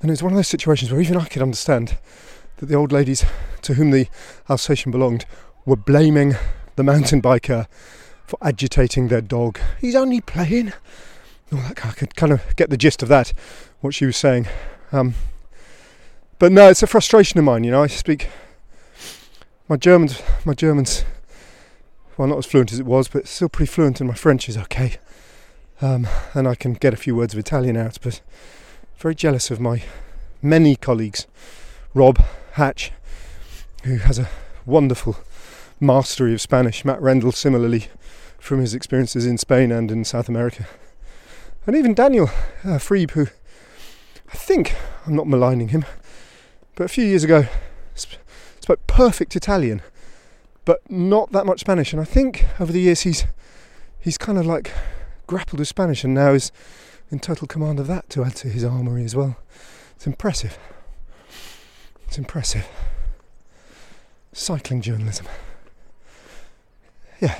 And 0.00 0.10
it 0.10 0.12
was 0.12 0.22
one 0.22 0.32
of 0.32 0.36
those 0.36 0.48
situations 0.48 0.90
where 0.90 1.00
even 1.00 1.16
I 1.16 1.26
could 1.26 1.42
understand 1.42 1.96
that 2.58 2.66
the 2.66 2.74
old 2.74 2.92
ladies 2.92 3.24
to 3.62 3.74
whom 3.74 3.90
the 3.90 4.08
Alsatian 4.48 4.92
belonged 4.92 5.26
were 5.64 5.76
blaming 5.76 6.34
the 6.76 6.82
mountain 6.82 7.20
biker 7.22 7.66
for 8.26 8.38
agitating 8.42 9.08
their 9.08 9.20
dog. 9.20 9.58
He's 9.80 9.94
only 9.94 10.20
playing. 10.20 10.72
That 11.50 11.86
I 11.86 11.92
could 11.92 12.16
kind 12.16 12.32
of 12.32 12.56
get 12.56 12.70
the 12.70 12.76
gist 12.76 13.02
of 13.02 13.08
that, 13.08 13.32
what 13.80 13.94
she 13.94 14.04
was 14.04 14.16
saying. 14.16 14.48
Um, 14.90 15.14
but 16.38 16.52
no, 16.52 16.68
it's 16.68 16.82
a 16.82 16.86
frustration 16.86 17.38
of 17.38 17.44
mine. 17.44 17.64
You 17.64 17.70
know, 17.70 17.82
I 17.82 17.86
speak 17.86 18.28
my 19.68 19.76
German's 19.76 20.22
my 20.44 20.54
German's 20.54 21.04
well 22.16 22.28
not 22.28 22.38
as 22.38 22.46
fluent 22.46 22.72
as 22.72 22.80
it 22.80 22.86
was, 22.86 23.08
but 23.08 23.26
still 23.26 23.48
pretty 23.48 23.70
fluent, 23.70 24.00
and 24.00 24.08
my 24.08 24.14
French 24.14 24.48
is 24.48 24.56
okay. 24.56 24.96
Um, 25.80 26.06
and 26.34 26.48
I 26.48 26.54
can 26.54 26.72
get 26.74 26.94
a 26.94 26.96
few 26.96 27.14
words 27.14 27.34
of 27.34 27.38
Italian 27.38 27.76
out, 27.76 27.98
but 28.02 28.20
very 28.96 29.14
jealous 29.14 29.50
of 29.50 29.60
my 29.60 29.82
many 30.40 30.74
colleagues. 30.74 31.26
Rob 31.94 32.18
Hatch, 32.52 32.92
who 33.84 33.98
has 33.98 34.18
a 34.18 34.28
wonderful 34.64 35.16
mastery 35.78 36.32
of 36.32 36.40
Spanish. 36.40 36.84
Matt 36.84 37.00
Rendell, 37.00 37.32
similarly, 37.32 37.88
from 38.38 38.60
his 38.60 38.74
experiences 38.74 39.26
in 39.26 39.38
Spain 39.38 39.70
and 39.70 39.90
in 39.90 40.04
South 40.04 40.28
America. 40.28 40.66
And 41.66 41.76
even 41.76 41.94
Daniel 41.94 42.30
uh, 42.64 42.78
Friebe, 42.78 43.10
who 43.12 43.26
I 44.32 44.36
think, 44.36 44.74
I'm 45.06 45.14
not 45.14 45.26
maligning 45.26 45.68
him, 45.68 45.84
but 46.74 46.84
a 46.84 46.88
few 46.88 47.04
years 47.04 47.24
ago 47.24 47.46
sp- 47.98 48.22
spoke 48.60 48.86
perfect 48.86 49.36
Italian, 49.36 49.82
but 50.64 50.88
not 50.90 51.32
that 51.32 51.46
much 51.46 51.60
Spanish. 51.60 51.92
And 51.92 52.00
I 52.00 52.04
think 52.04 52.46
over 52.58 52.72
the 52.72 52.80
years 52.80 53.02
he's 53.02 53.24
he's 53.98 54.16
kind 54.16 54.38
of 54.38 54.46
like 54.46 54.72
grappled 55.26 55.58
with 55.58 55.68
Spanish 55.68 56.04
and 56.04 56.14
now 56.14 56.32
is 56.32 56.52
in 57.10 57.20
total 57.20 57.46
command 57.46 57.78
of 57.78 57.86
that 57.86 58.08
to 58.10 58.24
add 58.24 58.36
to 58.36 58.48
his 58.48 58.64
armoury 58.64 59.04
as 59.04 59.14
well. 59.14 59.36
It's 59.94 60.06
impressive. 60.06 60.58
It's 62.06 62.18
impressive. 62.18 62.66
Cycling 64.32 64.82
journalism. 64.82 65.26
Yeah. 67.20 67.38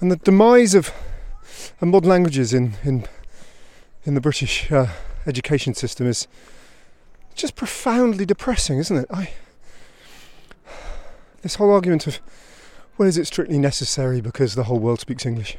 And 0.00 0.12
the 0.12 0.16
demise 0.16 0.74
of, 0.74 0.92
of 1.80 1.88
modern 1.88 2.10
languages 2.10 2.52
in, 2.52 2.74
in, 2.84 3.06
in 4.04 4.14
the 4.14 4.20
British 4.20 4.70
uh, 4.70 4.88
education 5.26 5.74
system 5.74 6.06
is 6.06 6.28
just 7.34 7.56
profoundly 7.56 8.24
depressing, 8.24 8.78
isn't 8.78 8.96
it? 8.96 9.06
I, 9.10 9.30
this 11.42 11.56
whole 11.56 11.72
argument 11.72 12.06
of, 12.06 12.20
well, 12.98 13.08
is 13.08 13.16
it 13.16 13.26
strictly 13.26 13.58
necessary 13.58 14.20
because 14.20 14.54
the 14.54 14.64
whole 14.64 14.78
world 14.78 15.00
speaks 15.00 15.24
English? 15.24 15.56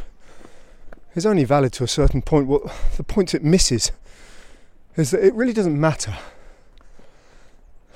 It's 1.15 1.25
only 1.25 1.45
valid 1.45 1.73
to 1.73 1.83
a 1.83 1.87
certain 1.87 2.21
point. 2.21 2.47
What 2.47 2.71
the 2.97 3.03
point 3.03 3.33
it 3.33 3.43
misses 3.43 3.91
is 4.95 5.11
that 5.11 5.25
it 5.25 5.33
really 5.33 5.53
doesn't 5.53 5.79
matter 5.79 6.17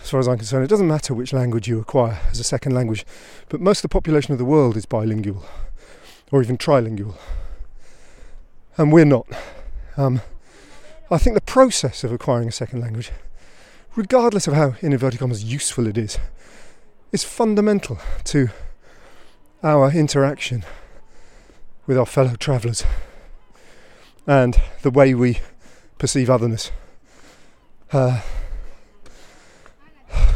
as 0.03 0.09
far 0.09 0.19
as 0.19 0.27
I'm 0.27 0.37
concerned, 0.37 0.65
it 0.65 0.69
doesn't 0.69 0.87
matter 0.87 1.13
which 1.13 1.31
language 1.31 1.69
you 1.69 1.79
acquire 1.79 2.19
as 2.29 2.37
a 2.37 2.43
second 2.43 2.73
language, 2.73 3.05
but 3.47 3.61
most 3.61 3.79
of 3.79 3.83
the 3.83 3.89
population 3.89 4.33
of 4.33 4.37
the 4.37 4.45
world 4.45 4.75
is 4.75 4.85
bilingual 4.85 5.45
or 6.29 6.41
even 6.41 6.57
trilingual. 6.57 7.15
And 8.75 8.91
we're 8.91 9.05
not. 9.05 9.25
Um, 9.95 10.21
I 11.09 11.17
think 11.17 11.35
the 11.35 11.41
process 11.41 12.03
of 12.03 12.11
acquiring 12.11 12.49
a 12.49 12.51
second 12.51 12.81
language, 12.81 13.11
regardless 13.95 14.45
of 14.45 14.55
how, 14.55 14.75
in 14.81 14.91
inverted 14.91 15.21
commas, 15.21 15.45
useful 15.45 15.87
it 15.87 15.97
is, 15.97 16.19
is 17.13 17.23
fundamental 17.23 17.97
to 18.25 18.49
our 19.63 19.91
interaction 19.91 20.63
with 21.87 21.97
our 21.97 22.05
fellow 22.05 22.35
travellers 22.35 22.83
and 24.27 24.61
the 24.81 24.91
way 24.91 25.13
we 25.13 25.39
perceive 25.97 26.29
otherness. 26.29 26.71
Uh, 27.91 28.21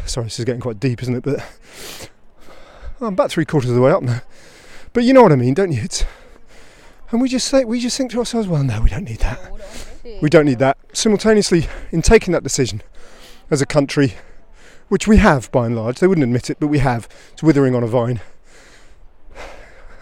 sorry, 0.05 0.25
this 0.25 0.39
is 0.39 0.45
getting 0.45 0.61
quite 0.61 0.80
deep, 0.80 1.01
isn't 1.03 1.15
it? 1.15 1.23
But 1.23 2.09
I'm 3.01 3.13
about 3.13 3.32
three 3.32 3.45
quarters 3.45 3.69
of 3.69 3.75
the 3.75 3.82
way 3.82 3.91
up 3.91 4.03
now. 4.03 4.21
But 4.93 5.03
you 5.03 5.13
know 5.13 5.23
what 5.23 5.32
I 5.32 5.36
mean, 5.36 5.53
don't 5.53 5.71
you? 5.71 5.82
It's, 5.84 6.05
and 7.11 7.21
we 7.21 7.30
just 7.30 7.47
say 7.47 7.65
we 7.65 7.80
just 7.80 7.97
think 7.97 8.11
to 8.11 8.19
ourselves, 8.19 8.47
well, 8.47 8.63
no, 8.63 8.82
we 8.82 8.89
don't 8.89 9.03
need 9.03 9.19
that. 9.19 9.39
We 10.21 10.30
don't 10.30 10.45
need 10.45 10.59
that. 10.59 10.78
Simultaneously, 10.93 11.67
in 11.91 12.01
taking 12.01 12.32
that 12.32 12.43
decision 12.43 12.82
as 13.51 13.61
a 13.61 13.65
country, 13.65 14.15
which 14.88 15.07
we 15.07 15.17
have 15.17 15.51
by 15.51 15.65
and 15.65 15.75
large, 15.75 15.99
they 15.99 16.07
wouldn't 16.07 16.23
admit 16.23 16.49
it, 16.49 16.59
but 16.59 16.67
we 16.67 16.80
have. 16.80 17.07
It's 17.34 17.43
withering 17.43 17.75
on 17.75 17.84
a 17.84 17.88
vine. 17.88 18.21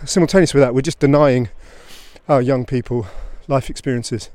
Simultaneously 0.03 0.59
with 0.59 0.67
that, 0.67 0.75
we're 0.75 0.81
just 0.81 0.99
denying 0.99 1.49
our 2.27 2.41
young 2.41 2.65
people 2.65 3.07
life 3.47 3.69
experiences 3.69 4.29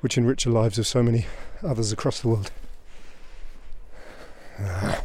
which 0.00 0.18
enrich 0.18 0.44
the 0.44 0.50
lives 0.50 0.78
of 0.78 0.86
so 0.86 1.02
many 1.02 1.26
others 1.62 1.92
across 1.92 2.20
the 2.20 2.28
world. 2.28 2.50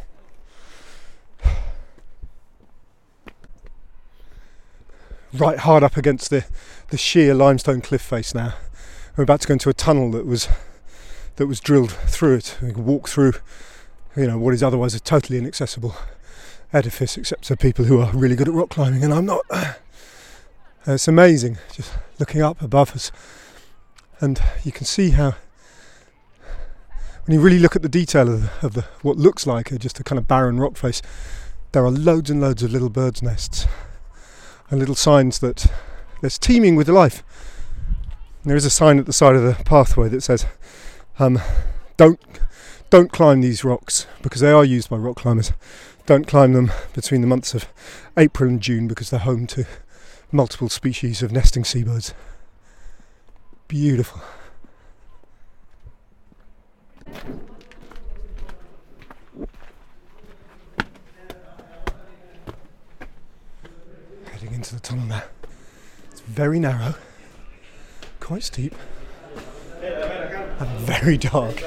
Right 5.34 5.58
hard 5.58 5.84
up 5.84 5.98
against 5.98 6.30
the, 6.30 6.46
the 6.88 6.96
sheer 6.96 7.34
limestone 7.34 7.82
cliff 7.82 8.00
face 8.00 8.34
now. 8.34 8.54
We're 9.14 9.24
about 9.24 9.42
to 9.42 9.48
go 9.48 9.52
into 9.52 9.68
a 9.68 9.74
tunnel 9.74 10.10
that 10.12 10.24
was 10.24 10.48
that 11.36 11.46
was 11.46 11.60
drilled 11.60 11.92
through 11.92 12.36
it. 12.36 12.56
We 12.62 12.72
can 12.72 12.86
walk 12.86 13.10
through, 13.10 13.34
you 14.16 14.26
know, 14.26 14.38
what 14.38 14.54
is 14.54 14.62
otherwise 14.62 14.94
a 14.94 15.00
totally 15.00 15.36
inaccessible 15.36 15.94
edifice 16.72 17.16
except 17.16 17.46
for 17.46 17.56
people 17.56 17.84
who 17.84 18.00
are 18.00 18.10
really 18.12 18.36
good 18.36 18.48
at 18.48 18.54
rock 18.54 18.70
climbing, 18.70 19.04
and 19.04 19.12
I'm 19.12 19.26
not. 19.26 19.44
Uh, 20.86 20.92
it's 20.92 21.08
amazing 21.08 21.58
just 21.74 21.92
looking 22.18 22.40
up 22.40 22.62
above 22.62 22.94
us, 22.94 23.12
and 24.20 24.40
you 24.64 24.72
can 24.72 24.86
see 24.86 25.10
how. 25.10 25.34
When 27.26 27.34
you 27.34 27.42
really 27.42 27.58
look 27.58 27.76
at 27.76 27.82
the 27.82 27.90
detail 27.90 28.32
of, 28.32 28.42
the, 28.42 28.66
of 28.66 28.72
the 28.74 28.82
what 29.02 29.18
looks 29.18 29.46
like 29.46 29.70
a, 29.70 29.78
just 29.78 30.00
a 30.00 30.04
kind 30.04 30.18
of 30.18 30.26
barren 30.26 30.58
rock 30.58 30.78
face, 30.78 31.02
there 31.72 31.84
are 31.84 31.90
loads 31.90 32.30
and 32.30 32.40
loads 32.40 32.62
of 32.62 32.72
little 32.72 32.88
birds' 32.88 33.22
nests 33.22 33.66
and 34.70 34.78
little 34.78 34.94
signs 34.94 35.40
that 35.40 35.66
it's 36.22 36.38
teeming 36.38 36.74
with 36.74 36.88
life. 36.88 37.22
And 38.42 38.50
there 38.50 38.56
is 38.56 38.64
a 38.64 38.70
sign 38.70 38.98
at 38.98 39.04
the 39.04 39.12
side 39.12 39.36
of 39.36 39.42
the 39.42 39.62
pathway 39.64 40.08
that 40.08 40.22
says, 40.22 40.46
um, 41.18 41.38
"Don't 41.98 42.20
don't 42.90 43.12
climb 43.12 43.42
these 43.42 43.64
rocks 43.64 44.06
because 44.22 44.40
they 44.40 44.50
are 44.50 44.64
used 44.64 44.88
by 44.88 44.96
rock 44.96 45.16
climbers. 45.16 45.52
Don't 46.08 46.26
climb 46.26 46.54
them 46.54 46.72
between 46.94 47.20
the 47.20 47.26
months 47.26 47.52
of 47.52 47.68
April 48.16 48.48
and 48.48 48.62
June 48.62 48.88
because 48.88 49.10
they're 49.10 49.20
home 49.20 49.46
to 49.48 49.66
multiple 50.32 50.70
species 50.70 51.22
of 51.22 51.32
nesting 51.32 51.64
seabirds. 51.64 52.14
Beautiful. 53.68 54.22
Heading 64.32 64.54
into 64.54 64.76
the 64.76 64.80
tunnel 64.80 65.04
now. 65.04 65.24
It's 66.10 66.20
very 66.22 66.58
narrow, 66.58 66.94
quite 68.18 68.44
steep, 68.44 68.74
and 69.82 70.70
very 70.80 71.18
dark. 71.18 71.62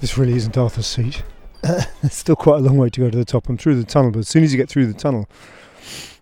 This 0.00 0.16
really 0.16 0.34
isn't 0.34 0.56
Arthur's 0.56 0.86
seat. 0.86 1.22
There's 1.62 2.14
still 2.14 2.36
quite 2.36 2.56
a 2.56 2.62
long 2.62 2.78
way 2.78 2.88
to 2.88 3.00
go 3.00 3.10
to 3.10 3.18
the 3.18 3.24
top. 3.24 3.48
I'm 3.48 3.58
through 3.58 3.76
the 3.76 3.84
tunnel, 3.84 4.10
but 4.10 4.20
as 4.20 4.28
soon 4.28 4.42
as 4.42 4.52
you 4.52 4.56
get 4.56 4.68
through 4.68 4.86
the 4.86 4.98
tunnel, 4.98 5.28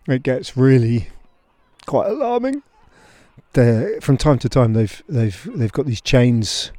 it 0.08 0.22
gets 0.24 0.56
really 0.56 1.08
quite 1.86 2.08
alarming. 2.10 2.62
They're, 3.52 4.00
from 4.00 4.16
time 4.16 4.38
to 4.40 4.48
time, 4.48 4.72
they've 4.72 5.02
they've 5.08 5.48
they've 5.54 5.72
got 5.72 5.86
these 5.86 6.00
chains 6.00 6.72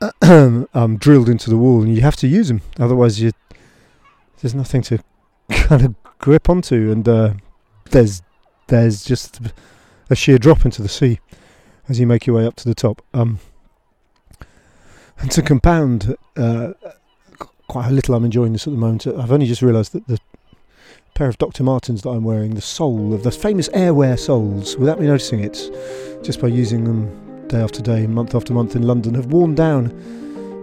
um, 0.22 0.96
drilled 0.96 1.28
into 1.28 1.50
the 1.50 1.56
wall, 1.56 1.82
and 1.82 1.94
you 1.94 2.00
have 2.00 2.16
to 2.16 2.26
use 2.26 2.48
them. 2.48 2.62
Otherwise, 2.78 3.20
you 3.20 3.32
there's 4.40 4.54
nothing 4.54 4.82
to 4.82 4.98
kind 5.50 5.84
of 5.84 5.94
grip 6.18 6.48
onto, 6.48 6.90
and 6.90 7.06
uh, 7.06 7.34
there's 7.90 8.22
there's 8.68 9.04
just 9.04 9.40
a 10.10 10.16
sheer 10.16 10.38
drop 10.38 10.64
into 10.64 10.80
the 10.80 10.88
sea 10.88 11.20
as 11.88 12.00
you 12.00 12.06
make 12.06 12.26
your 12.26 12.36
way 12.36 12.46
up 12.46 12.56
to 12.56 12.68
the 12.68 12.74
top. 12.74 13.02
Um, 13.12 13.40
and 15.20 15.30
to 15.32 15.42
compound 15.42 16.16
uh, 16.36 16.72
quite 17.68 17.84
how 17.84 17.90
little 17.90 18.14
I'm 18.14 18.24
enjoying 18.24 18.52
this 18.52 18.66
at 18.66 18.72
the 18.72 18.78
moment, 18.78 19.06
I've 19.06 19.32
only 19.32 19.46
just 19.46 19.62
realised 19.62 19.92
that 19.92 20.06
the 20.06 20.18
pair 21.14 21.28
of 21.28 21.38
Dr. 21.38 21.64
Martens 21.64 22.02
that 22.02 22.10
I'm 22.10 22.24
wearing, 22.24 22.54
the 22.54 22.60
sole 22.60 23.12
of 23.12 23.22
the 23.22 23.30
famous 23.30 23.68
Airwear 23.70 24.18
soles, 24.18 24.76
without 24.76 25.00
me 25.00 25.06
noticing 25.06 25.40
it, 25.40 25.70
just 26.22 26.40
by 26.40 26.48
using 26.48 26.84
them 26.84 27.46
day 27.48 27.60
after 27.60 27.82
day, 27.82 28.06
month 28.06 28.34
after 28.34 28.52
month 28.52 28.76
in 28.76 28.82
London, 28.82 29.14
have 29.14 29.26
worn 29.26 29.54
down 29.54 29.88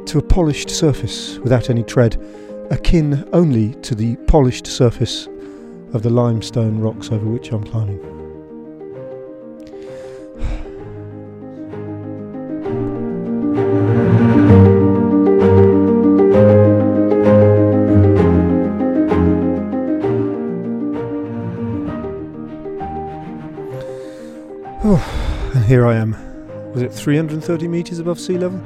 to 0.06 0.18
a 0.18 0.22
polished 0.22 0.70
surface 0.70 1.38
without 1.40 1.70
any 1.70 1.84
tread, 1.84 2.16
akin 2.72 3.28
only 3.34 3.74
to 3.76 3.96
the 3.96 4.16
polished 4.28 4.66
surface 4.66 5.28
of 5.94 6.02
the 6.02 6.10
limestone 6.10 6.80
rocks 6.80 7.12
over 7.12 7.26
which 7.26 7.52
I'm 7.52 7.64
climbing. 7.64 8.15
Here 25.66 25.88
I 25.88 25.96
am. 25.96 26.16
Was 26.74 26.84
it 26.84 26.94
330 26.94 27.68
metres 27.68 28.00
above 28.00 28.20
sea 28.20 28.38
level? 28.38 28.62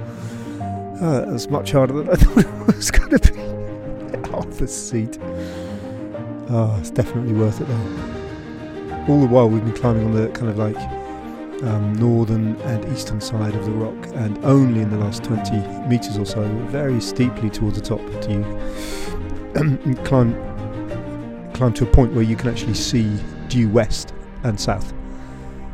Uh, 1.02 1.26
that's 1.32 1.50
much 1.50 1.72
harder 1.72 1.94
than 1.94 2.10
I 2.10 2.16
thought 2.16 2.46
it 2.46 2.76
was 2.76 2.92
going 2.92 3.18
to 3.18 3.34
be. 3.34 4.30
Arthur's 4.34 4.76
seat. 4.76 5.18
Oh, 6.50 6.76
it's 6.80 6.92
definitely 6.92 7.34
worth 7.34 7.62
it 7.62 7.68
though. 7.68 9.06
All 9.08 9.22
the 9.22 9.28
while 9.28 9.50
we've 9.50 9.64
been 9.64 9.74
climbing 9.74 10.06
on 10.06 10.14
the 10.14 10.28
kind 10.30 10.50
of 10.50 10.58
like 10.58 10.78
um, 11.64 11.94
northern 11.94 12.56
and 12.62 12.94
eastern 12.94 13.22
side 13.22 13.56
of 13.56 13.66
the 13.66 13.72
rock, 13.72 14.08
and 14.16 14.38
only 14.44 14.82
in 14.82 14.90
the 14.90 14.98
last 14.98 15.24
20 15.24 15.88
metres 15.88 16.18
or 16.18 16.26
so, 16.26 16.44
very 16.68 17.00
steeply 17.00 17.50
towards 17.50 17.80
the 17.80 17.86
top, 17.86 18.02
do 18.22 18.32
you 18.34 19.96
climb 20.04 20.34
climb 21.54 21.74
to 21.74 21.84
a 21.84 21.88
point 21.88 22.14
where 22.14 22.24
you 22.24 22.36
can 22.36 22.50
actually 22.50 22.74
see 22.74 23.18
due 23.48 23.70
west 23.70 24.14
and 24.44 24.60
south. 24.60 24.94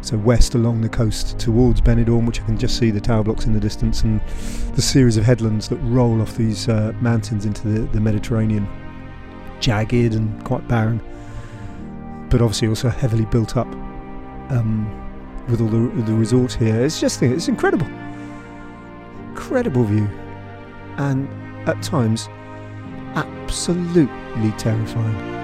So 0.06 0.18
west 0.18 0.53
along 0.53 0.82
the 0.82 0.89
coast 0.89 1.39
towards 1.39 1.82
Benidorm, 1.82 2.28
which 2.28 2.39
I 2.39 2.45
can 2.45 2.60
just 2.60 2.78
see 2.78 2.91
the 2.91 3.01
tower 3.01 3.24
blocks 3.24 3.45
in 3.45 3.53
the 3.53 3.60
distance, 3.60 4.03
and 4.03 4.22
the 4.76 4.82
series 4.82 5.18
of 5.18 5.24
headlands 5.24 5.68
that 5.70 5.78
roll 5.78 6.22
off 6.22 6.38
these 6.38 6.70
uh, 6.70 6.93
mountains 7.01 7.43
into 7.43 7.68
the, 7.68 7.80
the 7.88 7.99
Mediterranean, 7.99 8.68
jagged 9.60 10.14
and 10.14 10.45
quite 10.45 10.68
barren, 10.68 11.01
but 12.30 12.39
obviously 12.39 12.68
also 12.68 12.88
heavily 12.88 13.26
built 13.26 13.58
up 13.58 13.66
um, 14.51 14.88
with 15.49 15.60
all 15.60 15.70
the 15.70 16.03
the 16.03 16.14
resort 16.14 16.53
here. 16.53 16.86
It's 16.86 17.01
just 17.01 17.24
it's 17.24 17.47
incredible, 17.47 17.88
incredible 19.30 19.86
view, 19.86 20.08
and 20.97 21.28
at 21.68 21.82
times 21.82 22.30
absolutely 23.16 24.51
terrifying. 24.60 25.34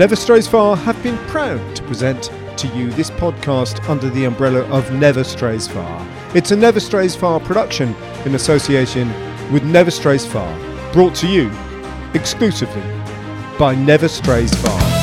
Never 0.00 0.16
Strays 0.16 0.46
Far 0.46 0.78
have 0.78 1.02
been 1.02 1.18
proud 1.28 1.76
to 1.76 1.82
present 1.82 2.32
to 2.56 2.66
you 2.68 2.90
this 2.92 3.10
podcast 3.10 3.86
under 3.86 4.08
the 4.08 4.24
umbrella 4.24 4.60
of 4.74 4.90
Never 4.94 5.22
Strays 5.22 5.68
Far. 5.68 6.08
It's 6.34 6.52
a 6.52 6.56
Never 6.56 6.80
Strays 6.80 7.14
Far 7.14 7.38
production 7.38 7.94
in 8.24 8.34
association 8.34 9.10
with 9.52 9.62
Never 9.62 9.90
Strays 9.90 10.24
Far, 10.24 10.58
brought 10.94 11.14
to 11.16 11.28
you 11.28 11.52
exclusively 12.14 12.80
by 13.58 13.74
Never 13.74 14.08
Strays 14.08 14.54
Far. 14.62 14.99